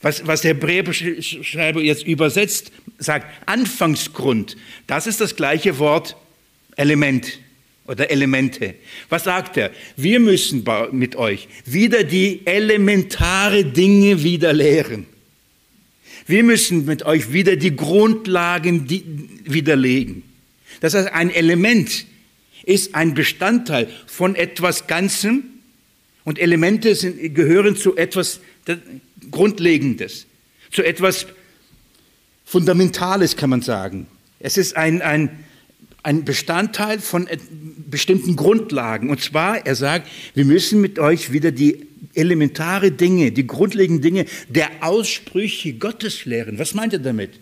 Was, 0.00 0.26
was 0.26 0.40
der 0.40 0.54
Hebräerschreiber 0.54 1.80
jetzt 1.80 2.06
übersetzt, 2.06 2.72
sagt 2.98 3.26
Anfangsgrund, 3.46 4.56
das 4.86 5.06
ist 5.06 5.20
das 5.20 5.36
gleiche 5.36 5.78
Wort 5.78 6.16
Element 6.76 7.38
oder 7.86 8.10
Elemente. 8.10 8.74
Was 9.08 9.24
sagt 9.24 9.56
er? 9.56 9.70
Wir 9.96 10.20
müssen 10.20 10.64
mit 10.92 11.16
euch 11.16 11.48
wieder 11.66 12.04
die 12.04 12.40
elementare 12.46 13.64
Dinge 13.64 14.22
wieder 14.22 14.52
lehren. 14.52 15.06
Wir 16.26 16.42
müssen 16.42 16.86
mit 16.86 17.02
euch 17.04 17.32
wieder 17.32 17.56
die 17.56 17.76
Grundlagen 17.76 18.88
widerlegen. 19.44 20.22
Das 20.80 20.94
heißt, 20.94 21.12
ein 21.12 21.30
Element 21.30 22.06
ist 22.64 22.94
ein 22.94 23.14
Bestandteil 23.14 23.88
von 24.06 24.34
etwas 24.34 24.86
Ganzem 24.86 25.44
und 26.24 26.38
Elemente 26.38 26.94
sind, 26.94 27.34
gehören 27.34 27.76
zu 27.76 27.96
etwas 27.96 28.40
Grundlegendes, 29.30 30.26
zu 30.70 30.82
etwas 30.82 31.26
Fundamentales, 32.44 33.36
kann 33.36 33.50
man 33.50 33.62
sagen. 33.62 34.06
Es 34.38 34.56
ist 34.56 34.76
ein, 34.76 35.02
ein, 35.02 35.44
ein 36.02 36.24
Bestandteil 36.24 36.98
von 37.00 37.28
bestimmten 37.90 38.36
Grundlagen. 38.36 39.10
Und 39.10 39.20
zwar, 39.22 39.66
er 39.66 39.74
sagt, 39.74 40.08
wir 40.34 40.44
müssen 40.44 40.80
mit 40.80 40.98
euch 40.98 41.32
wieder 41.32 41.50
die 41.50 41.86
elementare 42.14 42.90
Dinge, 42.92 43.32
die 43.32 43.46
grundlegenden 43.46 44.02
Dinge 44.02 44.26
der 44.48 44.70
Aussprüche 44.80 45.74
Gottes 45.74 46.24
lehren. 46.24 46.58
Was 46.58 46.74
meint 46.74 46.92
er 46.92 46.98
damit? 46.98 47.40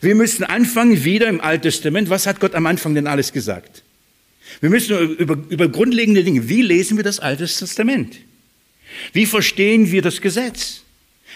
Wir 0.00 0.14
müssen 0.14 0.44
anfangen 0.44 1.04
wieder 1.04 1.28
im 1.28 1.40
Alten 1.40 1.62
Testament. 1.62 2.10
Was 2.10 2.26
hat 2.26 2.40
Gott 2.40 2.54
am 2.54 2.66
Anfang 2.66 2.94
denn 2.94 3.06
alles 3.06 3.32
gesagt? 3.32 3.82
Wir 4.60 4.70
müssen 4.70 5.16
über, 5.16 5.38
über 5.48 5.68
grundlegende 5.68 6.24
Dinge. 6.24 6.48
Wie 6.48 6.62
lesen 6.62 6.96
wir 6.96 7.04
das 7.04 7.20
Alte 7.20 7.46
Testament? 7.46 8.16
Wie 9.12 9.26
verstehen 9.26 9.90
wir 9.92 10.02
das 10.02 10.20
Gesetz? 10.20 10.82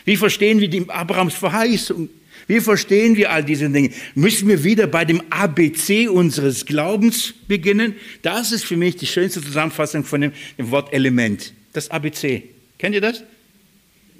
Wie 0.05 0.16
verstehen 0.16 0.61
wir 0.61 0.68
die 0.68 0.88
Abrahams 0.88 1.34
Verheißung? 1.34 2.09
Wie 2.49 2.61
verstehen 2.61 3.16
wir 3.16 3.30
all 3.30 3.45
diese 3.45 3.70
Dinge? 3.70 3.90
Müssen 4.14 4.49
wir 4.49 4.64
wieder 4.64 4.86
bei 4.86 5.05
dem 5.05 5.22
ABC 5.30 6.09
unseres 6.09 6.66
Glaubens 6.66 7.34
beginnen? 7.47 7.95
Das 8.22 8.51
ist 8.51 8.64
für 8.64 8.76
mich 8.76 8.97
die 8.97 9.07
schönste 9.07 9.40
Zusammenfassung 9.43 10.05
von 10.05 10.22
dem, 10.22 10.32
dem 10.59 10.70
Wort 10.70 10.93
Element. 10.93 11.53
Das 11.72 11.90
ABC. 11.90 12.45
Kennt 12.78 12.95
ihr 12.95 13.01
das? 13.01 13.22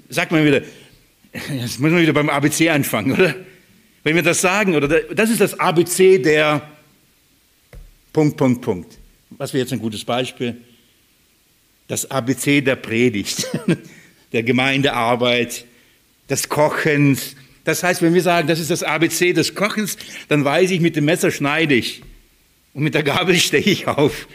Sagt 0.09 0.31
man 0.31 0.45
wieder, 0.45 0.61
jetzt 1.33 1.79
müssen 1.79 1.95
wir 1.95 2.01
wieder 2.01 2.13
beim 2.13 2.29
ABC 2.29 2.69
anfangen, 2.69 3.13
oder? 3.13 3.35
Wenn 4.03 4.15
wir 4.15 4.23
das 4.23 4.41
sagen, 4.41 4.75
oder 4.75 4.87
das 4.87 5.29
ist 5.29 5.39
das 5.39 5.59
ABC 5.59 6.19
der 6.19 6.69
Punkt, 8.11 8.37
Punkt, 8.37 8.61
Punkt. 8.61 8.97
Was 9.31 9.53
wäre 9.53 9.63
jetzt 9.63 9.73
ein 9.73 9.79
gutes 9.79 10.03
Beispiel? 10.03 10.57
Das 11.87 12.09
ABC 12.09 12.61
der 12.61 12.75
Predigt, 12.75 13.47
der 14.33 14.43
Gemeindearbeit, 14.43 15.65
des 16.29 16.49
Kochens. 16.49 17.35
Das 17.63 17.83
heißt, 17.83 18.01
wenn 18.01 18.13
wir 18.13 18.21
sagen, 18.21 18.47
das 18.47 18.59
ist 18.59 18.71
das 18.71 18.83
ABC 18.83 19.33
des 19.33 19.55
Kochens, 19.55 19.97
dann 20.27 20.43
weiß 20.43 20.71
ich, 20.71 20.79
mit 20.79 20.95
dem 20.95 21.05
Messer 21.05 21.31
schneide 21.31 21.75
ich 21.75 22.01
und 22.73 22.83
mit 22.83 22.93
der 22.93 23.03
Gabel 23.03 23.35
steche 23.39 23.69
ich 23.69 23.87
auf. 23.87 24.27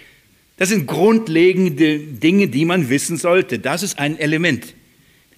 Das 0.57 0.71
sind 0.71 0.87
grundlegende 0.87 1.99
Dinge, 1.99 2.49
die 2.49 2.65
man 2.65 2.89
wissen 2.89 3.17
sollte. 3.17 3.59
Das 3.59 3.83
ist 3.83 3.99
ein 3.99 4.19
Element. 4.19 4.75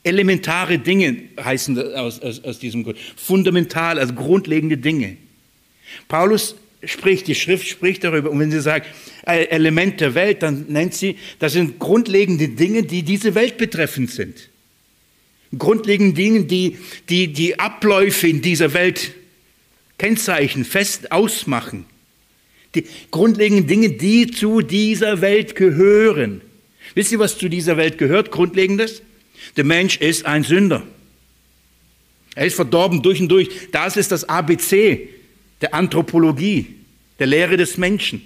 Elementare 0.02 0.78
Dinge 0.78 1.16
heißen 1.42 1.94
aus, 1.94 2.20
aus, 2.20 2.42
aus 2.42 2.58
diesem 2.58 2.84
Grund. 2.84 2.98
Fundamental, 3.16 3.98
also 3.98 4.14
grundlegende 4.14 4.78
Dinge. 4.78 5.16
Paulus 6.08 6.56
spricht, 6.84 7.26
die 7.26 7.34
Schrift 7.34 7.68
spricht 7.68 8.04
darüber. 8.04 8.30
Und 8.30 8.38
wenn 8.38 8.50
sie 8.50 8.60
sagt, 8.60 8.86
äh, 9.26 9.44
Element 9.46 10.00
der 10.00 10.14
Welt, 10.14 10.42
dann 10.42 10.66
nennt 10.68 10.94
sie, 10.94 11.16
das 11.38 11.52
sind 11.52 11.78
grundlegende 11.78 12.48
Dinge, 12.48 12.82
die 12.82 13.02
diese 13.02 13.34
Welt 13.34 13.58
betreffend 13.58 14.10
sind. 14.10 14.48
Grundlegende 15.56 16.14
Dinge, 16.14 16.44
die, 16.44 16.78
die 17.08 17.32
die 17.32 17.58
Abläufe 17.58 18.28
in 18.28 18.40
dieser 18.40 18.72
Welt 18.72 19.12
kennzeichnen, 19.98 20.64
fest 20.64 21.12
ausmachen. 21.12 21.84
Die 22.74 22.84
grundlegenden 23.10 23.66
Dinge, 23.66 23.90
die 23.90 24.30
zu 24.30 24.60
dieser 24.60 25.20
Welt 25.20 25.56
gehören. 25.56 26.40
Wisst 26.94 27.12
ihr, 27.12 27.18
was 27.18 27.36
zu 27.36 27.48
dieser 27.48 27.76
Welt 27.76 27.98
gehört? 27.98 28.30
Grundlegendes? 28.30 29.02
Der 29.56 29.64
Mensch 29.64 29.96
ist 29.98 30.26
ein 30.26 30.44
Sünder. 30.44 30.82
Er 32.34 32.46
ist 32.46 32.54
verdorben 32.54 33.02
durch 33.02 33.20
und 33.20 33.28
durch. 33.28 33.48
Das 33.72 33.96
ist 33.96 34.12
das 34.12 34.28
ABC 34.28 35.08
der 35.60 35.74
Anthropologie, 35.74 36.74
der 37.18 37.26
Lehre 37.26 37.56
des 37.56 37.76
Menschen. 37.76 38.22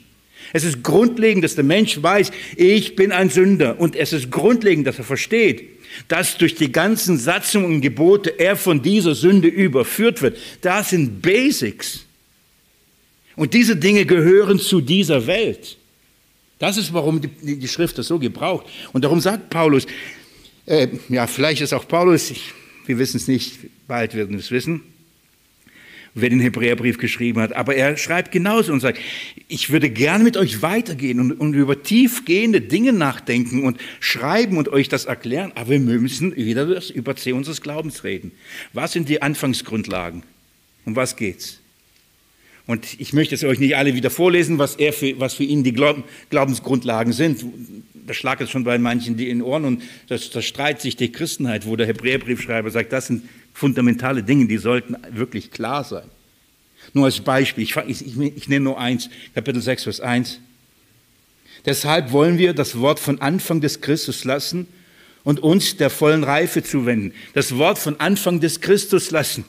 Es 0.53 0.65
ist 0.65 0.83
grundlegend, 0.83 1.43
dass 1.43 1.55
der 1.55 1.65
Mensch 1.65 2.03
weiß, 2.03 2.31
ich 2.57 2.97
bin 2.97 3.13
ein 3.13 3.31
Sünder. 3.31 3.81
Und 3.81 3.97
es 3.97 4.13
ist 4.13 4.31
grundlegend, 4.31 4.87
dass 4.87 4.99
er 4.99 5.05
versteht, 5.05 5.65
dass 6.09 6.37
durch 6.37 6.55
die 6.55 6.71
ganzen 6.71 7.19
Satzungen 7.19 7.67
und 7.67 7.81
Gebote 7.81 8.39
er 8.39 8.57
von 8.57 8.83
dieser 8.83 9.15
Sünde 9.15 9.49
überführt 9.49 10.23
wird. 10.23 10.37
Das 10.61 10.91
sind 10.91 11.23
Basics. 11.23 12.05
Und 13.37 13.55
diese 13.55 13.77
Dinge 13.77 14.07
gehören 14.07 14.59
zu 14.59 14.81
dieser 14.81 15.27
Welt. 15.27 15.77
Das 16.59 16.77
ist, 16.77 16.93
warum 16.93 17.21
die, 17.21 17.69
Schrift 17.69 17.99
das 17.99 18.07
so 18.07 18.19
gebraucht. 18.19 18.67
Und 18.93 19.03
darum 19.03 19.21
sagt 19.21 19.51
Paulus, 19.51 19.87
äh, 20.67 20.89
ja, 21.09 21.27
vielleicht 21.27 21.61
ist 21.61 21.73
auch 21.73 21.87
Paulus, 21.87 22.31
ich, 22.31 22.53
wir 22.87 22.99
wissen 22.99 23.17
es 23.19 23.29
nicht, 23.29 23.59
bald 23.87 24.15
werden 24.15 24.31
wir 24.31 24.41
es 24.41 24.51
wissen, 24.51 24.83
wer 26.15 26.31
den 26.31 26.41
Hebräerbrief 26.41 26.99
geschrieben 26.99 27.41
hat. 27.41 27.53
Aber 27.55 27.75
er 27.75 27.97
schreibt 27.97 28.33
genauso 28.33 28.73
und 28.73 28.81
sagt, 28.81 28.99
ich 29.49 29.71
würde 29.71 29.91
gerne 29.91 30.25
mit 30.25 30.37
euch 30.37 30.63
weitergehen 30.63 31.21
und, 31.21 31.33
und, 31.33 31.55
über 31.55 31.83
tiefgehende 31.83 32.61
Dinge 32.61 32.93
nachdenken 32.93 33.65
und 33.65 33.79
schreiben 34.01 34.57
und 34.57 34.69
euch 34.69 34.89
das 34.89 35.05
erklären. 35.05 35.53
Aber 35.55 35.71
wir 35.71 35.81
müssen 35.81 36.35
wieder 36.37 36.67
das 36.67 36.91
Überzeh 36.91 37.33
unseres 37.33 37.61
Glaubens 37.61 38.05
reden. 38.05 38.33
Was 38.73 38.93
sind 38.93 39.09
die 39.09 39.23
Anfangsgrundlagen? 39.23 40.23
Um 40.85 40.97
was 40.97 41.17
geht's? 41.17 41.61
Und 42.67 42.99
ich 42.99 43.13
möchte 43.13 43.35
es 43.35 43.45
euch 43.45 43.59
nicht 43.59 43.77
alle 43.77 43.95
wieder 43.95 44.09
vorlesen, 44.09 44.59
was, 44.59 44.77
er 44.77 44.93
für, 44.93 45.19
was 45.21 45.35
für 45.35 45.45
ihn 45.45 45.65
die 45.65 45.75
Glaubensgrundlagen 46.31 47.13
sind. 47.13 47.45
Da 48.07 48.15
schlag 48.15 48.41
es 48.41 48.51
schon 48.51 48.65
bei 48.65 48.79
manchen 48.79 49.17
die 49.17 49.31
in 49.31 49.43
Ohren 49.43 49.65
und 49.65 49.83
das, 50.09 50.31
das 50.31 50.45
streitet 50.45 50.83
sich 50.83 50.97
die 50.97 51.11
Christenheit, 51.11 51.67
wo 51.67 51.77
der 51.77 51.87
Hebräerbriefschreiber 51.87 52.71
sagt, 52.71 52.93
das 52.93 53.07
sind 53.07 53.29
fundamentale 53.53 54.23
Dinge, 54.23 54.47
die 54.47 54.59
sollten 54.59 54.97
wirklich 55.11 55.51
klar 55.51 55.85
sein. 55.85 56.09
Nur 56.93 57.07
als 57.07 57.21
Beispiel, 57.21 57.65
ich, 57.65 57.77
ich, 57.77 58.19
ich 58.19 58.49
nenne 58.49 58.65
nur 58.65 58.79
eins, 58.79 59.09
Kapitel 59.35 59.63
6, 59.63 59.85
Vers 59.85 60.01
1. 60.01 60.41
Deshalb 61.65 62.13
wollen 62.13 62.37
wir 62.37 62.53
das 62.53 62.79
Wort 62.79 63.01
von 63.01 63.21
Anfang 63.21 63.61
des 63.61 63.81
Christus 63.81 64.25
lassen 64.25 64.67
und 65.23 65.41
uns 65.41 65.77
der 65.77 65.89
vollen 65.89 66.25
Reife 66.25 66.63
zuwenden. 66.63 67.15
Das 67.33 67.57
Wort 67.57 67.79
von 67.79 67.99
Anfang 68.01 68.41
des 68.41 68.61
Christus 68.61 69.11
lassen. 69.11 69.45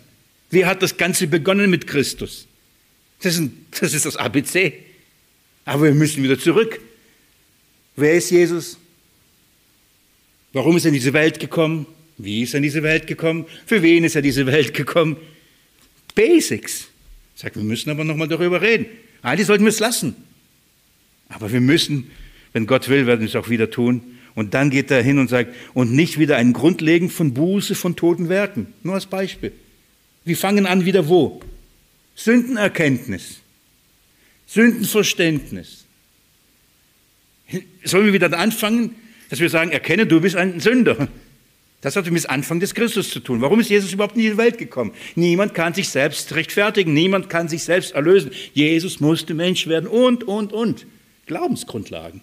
Wie 0.49 0.65
hat 0.65 0.81
das 0.81 0.95
Ganze 0.95 1.27
begonnen 1.27 1.69
mit 1.69 1.87
Christus? 1.87 2.47
Das 3.21 3.37
ist, 3.37 3.51
das 3.79 3.93
ist 3.93 4.05
das 4.05 4.15
ABC. 4.15 4.73
Aber 5.65 5.83
wir 5.83 5.93
müssen 5.93 6.23
wieder 6.23 6.39
zurück. 6.39 6.79
Wer 7.95 8.13
ist 8.13 8.29
Jesus? 8.29 8.77
Warum 10.53 10.77
ist 10.77 10.85
er 10.85 10.89
in 10.89 10.93
diese 10.93 11.13
Welt 11.13 11.39
gekommen? 11.39 11.85
Wie 12.17 12.43
ist 12.43 12.53
er 12.53 12.57
in 12.57 12.63
diese 12.63 12.83
Welt 12.83 13.07
gekommen? 13.07 13.45
Für 13.65 13.81
wen 13.81 14.03
ist 14.03 14.15
er 14.15 14.19
in 14.19 14.25
diese 14.25 14.45
Welt 14.45 14.73
gekommen? 14.73 15.17
Basics. 16.13 16.87
Sagt, 17.35 17.57
wir 17.57 17.63
müssen 17.63 17.89
aber 17.89 18.03
nochmal 18.03 18.27
darüber 18.27 18.61
reden. 18.61 18.85
Eigentlich 19.21 19.47
sollten 19.47 19.65
wir 19.65 19.69
es 19.69 19.79
lassen. 19.79 20.15
Aber 21.27 21.51
wir 21.51 21.59
müssen, 21.59 22.09
wenn 22.53 22.67
Gott 22.67 22.87
will, 22.87 23.05
werden 23.05 23.21
wir 23.21 23.27
es 23.27 23.35
auch 23.35 23.49
wieder 23.49 23.69
tun. 23.69 24.01
Und 24.33 24.53
dann 24.53 24.69
geht 24.69 24.91
er 24.91 25.01
hin 25.01 25.19
und 25.19 25.29
sagt, 25.29 25.53
und 25.73 25.93
nicht 25.93 26.19
wieder 26.19 26.37
ein 26.37 26.53
Grundlegen 26.53 27.09
von 27.09 27.33
Buße, 27.33 27.75
von 27.75 27.95
toten 27.95 28.29
Werken. 28.29 28.67
Nur 28.83 28.95
als 28.95 29.05
Beispiel. 29.05 29.51
Wir 30.23 30.37
fangen 30.37 30.65
an 30.65 30.85
wieder 30.85 31.07
wo? 31.07 31.41
Sündenerkenntnis. 32.15 33.39
Sündenverständnis. 34.47 35.84
Sollen 37.83 38.05
wir 38.05 38.13
wieder 38.13 38.37
anfangen, 38.37 38.95
dass 39.29 39.39
wir 39.39 39.49
sagen, 39.49 39.71
erkenne, 39.71 40.05
du 40.05 40.21
bist 40.21 40.35
ein 40.35 40.59
Sünder. 40.59 41.07
Das 41.81 41.95
hat 41.95 42.09
mit 42.09 42.23
dem 42.23 42.29
Anfang 42.29 42.59
des 42.59 42.73
Christus 42.73 43.11
zu 43.11 43.19
tun. 43.19 43.41
Warum 43.41 43.59
ist 43.59 43.69
Jesus 43.69 43.93
überhaupt 43.93 44.15
in 44.15 44.23
die 44.23 44.37
Welt 44.37 44.57
gekommen? 44.57 44.91
Niemand 45.15 45.53
kann 45.53 45.73
sich 45.73 45.89
selbst 45.89 46.33
rechtfertigen, 46.33 46.93
niemand 46.93 47.29
kann 47.29 47.47
sich 47.47 47.63
selbst 47.63 47.93
erlösen. 47.93 48.31
Jesus 48.53 48.99
musste 48.99 49.35
Mensch 49.35 49.67
werden 49.67 49.87
und, 49.87 50.23
und, 50.23 50.51
und. 50.51 50.87
Glaubensgrundlagen. 51.27 52.21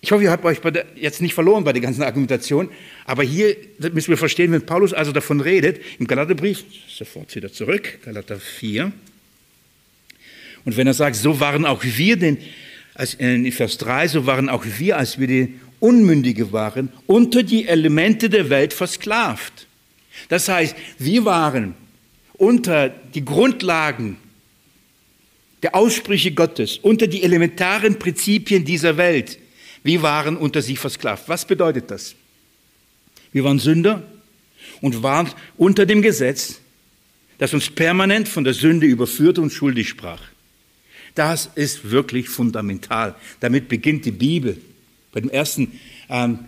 Ich 0.00 0.12
hoffe, 0.12 0.22
ihr 0.22 0.30
habt 0.30 0.44
euch 0.44 0.60
der, 0.60 0.86
jetzt 0.94 1.20
nicht 1.20 1.34
verloren 1.34 1.64
bei 1.64 1.72
der 1.72 1.82
ganzen 1.82 2.02
Argumentation, 2.02 2.70
aber 3.04 3.24
hier 3.24 3.56
müssen 3.92 4.10
wir 4.10 4.16
verstehen, 4.16 4.52
wenn 4.52 4.64
Paulus 4.64 4.92
also 4.92 5.10
davon 5.10 5.40
redet, 5.40 5.80
im 5.98 6.06
Galaterbrief, 6.06 6.64
sofort 6.88 7.34
wieder 7.34 7.52
zurück, 7.52 7.98
Galater 8.04 8.38
4, 8.38 8.92
und 10.68 10.76
wenn 10.76 10.86
er 10.86 10.92
sagt, 10.92 11.16
so 11.16 11.40
waren 11.40 11.64
auch 11.64 11.82
wir, 11.82 12.18
denn, 12.18 12.36
in 13.16 13.50
Vers 13.52 13.78
3, 13.78 14.06
so 14.08 14.26
waren 14.26 14.50
auch 14.50 14.66
wir, 14.76 14.98
als 14.98 15.18
wir 15.18 15.26
die 15.26 15.54
Unmündige 15.80 16.52
waren, 16.52 16.92
unter 17.06 17.42
die 17.42 17.66
Elemente 17.66 18.28
der 18.28 18.50
Welt 18.50 18.74
versklavt. 18.74 19.66
Das 20.28 20.46
heißt, 20.50 20.76
wir 20.98 21.24
waren 21.24 21.72
unter 22.34 22.90
die 22.90 23.24
Grundlagen 23.24 24.18
der 25.62 25.74
Aussprüche 25.74 26.32
Gottes, 26.32 26.76
unter 26.76 27.06
die 27.06 27.22
elementaren 27.22 27.98
Prinzipien 27.98 28.66
dieser 28.66 28.98
Welt. 28.98 29.38
Wir 29.82 30.02
waren 30.02 30.36
unter 30.36 30.60
sie 30.60 30.76
versklavt. 30.76 31.30
Was 31.30 31.46
bedeutet 31.46 31.90
das? 31.90 32.14
Wir 33.32 33.42
waren 33.42 33.58
Sünder 33.58 34.02
und 34.82 35.02
waren 35.02 35.30
unter 35.56 35.86
dem 35.86 36.02
Gesetz, 36.02 36.60
das 37.38 37.54
uns 37.54 37.70
permanent 37.70 38.28
von 38.28 38.44
der 38.44 38.52
Sünde 38.52 38.86
überführte 38.86 39.40
und 39.40 39.50
schuldig 39.50 39.88
sprach. 39.88 40.20
Das 41.18 41.50
ist 41.56 41.90
wirklich 41.90 42.28
fundamental. 42.28 43.16
Damit 43.40 43.68
beginnt 43.68 44.04
die 44.04 44.12
Bibel. 44.12 44.56
Bei 45.10 45.20
dem 45.20 45.30
ersten 45.30 45.80
ähm, 46.08 46.38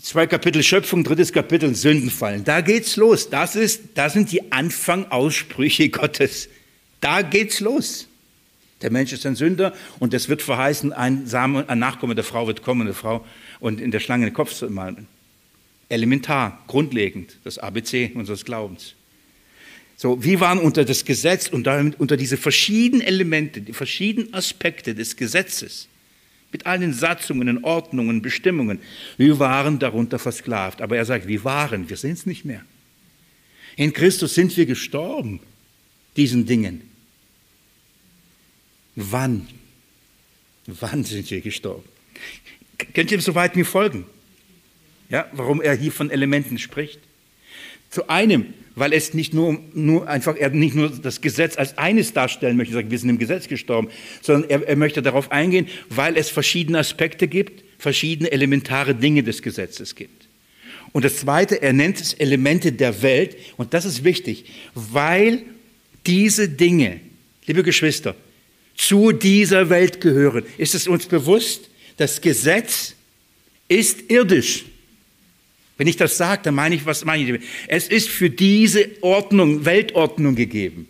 Zwei 0.00 0.28
Kapitel 0.28 0.62
Schöpfung, 0.62 1.02
drittes 1.02 1.32
Kapitel 1.32 1.74
Sündenfallen. 1.74 2.44
Da 2.44 2.60
geht's 2.60 2.94
los. 2.94 3.28
Das, 3.28 3.56
ist, 3.56 3.82
das 3.94 4.12
sind 4.12 4.30
die 4.30 4.52
Anfangaussprüche 4.52 5.88
Gottes. 5.90 6.48
Da 7.00 7.22
geht's 7.22 7.58
los. 7.58 8.06
Der 8.82 8.92
Mensch 8.92 9.12
ist 9.12 9.26
ein 9.26 9.34
Sünder 9.34 9.72
und 9.98 10.14
es 10.14 10.28
wird 10.28 10.42
verheißen, 10.42 10.92
ein, 10.92 11.26
Samen, 11.26 11.68
ein 11.68 11.80
Nachkomme 11.80 12.14
der 12.14 12.22
Frau 12.22 12.46
wird 12.46 12.62
kommen, 12.62 12.82
eine 12.82 12.94
Frau, 12.94 13.26
und 13.58 13.80
in 13.80 13.90
der 13.90 13.98
Schlange 13.98 14.26
den 14.26 14.32
Kopf 14.32 14.52
zu 14.52 14.70
malen. 14.70 15.08
Elementar, 15.88 16.62
grundlegend, 16.68 17.38
das 17.42 17.58
ABC 17.58 18.12
unseres 18.14 18.44
Glaubens. 18.44 18.94
So, 19.96 20.22
wir 20.22 20.40
waren 20.40 20.58
unter 20.58 20.84
das 20.84 21.04
Gesetz 21.04 21.48
und 21.48 21.64
damit 21.64 21.98
unter 21.98 22.16
diese 22.16 22.36
verschiedenen 22.36 23.06
Elemente, 23.06 23.62
die 23.62 23.72
verschiedenen 23.72 24.34
Aspekte 24.34 24.94
des 24.94 25.16
Gesetzes, 25.16 25.88
mit 26.52 26.66
allen 26.66 26.92
Satzungen, 26.92 27.64
Ordnungen, 27.64 28.22
Bestimmungen. 28.22 28.78
Wir 29.16 29.38
waren 29.38 29.78
darunter 29.78 30.18
versklavt. 30.18 30.80
Aber 30.80 30.96
er 30.96 31.04
sagt, 31.04 31.26
wir 31.26 31.44
waren, 31.44 31.88
wir 31.88 31.96
sind 31.96 32.12
es 32.12 32.26
nicht 32.26 32.44
mehr. 32.44 32.62
In 33.76 33.92
Christus 33.92 34.34
sind 34.34 34.56
wir 34.56 34.64
gestorben, 34.64 35.40
diesen 36.16 36.46
Dingen. 36.46 36.82
Wann? 38.94 39.48
Wann 40.66 41.04
sind 41.04 41.30
wir 41.30 41.40
gestorben? 41.40 41.84
Könnt 42.94 43.10
ihr 43.10 43.20
soweit 43.20 43.56
mir 43.56 43.66
folgen? 43.66 44.06
Ja, 45.08 45.28
warum 45.32 45.60
er 45.60 45.74
hier 45.74 45.92
von 45.92 46.10
Elementen 46.10 46.58
spricht? 46.58 47.00
Zu 47.96 48.10
einem, 48.10 48.52
weil 48.74 48.92
es 48.92 49.14
nicht 49.14 49.32
nur, 49.32 49.58
nur 49.72 50.06
einfach, 50.06 50.36
er 50.36 50.50
nicht 50.50 50.74
nur 50.74 50.90
das 50.90 51.22
Gesetz 51.22 51.56
als 51.56 51.78
eines 51.78 52.12
darstellen 52.12 52.58
möchte, 52.58 52.74
sagen, 52.74 52.90
wir 52.90 52.98
sind 52.98 53.08
im 53.08 53.18
Gesetz 53.18 53.48
gestorben, 53.48 53.88
sondern 54.20 54.50
er, 54.50 54.68
er 54.68 54.76
möchte 54.76 55.00
darauf 55.00 55.32
eingehen, 55.32 55.66
weil 55.88 56.18
es 56.18 56.28
verschiedene 56.28 56.78
Aspekte 56.78 57.26
gibt, 57.26 57.64
verschiedene 57.78 58.30
elementare 58.30 58.94
Dinge 58.94 59.22
des 59.22 59.40
Gesetzes 59.40 59.94
gibt. 59.94 60.28
Und 60.92 61.06
das 61.06 61.16
Zweite, 61.16 61.62
er 61.62 61.72
nennt 61.72 61.98
es 62.02 62.12
Elemente 62.12 62.70
der 62.70 63.00
Welt, 63.00 63.38
und 63.56 63.72
das 63.72 63.86
ist 63.86 64.04
wichtig, 64.04 64.44
weil 64.74 65.42
diese 66.04 66.46
Dinge, 66.46 67.00
liebe 67.46 67.62
Geschwister, 67.62 68.14
zu 68.74 69.10
dieser 69.10 69.70
Welt 69.70 70.02
gehören. 70.02 70.44
Ist 70.58 70.74
es 70.74 70.86
uns 70.86 71.06
bewusst, 71.06 71.70
das 71.96 72.20
Gesetz 72.20 72.94
ist 73.68 74.10
irdisch. 74.10 74.66
Wenn 75.76 75.86
ich 75.86 75.96
das 75.96 76.16
sage, 76.16 76.42
dann 76.44 76.54
meine 76.54 76.74
ich, 76.74 76.86
was 76.86 77.04
meine 77.04 77.22
ich 77.22 77.28
damit? 77.28 77.42
Es 77.68 77.88
ist 77.88 78.08
für 78.08 78.30
diese 78.30 78.88
Ordnung, 79.02 79.64
Weltordnung 79.64 80.34
gegeben. 80.34 80.88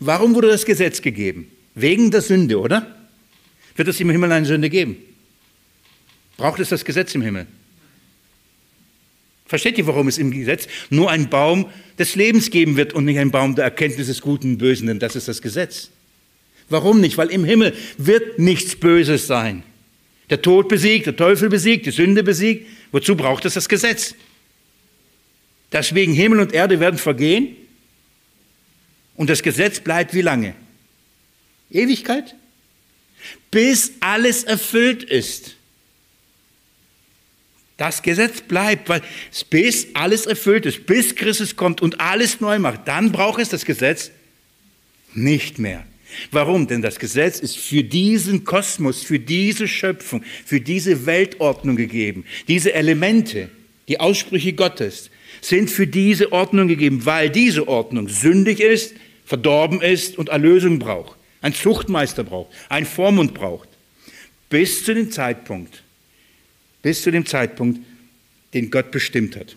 Warum 0.00 0.34
wurde 0.34 0.48
das 0.48 0.64
Gesetz 0.64 1.02
gegeben? 1.02 1.50
Wegen 1.74 2.10
der 2.10 2.20
Sünde, 2.20 2.58
oder? 2.58 2.96
Wird 3.76 3.88
es 3.88 4.00
im 4.00 4.10
Himmel 4.10 4.32
eine 4.32 4.46
Sünde 4.46 4.70
geben? 4.70 4.96
Braucht 6.36 6.60
es 6.60 6.70
das 6.70 6.84
Gesetz 6.84 7.14
im 7.14 7.22
Himmel? 7.22 7.46
Versteht 9.46 9.78
ihr, 9.78 9.86
warum 9.86 10.08
es 10.08 10.18
im 10.18 10.30
Gesetz 10.30 10.66
nur 10.90 11.10
einen 11.10 11.28
Baum 11.28 11.66
des 11.98 12.16
Lebens 12.16 12.50
geben 12.50 12.76
wird 12.76 12.94
und 12.94 13.04
nicht 13.04 13.18
einen 13.18 13.30
Baum 13.30 13.54
der 13.54 13.64
Erkenntnis 13.64 14.06
des 14.06 14.22
Guten 14.22 14.52
und 14.52 14.58
Bösen? 14.58 14.86
Denn 14.86 14.98
das 14.98 15.14
ist 15.14 15.28
das 15.28 15.42
Gesetz. 15.42 15.90
Warum 16.68 17.00
nicht? 17.00 17.18
Weil 17.18 17.28
im 17.28 17.44
Himmel 17.44 17.74
wird 17.98 18.38
nichts 18.38 18.76
Böses 18.76 19.26
sein. 19.26 19.62
Der 20.30 20.40
Tod 20.40 20.68
besiegt, 20.68 21.06
der 21.06 21.16
Teufel 21.16 21.50
besiegt, 21.50 21.84
die 21.84 21.90
Sünde 21.90 22.22
besiegt. 22.22 22.66
Wozu 22.92 23.16
braucht 23.16 23.44
es 23.46 23.54
das 23.54 23.68
Gesetz? 23.68 24.14
Deswegen 25.72 26.12
Himmel 26.12 26.40
und 26.40 26.52
Erde 26.52 26.78
werden 26.78 26.98
vergehen 26.98 27.56
und 29.16 29.30
das 29.30 29.42
Gesetz 29.42 29.80
bleibt 29.80 30.14
wie 30.14 30.20
lange? 30.20 30.54
Ewigkeit? 31.70 32.34
Bis 33.50 33.92
alles 34.00 34.44
erfüllt 34.44 35.02
ist. 35.02 35.56
Das 37.78 38.02
Gesetz 38.02 38.42
bleibt, 38.42 38.88
weil 38.90 39.02
bis 39.48 39.88
alles 39.94 40.26
erfüllt 40.26 40.66
ist, 40.66 40.86
bis 40.86 41.16
Christus 41.16 41.56
kommt 41.56 41.80
und 41.80 42.00
alles 42.00 42.40
neu 42.40 42.58
macht, 42.58 42.86
dann 42.86 43.10
braucht 43.10 43.40
es 43.40 43.48
das 43.48 43.64
Gesetz 43.64 44.10
nicht 45.14 45.58
mehr. 45.58 45.84
Warum? 46.30 46.66
Denn 46.66 46.82
das 46.82 46.98
Gesetz 46.98 47.40
ist 47.40 47.58
für 47.58 47.82
diesen 47.82 48.44
Kosmos, 48.44 49.02
für 49.02 49.18
diese 49.18 49.68
Schöpfung, 49.68 50.22
für 50.44 50.60
diese 50.60 51.06
Weltordnung 51.06 51.76
gegeben. 51.76 52.24
Diese 52.48 52.74
Elemente, 52.74 53.50
die 53.88 54.00
Aussprüche 54.00 54.52
Gottes, 54.52 55.10
sind 55.40 55.70
für 55.70 55.86
diese 55.86 56.32
Ordnung 56.32 56.68
gegeben, 56.68 57.04
weil 57.04 57.30
diese 57.30 57.66
Ordnung 57.68 58.08
sündig 58.08 58.60
ist, 58.60 58.94
verdorben 59.24 59.80
ist 59.80 60.18
und 60.18 60.28
Erlösung 60.28 60.78
braucht. 60.78 61.16
Ein 61.40 61.54
Zuchtmeister 61.54 62.22
braucht, 62.24 62.52
ein 62.68 62.86
Vormund 62.86 63.34
braucht. 63.34 63.68
Bis 64.48 64.84
zu 64.84 64.94
dem 64.94 65.10
Zeitpunkt, 65.10 65.82
bis 66.82 67.02
zu 67.02 67.10
dem 67.10 67.26
Zeitpunkt, 67.26 67.80
den 68.54 68.70
Gott 68.70 68.90
bestimmt 68.90 69.36
hat. 69.36 69.56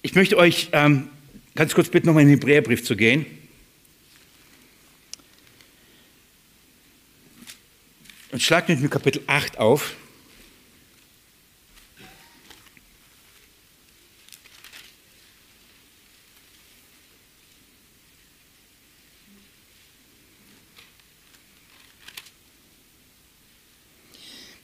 Ich 0.00 0.14
möchte 0.14 0.36
euch 0.36 0.68
ähm, 0.72 1.08
ganz 1.54 1.74
kurz 1.74 1.88
bitten, 1.88 2.06
nochmal 2.06 2.22
in 2.22 2.28
den 2.28 2.38
Hebräerbrief 2.38 2.82
zu 2.82 2.96
gehen. 2.96 3.26
Und 8.32 8.42
schlag 8.42 8.66
mit 8.66 8.80
mir 8.80 8.88
Kapitel 8.88 9.22
8 9.26 9.58
auf. 9.58 9.94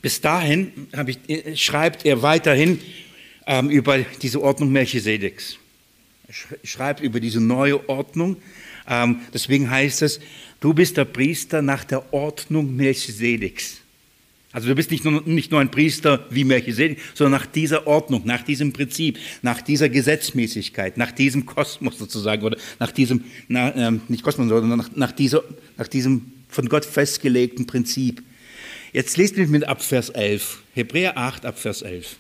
Bis 0.01 0.23
dahin 0.23 0.89
ich, 1.27 1.63
schreibt 1.63 2.07
er 2.07 2.23
weiterhin 2.23 2.81
ähm, 3.47 3.69
über 3.69 3.99
diese 3.99 4.41
Ordnung 4.41 4.73
Melchisedeks. 4.73 5.59
Er 6.27 6.35
schreibt 6.67 7.01
über 7.01 7.21
diese 7.21 7.43
neue 7.43 7.87
Ordnung. 7.91 8.41
Ähm, 8.89 9.21
deswegen 9.35 9.71
heißt 9.71 10.01
es, 10.01 10.21
Du 10.61 10.75
bist 10.75 10.97
der 10.97 11.05
Priester 11.05 11.63
nach 11.63 11.85
der 11.85 12.13
Ordnung 12.13 12.75
Melchisedeks. 12.75 13.79
Also 14.51 14.69
du 14.69 14.75
bist 14.75 14.91
nicht 14.91 15.05
nur, 15.05 15.23
nicht 15.27 15.51
nur 15.51 15.61
ein 15.61 15.71
Priester 15.71 16.27
wie 16.31 16.43
Melchisedek, 16.43 16.99
sondern 17.15 17.41
nach 17.41 17.47
dieser 17.47 17.87
Ordnung, 17.87 18.23
nach 18.25 18.43
diesem 18.43 18.73
Prinzip, 18.73 19.19
nach 19.43 19.61
dieser 19.61 19.89
Gesetzmäßigkeit, 19.89 20.97
nach 20.97 21.13
diesem 21.13 21.47
Kosmos 21.47 21.99
sozusagen, 21.99 22.43
oder 22.43 22.57
nach 22.81 22.91
diesem, 22.91 23.25
na, 23.47 23.71
äh, 23.71 23.93
nicht 24.09 24.25
Kosmos, 24.25 24.49
sondern 24.49 24.79
nach, 24.79 24.91
nach, 24.97 25.13
dieser, 25.13 25.45
nach 25.77 25.87
diesem 25.87 26.33
von 26.49 26.69
Gott 26.69 26.87
festgelegten 26.87 27.67
Prinzip. 27.67 28.23
Jetzt 28.93 29.19
lest 29.19 29.37
mit 29.37 29.51
mir 29.51 29.69
ab 29.69 29.83
Vers 29.83 30.09
11, 30.09 30.63
Hebräer 30.75 31.19
8 31.19 31.45
ab 31.45 31.59
Vers 31.59 31.83
11. 31.83 32.17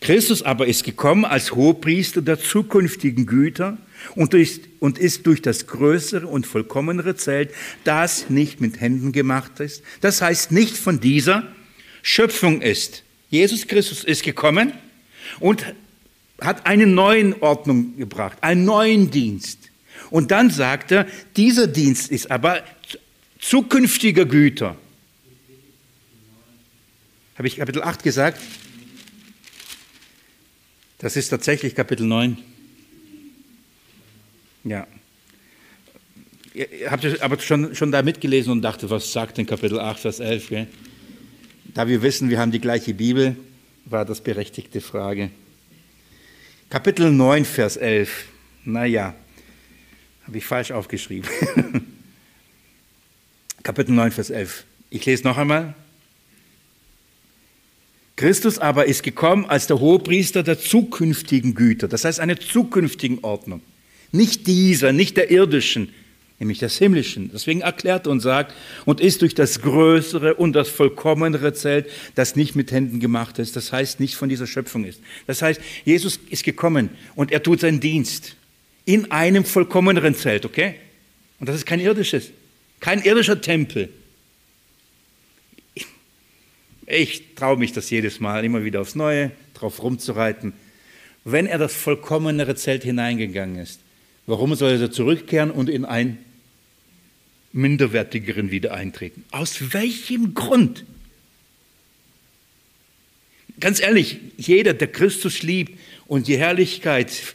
Christus 0.00 0.42
aber 0.42 0.66
ist 0.66 0.82
gekommen 0.82 1.26
als 1.26 1.54
Hohepriester 1.54 2.22
der 2.22 2.40
zukünftigen 2.40 3.26
Güter 3.26 3.76
und 4.14 4.34
ist, 4.34 4.62
und 4.78 4.98
ist 4.98 5.26
durch 5.26 5.42
das 5.42 5.66
größere 5.66 6.26
und 6.26 6.46
vollkommenere 6.46 7.16
Zelt, 7.16 7.52
das 7.84 8.30
nicht 8.30 8.60
mit 8.60 8.80
Händen 8.80 9.12
gemacht 9.12 9.60
ist, 9.60 9.82
das 10.00 10.22
heißt 10.22 10.52
nicht 10.52 10.76
von 10.76 11.00
dieser 11.00 11.46
Schöpfung 12.02 12.62
ist. 12.62 13.04
Jesus 13.28 13.66
Christus 13.66 14.04
ist 14.04 14.22
gekommen 14.22 14.72
und 15.38 15.64
hat 16.40 16.66
eine 16.66 16.86
neue 16.86 17.40
Ordnung 17.42 17.96
gebracht, 17.96 18.38
einen 18.40 18.64
neuen 18.64 19.10
Dienst. 19.10 19.70
Und 20.10 20.30
dann 20.30 20.50
sagt 20.50 20.90
er, 20.90 21.06
dieser 21.36 21.66
Dienst 21.66 22.10
ist 22.10 22.30
aber 22.30 22.64
zukünftiger 23.38 24.24
Güter. 24.24 24.76
Habe 27.36 27.48
ich 27.48 27.56
Kapitel 27.56 27.82
8 27.82 28.02
gesagt? 28.02 28.40
Das 30.98 31.16
ist 31.16 31.28
tatsächlich 31.28 31.74
Kapitel 31.74 32.06
9. 32.06 32.36
Ja. 34.64 34.86
Ihr 36.52 36.90
habt 36.90 37.22
aber 37.22 37.38
schon, 37.38 37.74
schon 37.74 37.92
da 37.92 38.02
mitgelesen 38.02 38.52
und 38.52 38.62
dachte, 38.62 38.90
was 38.90 39.12
sagt 39.12 39.38
denn 39.38 39.46
Kapitel 39.46 39.78
8, 39.78 40.00
Vers 40.00 40.20
11? 40.20 40.48
Gell? 40.48 40.66
Da 41.74 41.86
wir 41.86 42.02
wissen, 42.02 42.28
wir 42.28 42.38
haben 42.40 42.50
die 42.50 42.60
gleiche 42.60 42.92
Bibel, 42.92 43.36
war 43.84 44.04
das 44.04 44.20
berechtigte 44.20 44.80
Frage. 44.80 45.30
Kapitel 46.68 47.10
9, 47.10 47.44
Vers 47.44 47.76
11. 47.76 48.26
Naja, 48.64 49.14
habe 50.26 50.38
ich 50.38 50.44
falsch 50.44 50.72
aufgeschrieben. 50.72 51.28
Kapitel 53.62 53.92
9, 53.92 54.10
Vers 54.10 54.30
11. 54.30 54.64
Ich 54.90 55.06
lese 55.06 55.24
noch 55.24 55.38
einmal. 55.38 55.74
Christus 58.16 58.58
aber 58.58 58.84
ist 58.84 59.02
gekommen 59.02 59.46
als 59.46 59.66
der 59.66 59.80
Hohepriester 59.80 60.42
der 60.42 60.58
zukünftigen 60.58 61.54
Güter, 61.54 61.88
das 61.88 62.04
heißt 62.04 62.20
einer 62.20 62.38
zukünftigen 62.38 63.20
Ordnung. 63.22 63.62
Nicht 64.12 64.46
dieser, 64.46 64.92
nicht 64.92 65.16
der 65.16 65.30
irdischen, 65.30 65.92
nämlich 66.40 66.58
des 66.58 66.78
himmlischen. 66.78 67.30
Deswegen 67.32 67.60
erklärt 67.60 68.06
er 68.06 68.12
und 68.12 68.20
sagt, 68.20 68.54
und 68.86 69.00
ist 69.00 69.22
durch 69.22 69.34
das 69.34 69.60
größere 69.60 70.34
und 70.34 70.54
das 70.54 70.68
vollkommenere 70.68 71.52
Zelt, 71.52 71.88
das 72.14 72.34
nicht 72.34 72.56
mit 72.56 72.72
Händen 72.72 72.98
gemacht 72.98 73.38
ist, 73.38 73.54
das 73.54 73.72
heißt 73.72 74.00
nicht 74.00 74.16
von 74.16 74.28
dieser 74.28 74.46
Schöpfung 74.46 74.84
ist. 74.84 75.00
Das 75.26 75.42
heißt, 75.42 75.60
Jesus 75.84 76.18
ist 76.30 76.42
gekommen 76.42 76.90
und 77.14 77.30
er 77.30 77.42
tut 77.42 77.60
seinen 77.60 77.80
Dienst 77.80 78.36
in 78.86 79.10
einem 79.12 79.44
vollkommeneren 79.44 80.14
Zelt, 80.14 80.44
okay? 80.44 80.76
Und 81.38 81.48
das 81.48 81.56
ist 81.56 81.66
kein 81.66 81.80
irdisches, 81.80 82.30
kein 82.80 83.02
irdischer 83.02 83.40
Tempel. 83.40 83.90
Ich 86.86 87.34
traue 87.36 87.56
mich 87.56 87.72
das 87.72 87.88
jedes 87.90 88.18
Mal, 88.18 88.44
immer 88.44 88.64
wieder 88.64 88.80
aufs 88.80 88.96
Neue, 88.96 89.30
drauf 89.54 89.80
rumzureiten. 89.82 90.54
Wenn 91.24 91.46
er 91.46 91.58
das 91.58 91.72
vollkommenere 91.74 92.56
Zelt 92.56 92.82
hineingegangen 92.82 93.56
ist, 93.56 93.80
warum 94.30 94.54
soll 94.54 94.80
er 94.80 94.90
zurückkehren 94.90 95.50
und 95.50 95.68
in 95.68 95.84
ein 95.84 96.18
minderwertigeren 97.52 98.50
wieder 98.50 98.72
eintreten? 98.72 99.24
Aus 99.32 99.74
welchem 99.74 100.34
Grund? 100.34 100.84
Ganz 103.58 103.80
ehrlich, 103.80 104.18
jeder, 104.38 104.72
der 104.72 104.88
Christus 104.88 105.42
liebt 105.42 105.78
und 106.06 106.28
die 106.28 106.38
Herrlichkeit 106.38 107.34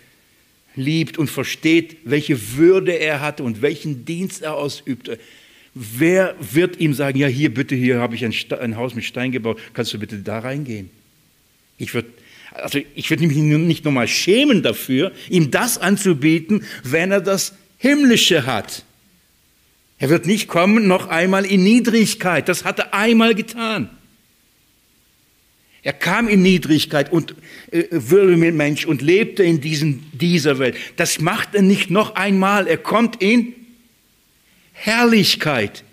liebt 0.75 1.17
und 1.17 1.29
versteht, 1.29 1.97
welche 2.03 2.55
Würde 2.55 2.93
er 2.93 3.21
hatte 3.21 3.43
und 3.43 3.61
welchen 3.61 4.05
Dienst 4.05 4.41
er 4.41 4.55
ausübte, 4.55 5.19
wer 5.73 6.35
wird 6.39 6.79
ihm 6.79 6.93
sagen, 6.93 7.19
ja 7.19 7.27
hier 7.27 7.53
bitte, 7.53 7.75
hier 7.75 7.99
habe 7.99 8.15
ich 8.15 8.25
ein, 8.25 8.33
ein 8.59 8.77
Haus 8.77 8.95
mit 8.95 9.03
Stein 9.03 9.31
gebaut, 9.31 9.59
kannst 9.73 9.93
du 9.93 9.99
bitte 9.99 10.17
da 10.17 10.39
reingehen? 10.39 10.89
Ich 11.77 11.93
würde 11.93 12.09
also 12.61 12.79
ich 12.95 13.09
würde 13.09 13.27
mich 13.27 13.37
nicht 13.37 13.85
nochmal 13.85 14.07
schämen 14.07 14.63
dafür, 14.63 15.11
ihm 15.29 15.51
das 15.51 15.77
anzubieten, 15.77 16.63
wenn 16.83 17.11
er 17.11 17.21
das 17.21 17.53
Himmlische 17.77 18.45
hat. 18.45 18.83
Er 19.97 20.09
wird 20.09 20.25
nicht 20.25 20.47
kommen 20.47 20.87
noch 20.87 21.07
einmal 21.07 21.45
in 21.45 21.63
Niedrigkeit. 21.63 22.49
Das 22.49 22.65
hat 22.65 22.79
er 22.79 22.93
einmal 22.93 23.35
getan. 23.35 23.89
Er 25.83 25.93
kam 25.93 26.27
in 26.27 26.41
Niedrigkeit 26.41 27.11
und 27.11 27.35
äh, 27.71 27.83
würde 27.91 28.37
mit 28.37 28.55
Mensch 28.55 28.85
und 28.85 29.01
lebte 29.01 29.43
in 29.43 29.61
diesen, 29.61 30.09
dieser 30.13 30.57
Welt. 30.57 30.75
Das 30.95 31.19
macht 31.19 31.53
er 31.53 31.61
nicht 31.61 31.91
noch 31.91 32.15
einmal. 32.15 32.67
Er 32.67 32.77
kommt 32.77 33.21
in 33.21 33.53
Herrlichkeit. 34.73 35.83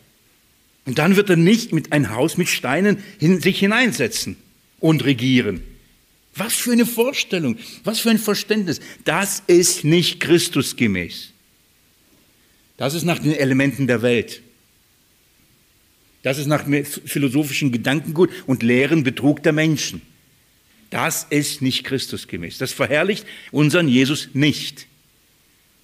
Und 0.86 0.98
dann 0.98 1.16
wird 1.16 1.30
er 1.30 1.36
nicht 1.36 1.72
mit 1.72 1.92
ein 1.92 2.10
Haus 2.10 2.38
mit 2.38 2.48
Steinen 2.48 3.04
in 3.20 3.40
sich 3.40 3.58
hineinsetzen 3.58 4.36
und 4.80 5.04
regieren. 5.04 5.62
Was 6.34 6.54
für 6.54 6.72
eine 6.72 6.86
Vorstellung, 6.86 7.58
was 7.84 8.00
für 8.00 8.10
ein 8.10 8.18
Verständnis. 8.18 8.80
Das 9.04 9.42
ist 9.46 9.84
nicht 9.84 10.20
Christusgemäß. 10.20 11.30
Das 12.78 12.94
ist 12.94 13.04
nach 13.04 13.18
den 13.18 13.34
Elementen 13.34 13.86
der 13.86 14.02
Welt. 14.02 14.42
Das 16.22 16.38
ist 16.38 16.46
nach 16.46 16.64
philosophischen 17.04 17.72
Gedankengut 17.72 18.30
und 18.46 18.62
Lehren 18.62 19.02
Betrug 19.02 19.42
der 19.42 19.52
Menschen. 19.52 20.02
Das 20.90 21.26
ist 21.30 21.62
nicht 21.62 21.84
Christusgemäß. 21.84 22.58
Das 22.58 22.72
verherrlicht 22.72 23.26
unseren 23.50 23.88
Jesus 23.88 24.28
nicht. 24.32 24.86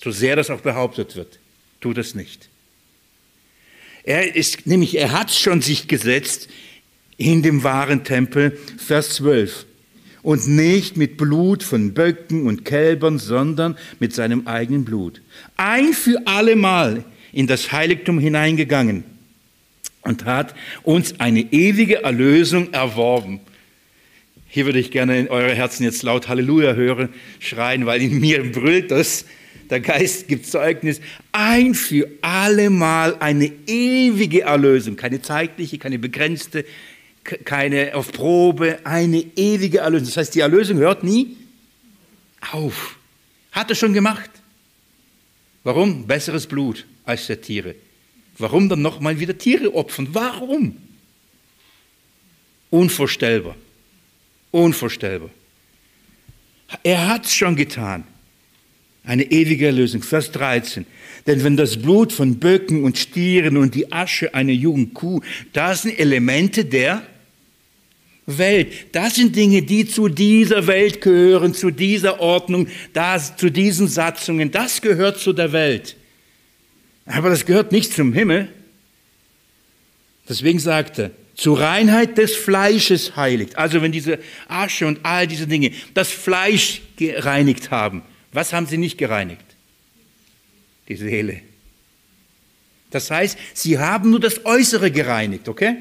So 0.03 0.11
sehr 0.11 0.36
das 0.36 0.51
auch 0.51 0.61
behauptet 0.61 1.16
wird, 1.16 1.38
tut 1.80 1.99
es 1.99 2.14
nicht. 2.14 2.49
Er 4.05 4.34
ist, 4.36 4.66
nämlich, 4.66 4.96
er 4.96 5.12
hat 5.12 5.30
schon 5.30 5.61
sich 5.61 5.88
gesetzt 5.88 6.49
in 7.16 7.42
dem 7.42 7.64
wahren 7.64 8.05
Tempel, 8.05 8.57
Vers 8.78 9.16
12. 9.16 9.66
Und 10.29 10.47
nicht 10.47 10.99
mit 10.99 11.16
Blut 11.16 11.62
von 11.62 11.95
Böcken 11.95 12.47
und 12.47 12.66
Kälbern, 12.66 13.18
sondern 13.18 13.79
mit 13.99 14.14
seinem 14.14 14.47
eigenen 14.47 14.85
Blut. 14.85 15.22
Ein 15.57 15.95
für 15.95 16.26
allemal 16.26 17.03
in 17.33 17.47
das 17.47 17.72
Heiligtum 17.72 18.18
hineingegangen 18.18 19.05
und 20.03 20.26
hat 20.26 20.55
uns 20.83 21.18
eine 21.18 21.41
ewige 21.51 22.03
Erlösung 22.03 22.74
erworben. 22.74 23.41
Hier 24.49 24.66
würde 24.66 24.81
ich 24.81 24.91
gerne 24.91 25.18
in 25.18 25.29
eure 25.29 25.55
Herzen 25.55 25.85
jetzt 25.85 26.03
laut 26.03 26.29
Halleluja 26.29 26.74
hören, 26.74 27.09
schreien, 27.39 27.87
weil 27.87 28.03
in 28.03 28.20
mir 28.20 28.53
brüllt 28.53 28.91
das. 28.91 29.24
Der 29.70 29.81
Geist 29.81 30.29
gibt 30.29 30.45
Zeugnis. 30.45 31.01
Ein 31.33 31.72
für 31.72 32.07
allemal 32.20 33.16
eine 33.20 33.51
ewige 33.66 34.43
Erlösung. 34.43 34.97
Keine 34.97 35.22
zeitliche, 35.22 35.79
keine 35.79 35.99
begrenzte, 35.99 36.66
keine 37.45 37.95
auf 37.95 38.12
Probe, 38.12 38.81
eine 38.85 39.24
ewige 39.37 39.79
Erlösung. 39.79 40.07
Das 40.07 40.16
heißt, 40.16 40.35
die 40.35 40.41
Erlösung 40.41 40.79
hört 40.79 41.05
nie 41.05 41.37
auf. 42.53 42.97
Hat 43.53 43.70
er 43.70 43.76
schon 43.76 43.93
gemacht. 43.93 44.31
Warum? 45.64 46.07
Besseres 46.07 46.47
Blut 46.47 46.87
als 47.05 47.26
der 47.26 47.41
Tiere. 47.41 47.74
Warum 48.39 48.68
dann 48.68 48.83
nochmal 48.83 49.18
wieder 49.18 49.37
Tiere 49.37 49.74
opfern? 49.74 50.09
Warum? 50.12 50.76
Unvorstellbar. 52.70 53.57
Unvorstellbar. 54.51 55.31
Er 56.83 57.09
hat 57.09 57.24
es 57.24 57.35
schon 57.35 57.57
getan. 57.57 58.05
Eine 59.05 59.24
ewige 59.24 59.66
Erlösung. 59.66 60.03
Vers 60.03 60.31
13. 60.33 60.87
Denn 61.26 61.43
wenn 61.43 61.57
das 61.57 61.81
Blut 61.81 62.12
von 62.12 62.39
Böcken 62.39 62.85
und 62.85 62.99
Stieren 62.99 63.57
und 63.57 63.74
die 63.74 63.91
Asche 63.91 64.35
einer 64.35 64.53
jungen 64.53 64.95
Kuh, 64.95 65.20
das 65.53 65.83
sind 65.83 65.99
Elemente 65.99 66.64
der 66.64 67.03
Welt. 68.29 68.95
Das 68.95 69.14
sind 69.14 69.35
Dinge, 69.35 69.62
die 69.62 69.89
zu 69.89 70.09
dieser 70.09 70.66
Welt 70.66 71.01
gehören, 71.01 71.55
zu 71.55 71.70
dieser 71.70 72.20
Ordnung, 72.20 72.68
das, 72.93 73.37
zu 73.37 73.51
diesen 73.51 73.89
Satzungen. 73.89 74.51
Das 74.51 74.83
gehört 74.83 75.18
zu 75.18 75.33
der 75.33 75.53
Welt. 75.53 75.97
Aber 77.07 77.31
das 77.31 77.47
gehört 77.47 77.72
nicht 77.72 77.93
zum 77.93 78.12
Himmel. 78.12 78.49
Deswegen 80.29 80.59
sagte, 80.59 81.11
zur 81.35 81.59
Reinheit 81.59 82.18
des 82.18 82.37
Fleisches 82.37 83.16
heiligt. 83.16 83.57
Also 83.57 83.81
wenn 83.81 83.93
diese 83.93 84.18
Asche 84.47 84.87
und 84.87 85.01
all 85.05 85.26
diese 85.26 85.47
Dinge 85.47 85.72
das 85.95 86.11
Fleisch 86.11 86.83
gereinigt 86.97 87.70
haben, 87.70 88.03
was 88.33 88.53
haben 88.53 88.66
sie 88.66 88.76
nicht 88.76 88.99
gereinigt? 88.99 89.45
Die 90.89 90.97
Seele. 90.97 91.41
Das 92.91 93.11
heißt, 93.11 93.39
sie 93.55 93.79
haben 93.79 94.11
nur 94.11 94.20
das 94.20 94.45
Äußere 94.45 94.91
gereinigt, 94.91 95.49
okay? 95.49 95.76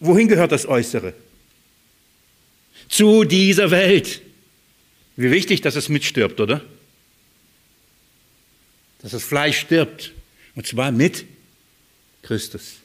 Wohin 0.00 0.26
gehört 0.26 0.50
das 0.50 0.66
Äußere? 0.66 1.14
Zu 2.88 3.24
dieser 3.24 3.70
Welt. 3.70 4.22
Wie 5.16 5.30
wichtig, 5.30 5.60
dass 5.62 5.76
es 5.76 5.88
mitstirbt, 5.88 6.40
oder? 6.40 6.62
Dass 9.00 9.12
das 9.12 9.24
Fleisch 9.24 9.58
stirbt. 9.58 10.12
Und 10.54 10.66
zwar 10.66 10.92
mit 10.92 11.24
Christus. 12.22 12.76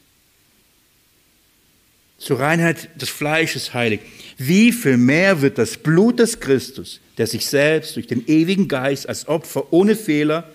Zur 2.17 2.39
Reinheit 2.39 2.89
des 3.01 3.09
Fleisches 3.09 3.73
heilig. 3.73 4.01
Wie 4.37 4.71
viel 4.71 4.97
mehr 4.97 5.41
wird 5.41 5.57
das 5.57 5.77
Blut 5.77 6.19
des 6.19 6.39
Christus, 6.39 6.99
der 7.17 7.25
sich 7.25 7.47
selbst 7.47 7.95
durch 7.95 8.07
den 8.07 8.27
ewigen 8.27 8.67
Geist 8.67 9.09
als 9.09 9.27
Opfer 9.27 9.73
ohne 9.73 9.95
Fehler 9.95 10.47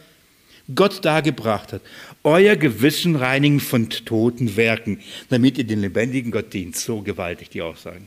Gott 0.75 1.05
dargebracht 1.05 1.73
hat, 1.73 1.83
euer 2.23 2.57
Gewissen 2.57 3.17
reinigen 3.17 3.61
von 3.61 3.89
toten 3.91 4.57
Werken, 4.57 5.01
damit 5.29 5.59
ihr 5.59 5.65
den 5.65 5.81
lebendigen 5.81 6.31
Gott 6.31 6.53
dient. 6.53 6.77
So 6.77 7.03
gewaltig 7.03 7.51
die 7.51 7.63
Aussagen. 7.63 8.07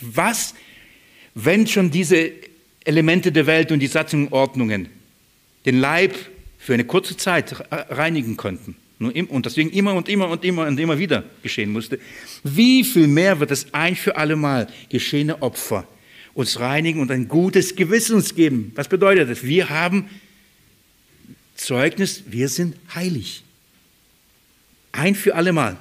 Was, 0.00 0.54
wenn 1.34 1.66
schon 1.66 1.90
diese 1.90 2.32
Elemente 2.84 3.32
der 3.32 3.46
Welt 3.46 3.72
und 3.72 3.80
die 3.80 3.86
Satzungsordnungen 3.86 4.88
den 5.66 5.78
Leib 5.78 6.14
für 6.58 6.74
eine 6.74 6.84
kurze 6.84 7.16
Zeit 7.16 7.54
reinigen 7.70 8.36
konnten 8.36 8.76
und 8.98 9.46
deswegen 9.46 9.70
immer 9.70 9.94
und 9.94 10.08
immer 10.08 10.28
und 10.28 10.44
immer 10.44 10.66
und 10.66 10.78
immer 10.78 10.98
wieder 10.98 11.24
geschehen 11.42 11.72
musste, 11.72 11.98
wie 12.44 12.84
viel 12.84 13.06
mehr 13.06 13.40
wird 13.40 13.50
es 13.50 13.72
ein 13.72 13.96
für 13.96 14.16
alle 14.16 14.36
Mal 14.36 14.68
geschehene 14.88 15.40
Opfer 15.42 15.86
uns 16.34 16.60
reinigen 16.60 17.00
und 17.00 17.10
ein 17.10 17.28
gutes 17.28 17.76
Gewissen 17.76 18.16
uns 18.16 18.34
geben? 18.34 18.72
Was 18.74 18.88
bedeutet 18.88 19.30
das? 19.30 19.42
Wir 19.42 19.68
haben 19.68 20.08
Zeugnis, 21.56 22.24
wir 22.26 22.48
sind 22.48 22.76
heilig. 22.94 23.42
Ein 24.92 25.14
für 25.14 25.34
alle 25.34 25.52
Mal. 25.52 25.76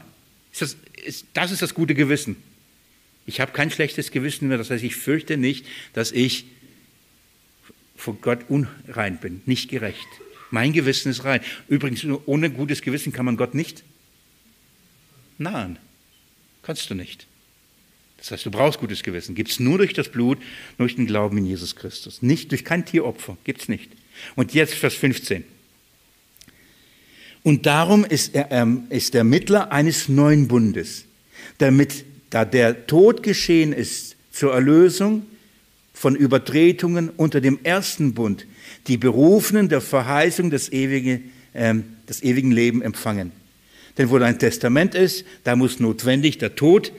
Das, 0.57 0.75
das 1.33 1.51
ist 1.51 1.61
das 1.61 1.73
gute 1.73 1.95
Gewissen. 1.95 2.35
Ich 3.29 3.39
habe 3.39 3.51
kein 3.51 3.69
schlechtes 3.69 4.09
Gewissen 4.09 4.47
mehr, 4.47 4.57
das 4.57 4.71
heißt, 4.71 4.83
ich 4.83 4.95
fürchte 4.95 5.37
nicht, 5.37 5.67
dass 5.93 6.11
ich 6.11 6.45
vor 7.95 8.15
Gott 8.15 8.39
unrein 8.49 9.19
bin, 9.19 9.41
nicht 9.45 9.69
gerecht. 9.69 10.07
Mein 10.49 10.73
Gewissen 10.73 11.11
ist 11.11 11.25
rein. 11.25 11.41
Übrigens, 11.67 12.03
ohne 12.25 12.49
gutes 12.49 12.81
Gewissen 12.81 13.13
kann 13.13 13.25
man 13.25 13.37
Gott 13.37 13.53
nicht 13.53 13.83
nahen. 15.37 15.77
Kannst 16.63 16.89
du 16.89 16.95
nicht. 16.95 17.27
Das 18.17 18.31
heißt, 18.31 18.47
du 18.47 18.51
brauchst 18.51 18.79
gutes 18.79 19.03
Gewissen. 19.03 19.35
Gibt 19.35 19.51
es 19.51 19.59
nur 19.59 19.77
durch 19.77 19.93
das 19.93 20.09
Blut, 20.09 20.39
durch 20.79 20.95
den 20.95 21.05
Glauben 21.05 21.37
in 21.37 21.45
Jesus 21.45 21.75
Christus. 21.75 22.23
Nicht 22.23 22.49
durch 22.49 22.65
kein 22.65 22.83
Tieropfer. 22.83 23.37
Gibt 23.43 23.61
es 23.61 23.69
nicht. 23.69 23.91
Und 24.35 24.55
jetzt 24.55 24.73
Vers 24.73 24.95
15. 24.95 25.43
Und 27.43 27.67
darum 27.67 28.05
ist 28.05 28.33
er 28.33 28.51
ähm, 28.51 28.87
ist 28.89 29.13
der 29.13 29.23
Mittler 29.23 29.71
eines 29.71 30.09
neuen 30.09 30.47
Bundes, 30.47 31.05
damit, 31.59 32.05
da 32.29 32.45
der 32.45 32.87
Tod 32.87 33.23
geschehen 33.23 33.73
ist 33.73 34.15
zur 34.31 34.53
Erlösung 34.53 35.25
von 35.93 36.15
Übertretungen 36.15 37.09
unter 37.09 37.41
dem 37.41 37.59
ersten 37.63 38.13
Bund, 38.13 38.45
die 38.87 38.97
Berufenen 38.97 39.69
der 39.69 39.81
Verheißung 39.81 40.49
des 40.49 40.71
ewigen, 40.71 41.31
äh, 41.53 41.75
des 42.07 42.23
ewigen 42.23 42.51
Lebens 42.51 42.83
empfangen. 42.83 43.31
Denn 43.97 44.09
wo 44.09 44.17
ein 44.17 44.39
Testament 44.39 44.95
ist, 44.95 45.25
da 45.43 45.55
muss 45.55 45.79
notwendig 45.79 46.37
der 46.37 46.55
Tod 46.55 46.93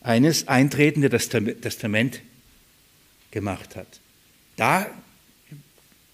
eines 0.00 0.46
eintreten, 0.46 1.00
der 1.00 1.10
das 1.10 1.28
Testament 1.28 2.20
gemacht 3.32 3.74
hat. 3.74 4.00
Da 4.56 4.86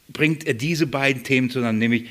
bringt 0.09 0.47
er 0.47 0.55
diese 0.55 0.87
beiden 0.87 1.25
Themen 1.25 1.51
zusammen, 1.51 1.79
nämlich 1.79 2.09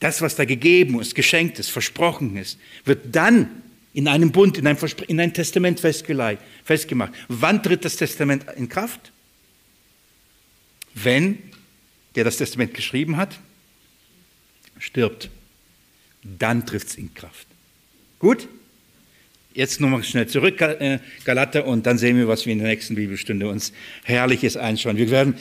das, 0.00 0.20
was 0.22 0.34
da 0.34 0.44
gegeben 0.44 1.00
ist, 1.00 1.14
geschenkt 1.14 1.58
ist, 1.58 1.70
versprochen 1.70 2.36
ist, 2.36 2.58
wird 2.84 3.14
dann 3.14 3.48
in 3.94 4.08
einem 4.08 4.32
Bund, 4.32 4.58
in 4.58 4.66
einem, 4.66 4.76
Verspr 4.76 5.08
in 5.08 5.20
einem 5.20 5.32
Testament 5.32 5.80
festgemacht. 5.80 7.12
Wann 7.28 7.62
tritt 7.62 7.84
das 7.84 7.96
Testament 7.96 8.44
in 8.56 8.68
Kraft? 8.68 9.12
Wenn 10.94 11.38
der 12.14 12.24
das 12.24 12.36
Testament 12.36 12.74
geschrieben 12.74 13.16
hat, 13.16 13.38
stirbt. 14.78 15.30
Dann 16.22 16.66
trifft 16.66 16.88
es 16.88 16.94
in 16.96 17.14
Kraft. 17.14 17.46
Gut? 18.18 18.48
Jetzt 19.52 19.80
nochmal 19.80 20.02
schnell 20.02 20.26
zurück, 20.26 20.60
äh, 20.60 20.98
Galater, 21.24 21.66
und 21.66 21.86
dann 21.86 21.96
sehen 21.96 22.16
wir, 22.16 22.26
was 22.26 22.44
wir 22.44 22.52
in 22.52 22.58
der 22.58 22.68
nächsten 22.68 22.96
Bibelstunde 22.96 23.48
uns 23.48 23.72
Herrliches 24.02 24.56
anschauen. 24.56 24.96
Wir 24.96 25.10
werden 25.10 25.34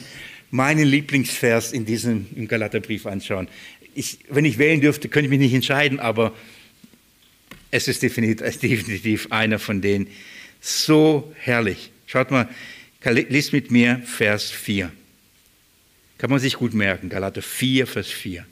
meinen 0.51 0.86
Lieblingsvers 0.86 1.72
in 1.72 1.86
diesem 1.86 2.28
im 2.36 2.47
Galaterbrief 2.47 3.08
anschauen. 3.08 3.47
Ich, 3.95 4.20
wenn 4.30 4.45
ich 4.45 4.60
wählen 4.60 4.82
dürfte, 4.82 5.10
könnte 5.10 5.26
ich 5.26 5.30
mich 5.32 5.39
nicht 5.39 5.54
entscheiden, 5.54 5.99
aber 5.99 6.34
es 7.74 7.88
ist 7.88 8.03
definitiv, 8.03 9.28
einer 9.32 9.57
von 9.57 9.82
denen. 9.82 10.07
So 10.61 11.34
herrlich. 11.39 11.91
Schaut 12.05 12.30
mal, 12.30 12.47
liest 13.03 13.51
mit 13.51 13.71
mir 13.71 14.01
Vers 14.05 14.51
4. 14.51 14.91
Kann 16.19 16.30
man 16.30 16.39
sich 16.39 16.53
gut 16.53 16.74
merken, 16.74 17.09
Galater 17.09 17.41
4, 17.41 17.88
Vers 17.88 18.07
4. 18.07 18.45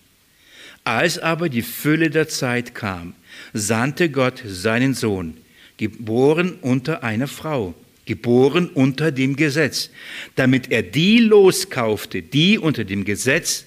Als 0.84 1.20
aber 1.20 1.50
die 1.50 1.62
Fülle 1.62 2.10
der 2.10 2.28
Zeit 2.28 2.74
kam, 2.74 3.14
sandte 3.54 4.10
Gott 4.10 4.42
seinen 4.44 4.96
Sohn, 4.96 5.38
geboren 5.78 6.58
unter 6.62 7.04
einer 7.04 7.28
Frau, 7.28 7.76
geboren 8.06 8.70
unter 8.70 9.12
dem 9.12 9.36
Gesetz, 9.36 9.92
damit 10.36 10.72
er 10.72 10.82
die 10.82 11.20
loskaufte, 11.20 12.24
die 12.24 12.58
unter 12.58 12.84
dem 12.84 13.06
Gesetz 13.06 13.66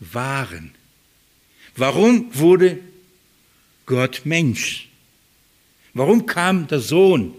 waren. 0.00 0.72
Warum 1.76 2.30
wurde 2.32 2.78
Gott 3.88 4.20
Mensch? 4.26 4.86
Warum 5.94 6.26
kam 6.26 6.68
der 6.68 6.78
Sohn? 6.78 7.34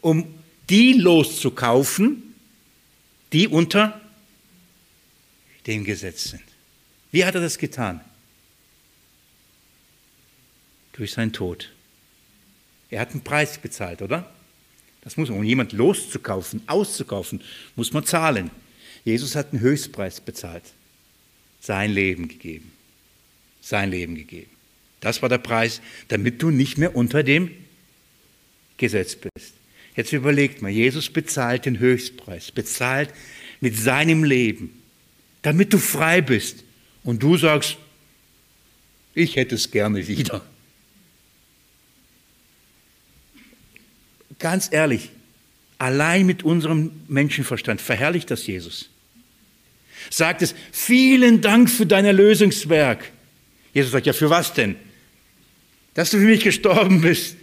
Um 0.00 0.32
die 0.70 0.92
loszukaufen, 0.92 2.34
die 3.32 3.48
unter 3.48 4.00
dem 5.66 5.82
Gesetz 5.82 6.30
sind. 6.30 6.44
Wie 7.10 7.24
hat 7.24 7.34
er 7.34 7.40
das 7.40 7.58
getan? 7.58 8.00
Durch 10.92 11.10
seinen 11.10 11.32
Tod. 11.32 11.72
Er 12.88 13.00
hat 13.00 13.10
einen 13.10 13.24
Preis 13.24 13.58
bezahlt, 13.58 14.02
oder? 14.02 14.32
Das 15.02 15.16
muss 15.16 15.28
man, 15.28 15.38
um 15.38 15.44
jemand 15.44 15.72
loszukaufen, 15.72 16.62
auszukaufen, 16.68 17.42
muss 17.74 17.92
man 17.92 18.06
zahlen. 18.06 18.52
Jesus 19.04 19.34
hat 19.34 19.52
einen 19.52 19.60
Höchstpreis 19.60 20.20
bezahlt. 20.20 20.64
Sein 21.60 21.90
Leben 21.90 22.28
gegeben. 22.28 22.70
Sein 23.60 23.90
Leben 23.90 24.14
gegeben. 24.14 24.55
Das 25.06 25.22
war 25.22 25.28
der 25.28 25.38
Preis, 25.38 25.82
damit 26.08 26.42
du 26.42 26.50
nicht 26.50 26.78
mehr 26.78 26.96
unter 26.96 27.22
dem 27.22 27.52
Gesetz 28.76 29.14
bist. 29.14 29.54
Jetzt 29.94 30.12
überlegt 30.12 30.62
mal, 30.62 30.68
Jesus 30.68 31.10
bezahlt 31.10 31.64
den 31.64 31.78
Höchstpreis, 31.78 32.50
bezahlt 32.50 33.10
mit 33.60 33.78
seinem 33.78 34.24
Leben, 34.24 34.82
damit 35.42 35.72
du 35.72 35.78
frei 35.78 36.22
bist. 36.22 36.64
Und 37.04 37.22
du 37.22 37.36
sagst, 37.36 37.76
ich 39.14 39.36
hätte 39.36 39.54
es 39.54 39.70
gerne 39.70 40.08
wieder. 40.08 40.44
Ganz 44.40 44.70
ehrlich, 44.72 45.10
allein 45.78 46.26
mit 46.26 46.42
unserem 46.42 46.90
Menschenverstand 47.06 47.80
verherrlicht 47.80 48.28
das 48.32 48.44
Jesus. 48.44 48.90
Sagt 50.10 50.42
es, 50.42 50.56
vielen 50.72 51.42
Dank 51.42 51.70
für 51.70 51.86
dein 51.86 52.06
Erlösungswerk. 52.06 53.12
Jesus 53.72 53.92
sagt, 53.92 54.06
ja, 54.06 54.12
für 54.12 54.30
was 54.30 54.52
denn? 54.52 54.74
Dass 55.96 56.10
du 56.10 56.18
für 56.18 56.24
mich 56.24 56.44
gestorben 56.44 57.00
bist, 57.00 57.36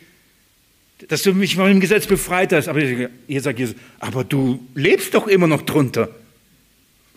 dass 1.08 1.24
du 1.24 1.34
mich 1.34 1.56
von 1.56 1.68
dem 1.68 1.80
Gesetz 1.80 2.06
befreit 2.08 2.54
hast. 2.54 2.68
Aber 2.68 2.82
ihr 2.82 3.42
sagt 3.42 3.60
Jesus, 3.60 3.76
aber 4.00 4.24
du 4.24 4.66
lebst 4.76 5.14
doch 5.16 5.28
immer 5.28 5.48
noch 5.48 5.64
drunter. 5.64 6.10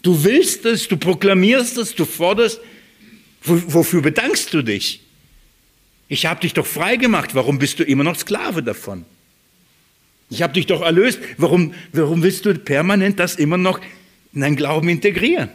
Du 0.03 0.24
willst 0.24 0.64
es, 0.64 0.89
du 0.89 0.97
proklamierst 0.97 1.76
es, 1.76 1.95
du 1.95 2.05
forderst. 2.05 2.61
Wofür 3.43 4.03
bedankst 4.03 4.53
du 4.55 4.62
dich? 4.62 5.03
Ich 6.09 6.26
habe 6.26 6.41
dich 6.41 6.55
doch 6.55 6.66
frei 6.66 6.97
gemacht. 6.97 7.34
Warum 7.34 7.59
bist 7.59 7.78
du 7.78 7.84
immer 7.84 8.03
noch 8.03 8.16
Sklave 8.16 8.62
davon? 8.62 9.05
Ich 10.30 10.43
habe 10.43 10.55
dich 10.55 10.66
doch 10.66 10.80
erlöst. 10.80 11.20
Warum, 11.37 11.74
warum 11.93 12.22
willst 12.22 12.47
du 12.47 12.55
permanent 12.55 13.20
das 13.20 13.37
immer 13.37 13.59
noch 13.59 13.80
in 14.32 14.41
deinen 14.41 14.57
Glauben 14.57 14.89
integrieren? 14.89 15.51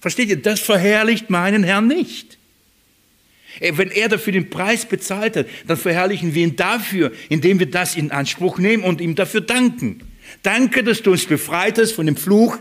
Versteht 0.00 0.28
ihr? 0.28 0.36
Das 0.36 0.60
verherrlicht 0.60 1.30
meinen 1.30 1.64
Herrn 1.64 1.88
nicht. 1.88 2.36
Wenn 3.60 3.90
er 3.90 4.08
dafür 4.08 4.32
den 4.32 4.50
Preis 4.50 4.86
bezahlt 4.86 5.36
hat, 5.36 5.46
dann 5.66 5.76
verherrlichen 5.76 6.34
wir 6.34 6.42
ihn 6.42 6.56
dafür, 6.56 7.12
indem 7.28 7.58
wir 7.58 7.70
das 7.70 7.96
in 7.96 8.10
Anspruch 8.10 8.58
nehmen 8.58 8.82
und 8.82 9.00
ihm 9.00 9.14
dafür 9.14 9.40
danken. 9.40 10.00
Danke, 10.42 10.82
dass 10.82 11.02
du 11.02 11.12
uns 11.12 11.26
befreit 11.26 11.78
hast 11.78 11.92
von 11.92 12.06
dem 12.06 12.16
Fluch 12.16 12.58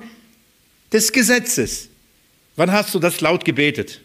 des 0.92 1.12
Gesetzes. 1.12 1.90
Wann 2.56 2.72
hast 2.72 2.94
du 2.94 3.00
das 3.00 3.22
laut 3.22 3.46
gebetet? 3.46 4.02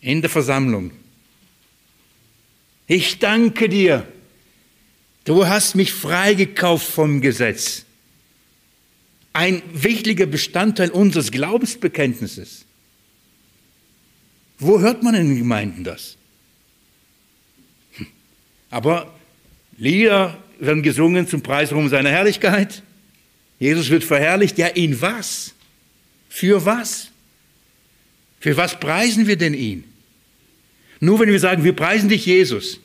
In 0.00 0.20
der 0.20 0.30
Versammlung. 0.30 0.90
Ich 2.88 3.18
danke 3.20 3.68
dir, 3.68 4.06
Du 5.24 5.46
hast 5.46 5.76
mich 5.76 5.92
freigekauft 5.92 6.86
vom 6.86 7.20
Gesetz. 7.20 7.84
Ein 9.32 9.62
wichtiger 9.72 10.26
Bestandteil 10.26 10.90
unseres 10.90 11.30
Glaubensbekenntnisses. 11.30 12.64
Wo 14.62 14.80
hört 14.80 15.02
man 15.02 15.14
in 15.14 15.28
den 15.28 15.38
Gemeinden 15.38 15.82
das? 15.82 16.16
Hm. 17.96 18.06
Aber 18.70 19.12
Lieder 19.76 20.38
werden 20.60 20.84
gesungen 20.84 21.26
zum 21.26 21.42
Preis 21.42 21.72
um 21.72 21.88
seiner 21.88 22.10
Herrlichkeit. 22.10 22.82
Jesus 23.58 23.90
wird 23.90 24.04
verherrlicht. 24.04 24.58
Ja, 24.58 24.68
in 24.68 25.00
was? 25.00 25.54
Für 26.28 26.64
was? 26.64 27.08
Für 28.38 28.56
was 28.56 28.78
preisen 28.78 29.26
wir 29.26 29.36
denn 29.36 29.54
ihn? 29.54 29.84
Nur 31.00 31.18
wenn 31.18 31.28
wir 31.28 31.40
sagen, 31.40 31.64
wir 31.64 31.74
preisen 31.74 32.08
dich, 32.08 32.26
Jesus, 32.26 32.78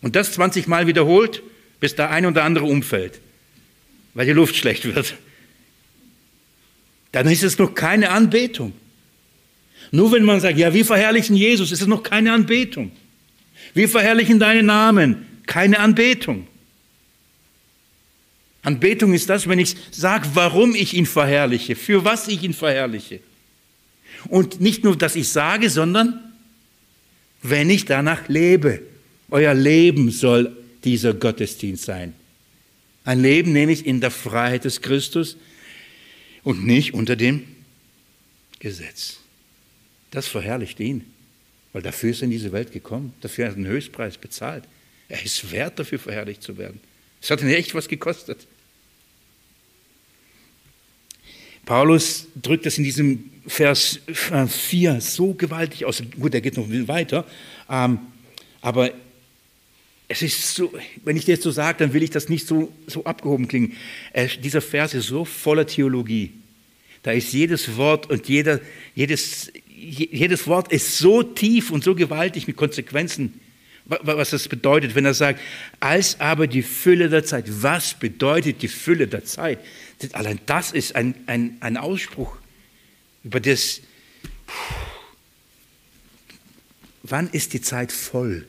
und 0.00 0.16
das 0.16 0.32
20 0.32 0.68
Mal 0.68 0.86
wiederholt, 0.86 1.42
bis 1.80 1.94
der 1.94 2.10
ein 2.10 2.24
oder 2.24 2.44
andere 2.44 2.64
umfällt, 2.64 3.20
weil 4.14 4.24
die 4.24 4.32
Luft 4.32 4.56
schlecht 4.56 4.86
wird. 4.86 5.14
Dann 7.12 7.28
ist 7.28 7.42
es 7.42 7.58
noch 7.58 7.74
keine 7.74 8.08
Anbetung. 8.10 8.72
Nur 9.92 10.10
wenn 10.10 10.24
man 10.24 10.40
sagt, 10.40 10.58
ja, 10.58 10.74
wir 10.74 10.84
verherrlichen 10.84 11.36
Jesus, 11.36 11.70
ist 11.70 11.82
es 11.82 11.86
noch 11.86 12.02
keine 12.02 12.32
Anbetung. 12.32 12.90
Wir 13.74 13.88
verherrlichen 13.88 14.40
deinen 14.40 14.66
Namen, 14.66 15.26
keine 15.46 15.78
Anbetung. 15.78 16.48
Anbetung 18.62 19.12
ist 19.12 19.28
das, 19.28 19.48
wenn 19.48 19.58
ich 19.58 19.76
sage, 19.90 20.28
warum 20.34 20.74
ich 20.74 20.94
ihn 20.94 21.06
verherrliche, 21.06 21.76
für 21.76 22.04
was 22.04 22.26
ich 22.28 22.42
ihn 22.42 22.54
verherrliche. 22.54 23.20
Und 24.28 24.60
nicht 24.60 24.82
nur, 24.82 24.96
dass 24.96 25.14
ich 25.14 25.28
sage, 25.28 25.68
sondern 25.68 26.32
wenn 27.42 27.68
ich 27.70 27.84
danach 27.84 28.28
lebe. 28.28 28.82
Euer 29.30 29.54
Leben 29.54 30.10
soll 30.10 30.56
dieser 30.84 31.12
Gottesdienst 31.14 31.84
sein. 31.84 32.14
Ein 33.04 33.20
Leben 33.20 33.52
nämlich 33.52 33.84
in 33.84 34.00
der 34.00 34.10
Freiheit 34.10 34.64
des 34.64 34.80
Christus 34.80 35.36
und 36.44 36.64
nicht 36.64 36.94
unter 36.94 37.16
dem 37.16 37.44
Gesetz. 38.58 39.21
Das 40.12 40.28
verherrlicht 40.28 40.78
ihn, 40.78 41.04
weil 41.72 41.82
dafür 41.82 42.10
ist 42.10 42.22
er 42.22 42.24
in 42.24 42.30
diese 42.30 42.52
Welt 42.52 42.70
gekommen, 42.70 43.14
dafür 43.22 43.46
hat 43.46 43.54
er 43.54 43.56
einen 43.56 43.66
Höchstpreis 43.66 44.18
bezahlt. 44.18 44.64
Er 45.08 45.22
ist 45.22 45.50
wert, 45.50 45.78
dafür 45.78 45.98
verherrlicht 45.98 46.42
zu 46.42 46.56
werden. 46.56 46.80
Es 47.20 47.30
hat 47.30 47.42
ihn 47.42 47.48
echt 47.48 47.74
was 47.74 47.88
gekostet. 47.88 48.46
Paulus 51.64 52.26
drückt 52.40 52.66
das 52.66 52.78
in 52.78 52.84
diesem 52.84 53.30
Vers 53.46 54.00
4 54.06 55.00
so 55.00 55.34
gewaltig 55.34 55.84
aus. 55.84 56.02
Gut, 56.18 56.34
er 56.34 56.40
geht 56.40 56.56
noch 56.56 56.68
weiter. 56.68 57.24
Ähm, 57.70 57.98
aber 58.60 58.90
es 60.08 60.22
ist 60.22 60.54
so, 60.54 60.72
wenn 61.04 61.16
ich 61.16 61.26
jetzt 61.26 61.42
so 61.42 61.50
sage, 61.50 61.78
dann 61.78 61.92
will 61.92 62.02
ich 62.02 62.10
das 62.10 62.28
nicht 62.28 62.46
so, 62.46 62.72
so 62.86 63.04
abgehoben 63.04 63.48
klingen. 63.48 63.76
Äh, 64.12 64.28
dieser 64.42 64.60
Vers 64.60 64.92
ist 64.92 65.06
so 65.06 65.24
voller 65.24 65.66
Theologie. 65.66 66.32
Da 67.02 67.12
ist 67.12 67.32
jedes 67.32 67.76
Wort 67.76 68.10
und 68.10 68.28
jeder, 68.28 68.60
jedes, 68.94 69.52
jedes 69.82 70.46
Wort 70.46 70.72
ist 70.72 70.98
so 70.98 71.22
tief 71.22 71.70
und 71.70 71.82
so 71.82 71.94
gewaltig 71.94 72.46
mit 72.46 72.56
Konsequenzen, 72.56 73.40
was 73.84 74.30
das 74.30 74.48
bedeutet, 74.48 74.94
wenn 74.94 75.04
er 75.04 75.14
sagt, 75.14 75.40
als 75.80 76.20
aber 76.20 76.46
die 76.46 76.62
Fülle 76.62 77.08
der 77.08 77.24
Zeit. 77.24 77.46
Was 77.48 77.94
bedeutet 77.94 78.62
die 78.62 78.68
Fülle 78.68 79.08
der 79.08 79.24
Zeit? 79.24 79.58
Allein 80.12 80.38
das 80.46 80.72
ist 80.72 80.94
ein, 80.94 81.14
ein, 81.26 81.56
ein 81.60 81.76
Ausspruch 81.76 82.36
über 83.24 83.40
das, 83.40 83.80
wann 87.02 87.28
ist 87.30 87.52
die 87.52 87.60
Zeit 87.60 87.92
voll? 87.92 88.46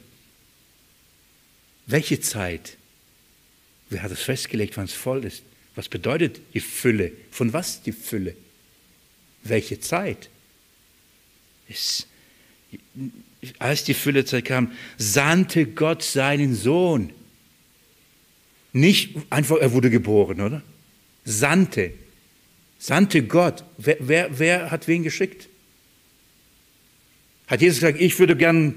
Welche 1.86 2.20
Zeit? 2.20 2.78
Wer 3.90 4.04
hat 4.04 4.12
es 4.12 4.22
festgelegt, 4.22 4.78
wann 4.78 4.86
es 4.86 4.94
voll 4.94 5.26
ist? 5.26 5.44
Was 5.76 5.90
bedeutet 5.90 6.40
die 6.54 6.60
Fülle? 6.60 7.12
Von 7.32 7.54
was 7.54 7.82
die 7.82 7.92
Fülle? 7.92 8.36
Welche 9.44 9.80
Zeit? 9.80 10.30
Es, 11.70 12.08
als 13.60 13.84
die 13.84 13.94
Füllezeit 13.94 14.46
kam, 14.46 14.72
sandte 14.98 15.66
Gott 15.66 16.04
seinen 16.04 16.56
Sohn. 16.56 17.12
Nicht 18.72 19.16
einfach, 19.30 19.58
er 19.58 19.72
wurde 19.72 19.90
geboren, 19.90 20.42
oder? 20.42 20.62
Sandte. 21.26 21.94
Sandte 22.80 23.24
Gott. 23.24 23.64
Wer, 23.78 23.98
wer, 24.00 24.40
wer 24.40 24.72
hat 24.72 24.88
wen 24.88 25.04
geschickt? 25.04 25.48
Hat 27.48 27.62
Jesus 27.62 27.80
gesagt, 27.80 28.02
ich 28.02 28.18
würde 28.20 28.36
gern, 28.36 28.76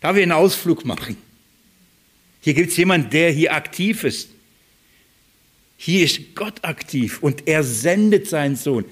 darf 0.00 0.16
ich 0.16 0.22
einen 0.22 0.32
Ausflug 0.32 0.84
machen? 0.84 1.16
Hier 2.40 2.54
gibt 2.54 2.70
es 2.70 2.76
jemanden, 2.76 3.10
der 3.10 3.30
hier 3.30 3.54
aktiv 3.54 4.02
ist. 4.04 4.28
Hier 5.76 6.04
ist 6.04 6.34
Gott 6.34 6.64
aktiv 6.64 7.22
und 7.22 7.46
er 7.46 7.62
sendet 7.62 8.28
seinen 8.28 8.56
Sohn. 8.56 8.84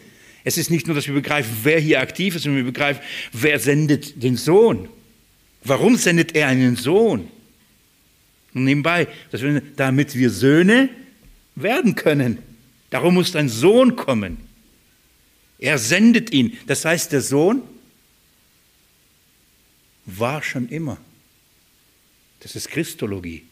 Es 0.51 0.59
ist 0.59 0.69
nicht 0.69 0.89
nur, 0.89 0.97
dass 0.97 1.07
wir 1.07 1.15
begreifen, 1.15 1.59
wer 1.63 1.79
hier 1.79 2.01
aktiv 2.01 2.35
ist, 2.35 2.43
sondern 2.43 2.65
wir 2.65 2.73
begreifen, 2.73 3.01
wer 3.31 3.61
sendet 3.61 4.21
den 4.21 4.37
Sohn. 4.37 4.89
Warum 5.63 5.95
sendet 5.95 6.35
er 6.35 6.49
einen 6.49 6.75
Sohn? 6.75 7.31
Und 8.53 8.65
nebenbei, 8.65 9.07
wir, 9.31 9.63
damit 9.77 10.17
wir 10.17 10.29
Söhne 10.29 10.89
werden 11.55 11.95
können. 11.95 12.39
Darum 12.91 13.15
muss 13.15 13.37
ein 13.37 13.49
Sohn 13.49 13.95
kommen. 13.95 14.39
Er 15.61 15.79
sendet 15.79 16.33
ihn. 16.33 16.59
Das 16.67 16.85
heißt, 16.85 17.13
der 17.13 17.21
Sohn 17.21 17.63
war 20.05 20.43
schon 20.43 20.69
immer. 20.69 20.99
Das 22.41 22.57
ist 22.57 22.69
Christologie. 22.71 23.45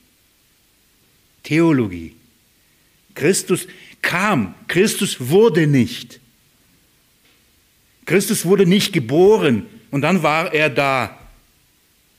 Theologie. 1.45 2.17
Christus 3.15 3.69
kam, 4.03 4.57
Christus 4.67 5.21
wurde 5.21 5.69
nicht. 5.69 6.19
Christus 8.09 8.47
wurde 8.47 8.65
nicht 8.65 8.95
geboren 8.95 9.67
und 9.91 10.01
dann 10.01 10.23
war 10.23 10.55
er 10.55 10.71
da. 10.71 11.19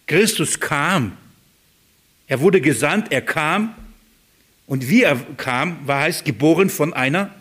Christus 0.06 0.60
kam. 0.60 1.18
Er 2.28 2.42
wurde 2.42 2.62
gesandt, 2.62 3.12
er 3.12 3.24
kam. 3.24 3.74
Und 4.68 4.88
wie 4.88 5.02
er 5.02 5.16
kam, 5.36 5.88
war 5.88 6.02
heißt 6.02 6.26
geboren 6.26 6.70
von 6.70 6.94
einer 6.94 7.34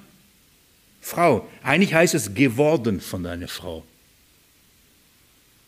Frau. 1.03 1.47
Eigentlich 1.63 1.93
heißt 1.93 2.15
es 2.15 2.33
geworden 2.33 3.03
von 3.03 3.27
einer 3.27 3.49
Frau. 3.49 3.85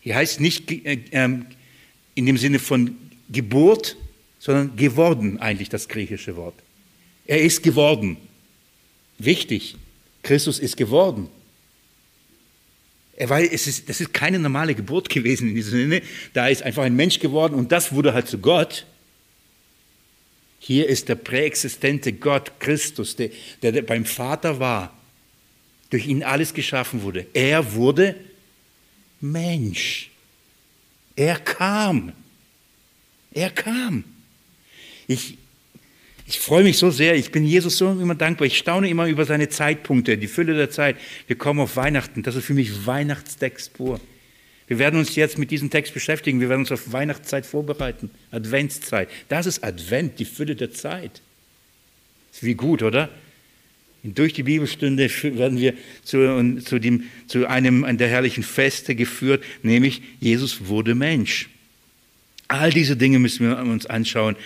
Hier 0.00 0.14
heißt 0.14 0.40
nicht 0.40 0.70
äh, 0.70 1.00
ähm, 1.10 1.44
in 2.14 2.24
dem 2.24 2.38
Sinne 2.38 2.58
von 2.58 2.96
Geburt, 3.28 3.98
sondern 4.38 4.74
geworden 4.74 5.38
eigentlich 5.38 5.68
das 5.68 5.86
griechische 5.86 6.34
Wort. 6.34 6.54
Er 7.26 7.42
ist 7.42 7.62
geworden. 7.62 8.16
Wichtig, 9.18 9.76
Christus 10.22 10.58
ist 10.58 10.78
geworden. 10.78 11.28
Weil 13.22 13.48
es 13.52 13.66
ist, 13.66 13.88
das 13.88 14.00
ist 14.00 14.14
keine 14.14 14.38
normale 14.38 14.74
Geburt 14.74 15.08
gewesen 15.08 15.48
in 15.50 15.54
diesem 15.54 15.72
Sinne. 15.72 16.02
Da 16.32 16.48
ist 16.48 16.62
einfach 16.62 16.84
ein 16.84 16.96
Mensch 16.96 17.18
geworden 17.18 17.54
und 17.54 17.70
das 17.70 17.92
wurde 17.92 18.14
halt 18.14 18.28
zu 18.28 18.38
Gott. 18.38 18.86
Hier 20.58 20.88
ist 20.88 21.08
der 21.08 21.16
präexistente 21.16 22.12
Gott, 22.12 22.52
Christus, 22.60 23.16
der, 23.16 23.30
der 23.62 23.82
beim 23.82 24.04
Vater 24.04 24.58
war, 24.58 24.96
durch 25.90 26.06
ihn 26.06 26.22
alles 26.22 26.54
geschaffen 26.54 27.02
wurde. 27.02 27.26
Er 27.34 27.74
wurde 27.74 28.16
Mensch. 29.20 30.10
Er 31.16 31.38
kam. 31.38 32.12
Er 33.32 33.50
kam. 33.50 34.04
Ich, 35.06 35.36
ich 36.30 36.38
freue 36.38 36.62
mich 36.62 36.78
so 36.78 36.92
sehr, 36.92 37.16
ich 37.16 37.32
bin 37.32 37.44
Jesus 37.44 37.76
so 37.76 37.90
immer 37.90 38.14
dankbar. 38.14 38.46
Ich 38.46 38.56
staune 38.56 38.88
immer 38.88 39.06
über 39.08 39.24
seine 39.24 39.48
Zeitpunkte, 39.48 40.16
die 40.16 40.28
Fülle 40.28 40.54
der 40.54 40.70
Zeit. 40.70 40.96
Wir 41.26 41.34
kommen 41.34 41.58
auf 41.58 41.74
Weihnachten, 41.74 42.22
das 42.22 42.36
ist 42.36 42.44
für 42.44 42.54
mich 42.54 42.86
Weihnachtstext 42.86 43.74
pur. 43.74 44.00
Wir 44.68 44.78
werden 44.78 45.00
uns 45.00 45.16
jetzt 45.16 45.38
mit 45.38 45.50
diesem 45.50 45.70
Text 45.70 45.92
beschäftigen, 45.92 46.40
wir 46.40 46.48
werden 46.48 46.60
uns 46.60 46.70
auf 46.70 46.92
Weihnachtszeit 46.92 47.46
vorbereiten, 47.46 48.10
Adventszeit. 48.30 49.08
Das 49.28 49.46
ist 49.46 49.64
Advent, 49.64 50.20
die 50.20 50.24
Fülle 50.24 50.54
der 50.54 50.72
Zeit. 50.72 51.20
Wie 52.40 52.54
gut, 52.54 52.84
oder? 52.84 53.08
Und 54.04 54.16
durch 54.16 54.32
die 54.32 54.44
Bibelstunde 54.44 55.10
werden 55.36 55.58
wir 55.58 55.74
zu, 56.04 56.60
zu, 56.64 56.78
dem, 56.78 57.10
zu 57.26 57.48
einem 57.48 57.98
der 57.98 58.06
herrlichen 58.06 58.44
Feste 58.44 58.94
geführt, 58.94 59.42
nämlich 59.64 60.00
Jesus 60.20 60.68
wurde 60.68 60.94
Mensch. 60.94 61.48
All 62.46 62.70
diese 62.70 62.96
Dinge 62.96 63.18
müssen 63.18 63.48
wir 63.48 63.58
uns 63.58 63.86
anschauen. 63.86 64.36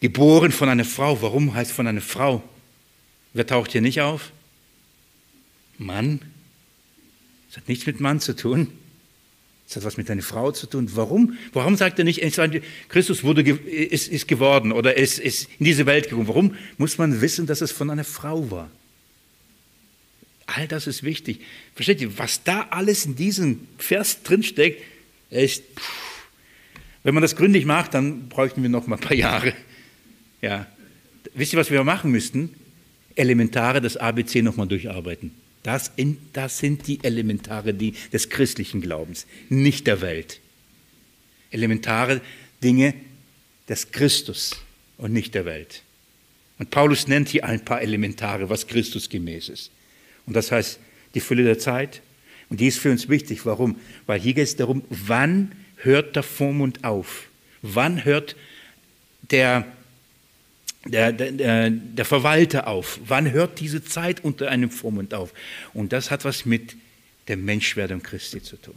Geboren 0.00 0.52
von 0.52 0.68
einer 0.68 0.84
Frau. 0.84 1.20
Warum 1.22 1.54
heißt 1.54 1.72
von 1.72 1.86
einer 1.86 2.00
Frau? 2.00 2.42
Wer 3.32 3.46
taucht 3.46 3.72
hier 3.72 3.80
nicht 3.80 4.00
auf? 4.00 4.32
Mann. 5.76 6.20
Das 7.48 7.58
hat 7.58 7.68
nichts 7.68 7.86
mit 7.86 8.00
Mann 8.00 8.20
zu 8.20 8.34
tun. 8.34 8.72
Das 9.66 9.76
hat 9.76 9.84
was 9.84 9.96
mit 9.96 10.10
einer 10.10 10.22
Frau 10.22 10.50
zu 10.50 10.66
tun. 10.66 10.90
Warum? 10.94 11.36
Warum 11.52 11.76
sagt 11.76 11.98
er 11.98 12.04
nicht, 12.04 12.22
Christus 12.88 13.22
wurde, 13.22 13.42
ist, 13.42 14.08
ist 14.08 14.26
geworden 14.28 14.72
oder 14.72 14.96
ist, 14.96 15.18
ist 15.18 15.48
in 15.58 15.66
diese 15.66 15.84
Welt 15.86 16.08
gekommen? 16.08 16.28
Warum 16.28 16.54
muss 16.78 16.96
man 16.96 17.20
wissen, 17.20 17.46
dass 17.46 17.60
es 17.60 17.70
von 17.72 17.90
einer 17.90 18.04
Frau 18.04 18.50
war? 18.50 18.70
All 20.46 20.66
das 20.66 20.86
ist 20.86 21.02
wichtig. 21.02 21.40
Versteht 21.74 22.00
ihr, 22.00 22.16
was 22.16 22.42
da 22.42 22.68
alles 22.70 23.04
in 23.04 23.16
diesem 23.16 23.68
Vers 23.76 24.22
drinsteckt, 24.22 24.82
ist, 25.28 25.62
wenn 27.02 27.12
man 27.12 27.20
das 27.20 27.36
gründlich 27.36 27.66
macht, 27.66 27.92
dann 27.92 28.30
bräuchten 28.30 28.62
wir 28.62 28.70
noch 28.70 28.86
mal 28.86 28.96
ein 28.96 29.02
paar 29.02 29.16
Jahre. 29.16 29.52
Ja. 30.40 30.66
Wisst 31.34 31.52
ihr, 31.52 31.58
was 31.58 31.70
wir 31.70 31.82
machen 31.84 32.10
müssten? 32.10 32.54
Elementare 33.14 33.80
des 33.80 33.96
ABC 33.96 34.42
nochmal 34.42 34.68
durcharbeiten. 34.68 35.32
Das, 35.62 35.90
in, 35.96 36.18
das 36.32 36.58
sind 36.58 36.86
die 36.86 37.02
Elementare 37.02 37.74
die, 37.74 37.94
des 38.12 38.28
christlichen 38.30 38.80
Glaubens, 38.80 39.26
nicht 39.48 39.86
der 39.86 40.00
Welt. 40.00 40.40
Elementare 41.50 42.20
Dinge 42.62 42.94
des 43.68 43.90
Christus 43.90 44.56
und 44.96 45.12
nicht 45.12 45.34
der 45.34 45.44
Welt. 45.44 45.82
Und 46.58 46.70
Paulus 46.70 47.06
nennt 47.06 47.28
hier 47.28 47.44
ein 47.44 47.64
paar 47.64 47.82
Elementare, 47.82 48.48
was 48.50 48.66
Christus 48.66 49.08
gemäß 49.08 49.48
ist. 49.48 49.70
Und 50.26 50.34
das 50.34 50.52
heißt 50.52 50.78
die 51.14 51.20
Fülle 51.20 51.44
der 51.44 51.58
Zeit. 51.58 52.02
Und 52.48 52.60
die 52.60 52.66
ist 52.66 52.78
für 52.78 52.90
uns 52.90 53.08
wichtig. 53.08 53.44
Warum? 53.46 53.76
Weil 54.06 54.20
hier 54.20 54.34
geht 54.34 54.44
es 54.44 54.56
darum, 54.56 54.82
wann 54.88 55.52
hört 55.76 56.16
der 56.16 56.22
Vormund 56.22 56.84
auf? 56.84 57.28
Wann 57.62 58.04
hört 58.04 58.36
der 59.30 59.66
der, 60.88 61.12
der, 61.12 61.70
der 61.70 62.04
Verwalter 62.04 62.66
auf? 62.66 63.00
Wann 63.06 63.30
hört 63.30 63.60
diese 63.60 63.84
Zeit 63.84 64.24
unter 64.24 64.48
einem 64.48 64.70
Vormund 64.70 65.14
auf? 65.14 65.32
Und 65.74 65.92
das 65.92 66.10
hat 66.10 66.24
was 66.24 66.44
mit 66.44 66.76
der 67.28 67.36
Menschwerdung 67.36 68.02
Christi 68.02 68.42
zu 68.42 68.56
tun, 68.56 68.76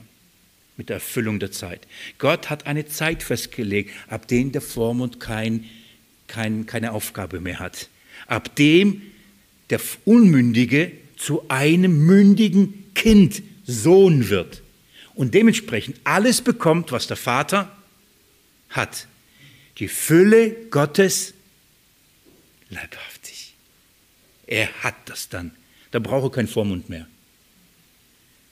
mit 0.78 0.89
der 0.89 0.95
Erfüllung 0.95 1.39
der 1.39 1.51
Zeit. 1.51 1.88
Gott 2.18 2.49
hat 2.49 2.68
eine 2.68 2.86
Zeit 2.86 3.24
festgelegt, 3.24 3.91
ab 4.07 4.28
dem 4.28 4.51
der 4.51 4.62
Vormund 4.62 5.20
kein, 5.20 5.66
kein, 6.28 6.66
keine 6.66 6.91
Aufgabe 6.91 7.39
mehr 7.39 7.59
hat. 7.59 7.89
Ab 8.28 8.55
dem 8.55 9.01
der 9.70 9.80
Unmündige 10.05 10.91
zu 11.16 11.43
einem 11.47 12.05
mündigen 12.05 12.91
Kind, 12.93 13.41
Sohn 13.66 14.30
wird. 14.30 14.62
Und 15.14 15.34
dementsprechend 15.34 15.97
alles 16.03 16.41
bekommt, 16.41 16.91
was 16.91 17.07
der 17.07 17.18
Vater 17.18 17.76
hat. 18.70 19.07
Die 19.78 19.88
Fülle 19.88 20.51
Gottes 20.72 21.34
leibhaftig. 22.72 23.53
Er 24.47 24.67
hat 24.84 24.95
das 25.05 25.30
dann. 25.30 25.51
Da 25.91 25.99
brauche 25.99 26.32
keinen 26.32 26.47
Vormund 26.47 26.89
mehr. 26.89 27.07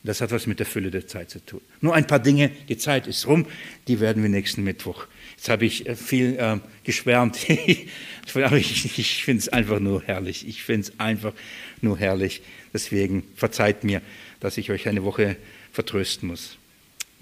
Das 0.03 0.21
hat 0.21 0.31
was 0.31 0.47
mit 0.47 0.59
der 0.59 0.65
Fülle 0.65 0.91
der 0.91 1.07
Zeit 1.07 1.29
zu 1.29 1.45
tun. 1.45 1.61
Nur 1.81 1.93
ein 1.93 2.07
paar 2.07 2.19
Dinge, 2.19 2.49
die 2.69 2.77
Zeit 2.77 3.05
ist 3.05 3.27
rum, 3.27 3.45
die 3.87 3.99
werden 3.99 4.23
wir 4.23 4.29
nächsten 4.29 4.63
Mittwoch. 4.63 5.07
Jetzt 5.35 5.49
habe 5.49 5.65
ich 5.65 5.87
äh, 5.87 5.95
viel 5.95 6.37
äh, 6.39 6.59
geschwärmt, 6.85 7.37
aber 8.33 8.57
ich, 8.57 8.97
ich 8.97 9.23
finde 9.23 9.41
es 9.41 9.49
einfach 9.49 9.79
nur 9.79 10.01
herrlich. 10.03 10.47
Ich 10.47 10.63
finde 10.63 10.87
es 10.87 10.99
einfach 10.99 11.33
nur 11.81 11.97
herrlich. 11.97 12.41
Deswegen 12.73 13.23
verzeiht 13.35 13.83
mir, 13.83 14.01
dass 14.39 14.57
ich 14.57 14.71
euch 14.71 14.87
eine 14.87 15.03
Woche 15.03 15.35
vertrösten 15.73 16.29
muss. 16.29 16.57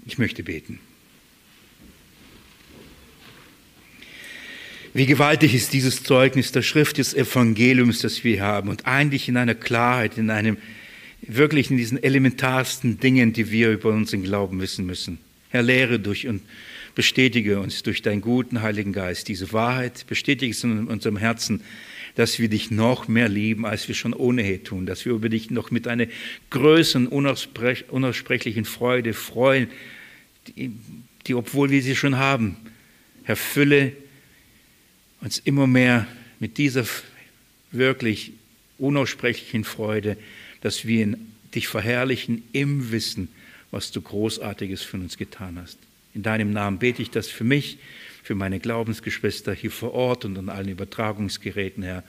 Ich 0.06 0.18
möchte 0.18 0.44
beten. 0.44 0.78
Wie 4.94 5.06
gewaltig 5.06 5.54
ist 5.54 5.72
dieses 5.72 6.02
Zeugnis 6.02 6.52
der 6.52 6.62
Schrift 6.62 6.98
des 6.98 7.14
Evangeliums, 7.14 8.00
das 8.00 8.24
wir 8.24 8.42
haben. 8.42 8.68
Und 8.68 8.86
eigentlich 8.86 9.28
in 9.28 9.36
einer 9.36 9.54
Klarheit, 9.54 10.16
in 10.16 10.30
einem 10.30 10.56
wirklich 11.20 11.70
in 11.70 11.76
diesen 11.76 12.02
elementarsten 12.02 12.98
Dingen, 12.98 13.32
die 13.32 13.50
wir 13.50 13.70
über 13.70 13.90
unseren 13.90 14.22
Glauben 14.22 14.60
wissen 14.60 14.86
müssen. 14.86 15.18
Herr, 15.50 15.62
lehre 15.62 15.98
durch 15.98 16.26
und 16.26 16.42
bestätige 16.94 17.60
uns 17.60 17.82
durch 17.82 18.02
deinen 18.02 18.20
guten 18.20 18.62
Heiligen 18.62 18.92
Geist 18.92 19.28
diese 19.28 19.52
Wahrheit, 19.52 20.06
bestätige 20.08 20.50
es 20.50 20.64
in 20.64 20.88
unserem 20.88 21.16
Herzen, 21.16 21.62
dass 22.14 22.38
wir 22.38 22.48
dich 22.48 22.70
noch 22.70 23.08
mehr 23.08 23.28
lieben, 23.28 23.64
als 23.64 23.86
wir 23.88 23.94
schon 23.94 24.12
ohnehin 24.12 24.64
tun, 24.64 24.86
dass 24.86 25.04
wir 25.04 25.12
über 25.12 25.28
dich 25.28 25.50
noch 25.50 25.70
mit 25.70 25.86
einer 25.86 26.06
größeren, 26.50 27.06
unaussprechlichen 27.06 28.64
Freude 28.64 29.12
freuen, 29.12 29.68
die, 30.48 30.72
die 31.26 31.34
obwohl 31.34 31.70
wir 31.70 31.82
sie 31.82 31.94
schon 31.94 32.16
haben, 32.16 32.56
Herr, 33.22 33.36
fülle 33.36 33.92
uns 35.20 35.38
immer 35.38 35.66
mehr 35.66 36.06
mit 36.40 36.58
dieser 36.58 36.84
wirklich 37.70 38.32
unaussprechlichen 38.78 39.64
Freude, 39.64 40.16
dass 40.60 40.86
wir 40.86 41.18
dich 41.54 41.68
verherrlichen 41.68 42.42
im 42.52 42.90
Wissen, 42.92 43.28
was 43.70 43.90
du 43.90 44.00
Großartiges 44.00 44.82
für 44.82 44.96
uns 44.96 45.16
getan 45.16 45.58
hast. 45.60 45.78
In 46.14 46.22
deinem 46.22 46.52
Namen 46.52 46.78
bete 46.78 47.02
ich 47.02 47.10
das 47.10 47.28
für 47.28 47.44
mich, 47.44 47.78
für 48.22 48.34
meine 48.34 48.60
Glaubensgeschwister 48.60 49.54
hier 49.54 49.70
vor 49.70 49.94
Ort 49.94 50.24
und 50.24 50.36
an 50.38 50.48
allen 50.48 50.68
Übertragungsgeräten, 50.68 51.82
Herr. 51.82 52.04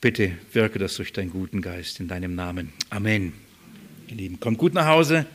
Bitte 0.00 0.32
wirke 0.52 0.78
das 0.78 0.96
durch 0.96 1.12
deinen 1.12 1.30
guten 1.30 1.62
Geist 1.62 2.00
in 2.00 2.08
deinem 2.08 2.34
Namen. 2.34 2.72
Amen. 2.90 3.32
Ihr 4.08 4.16
Lieben, 4.16 4.40
kommt 4.40 4.58
gut 4.58 4.74
nach 4.74 4.86
Hause. 4.86 5.26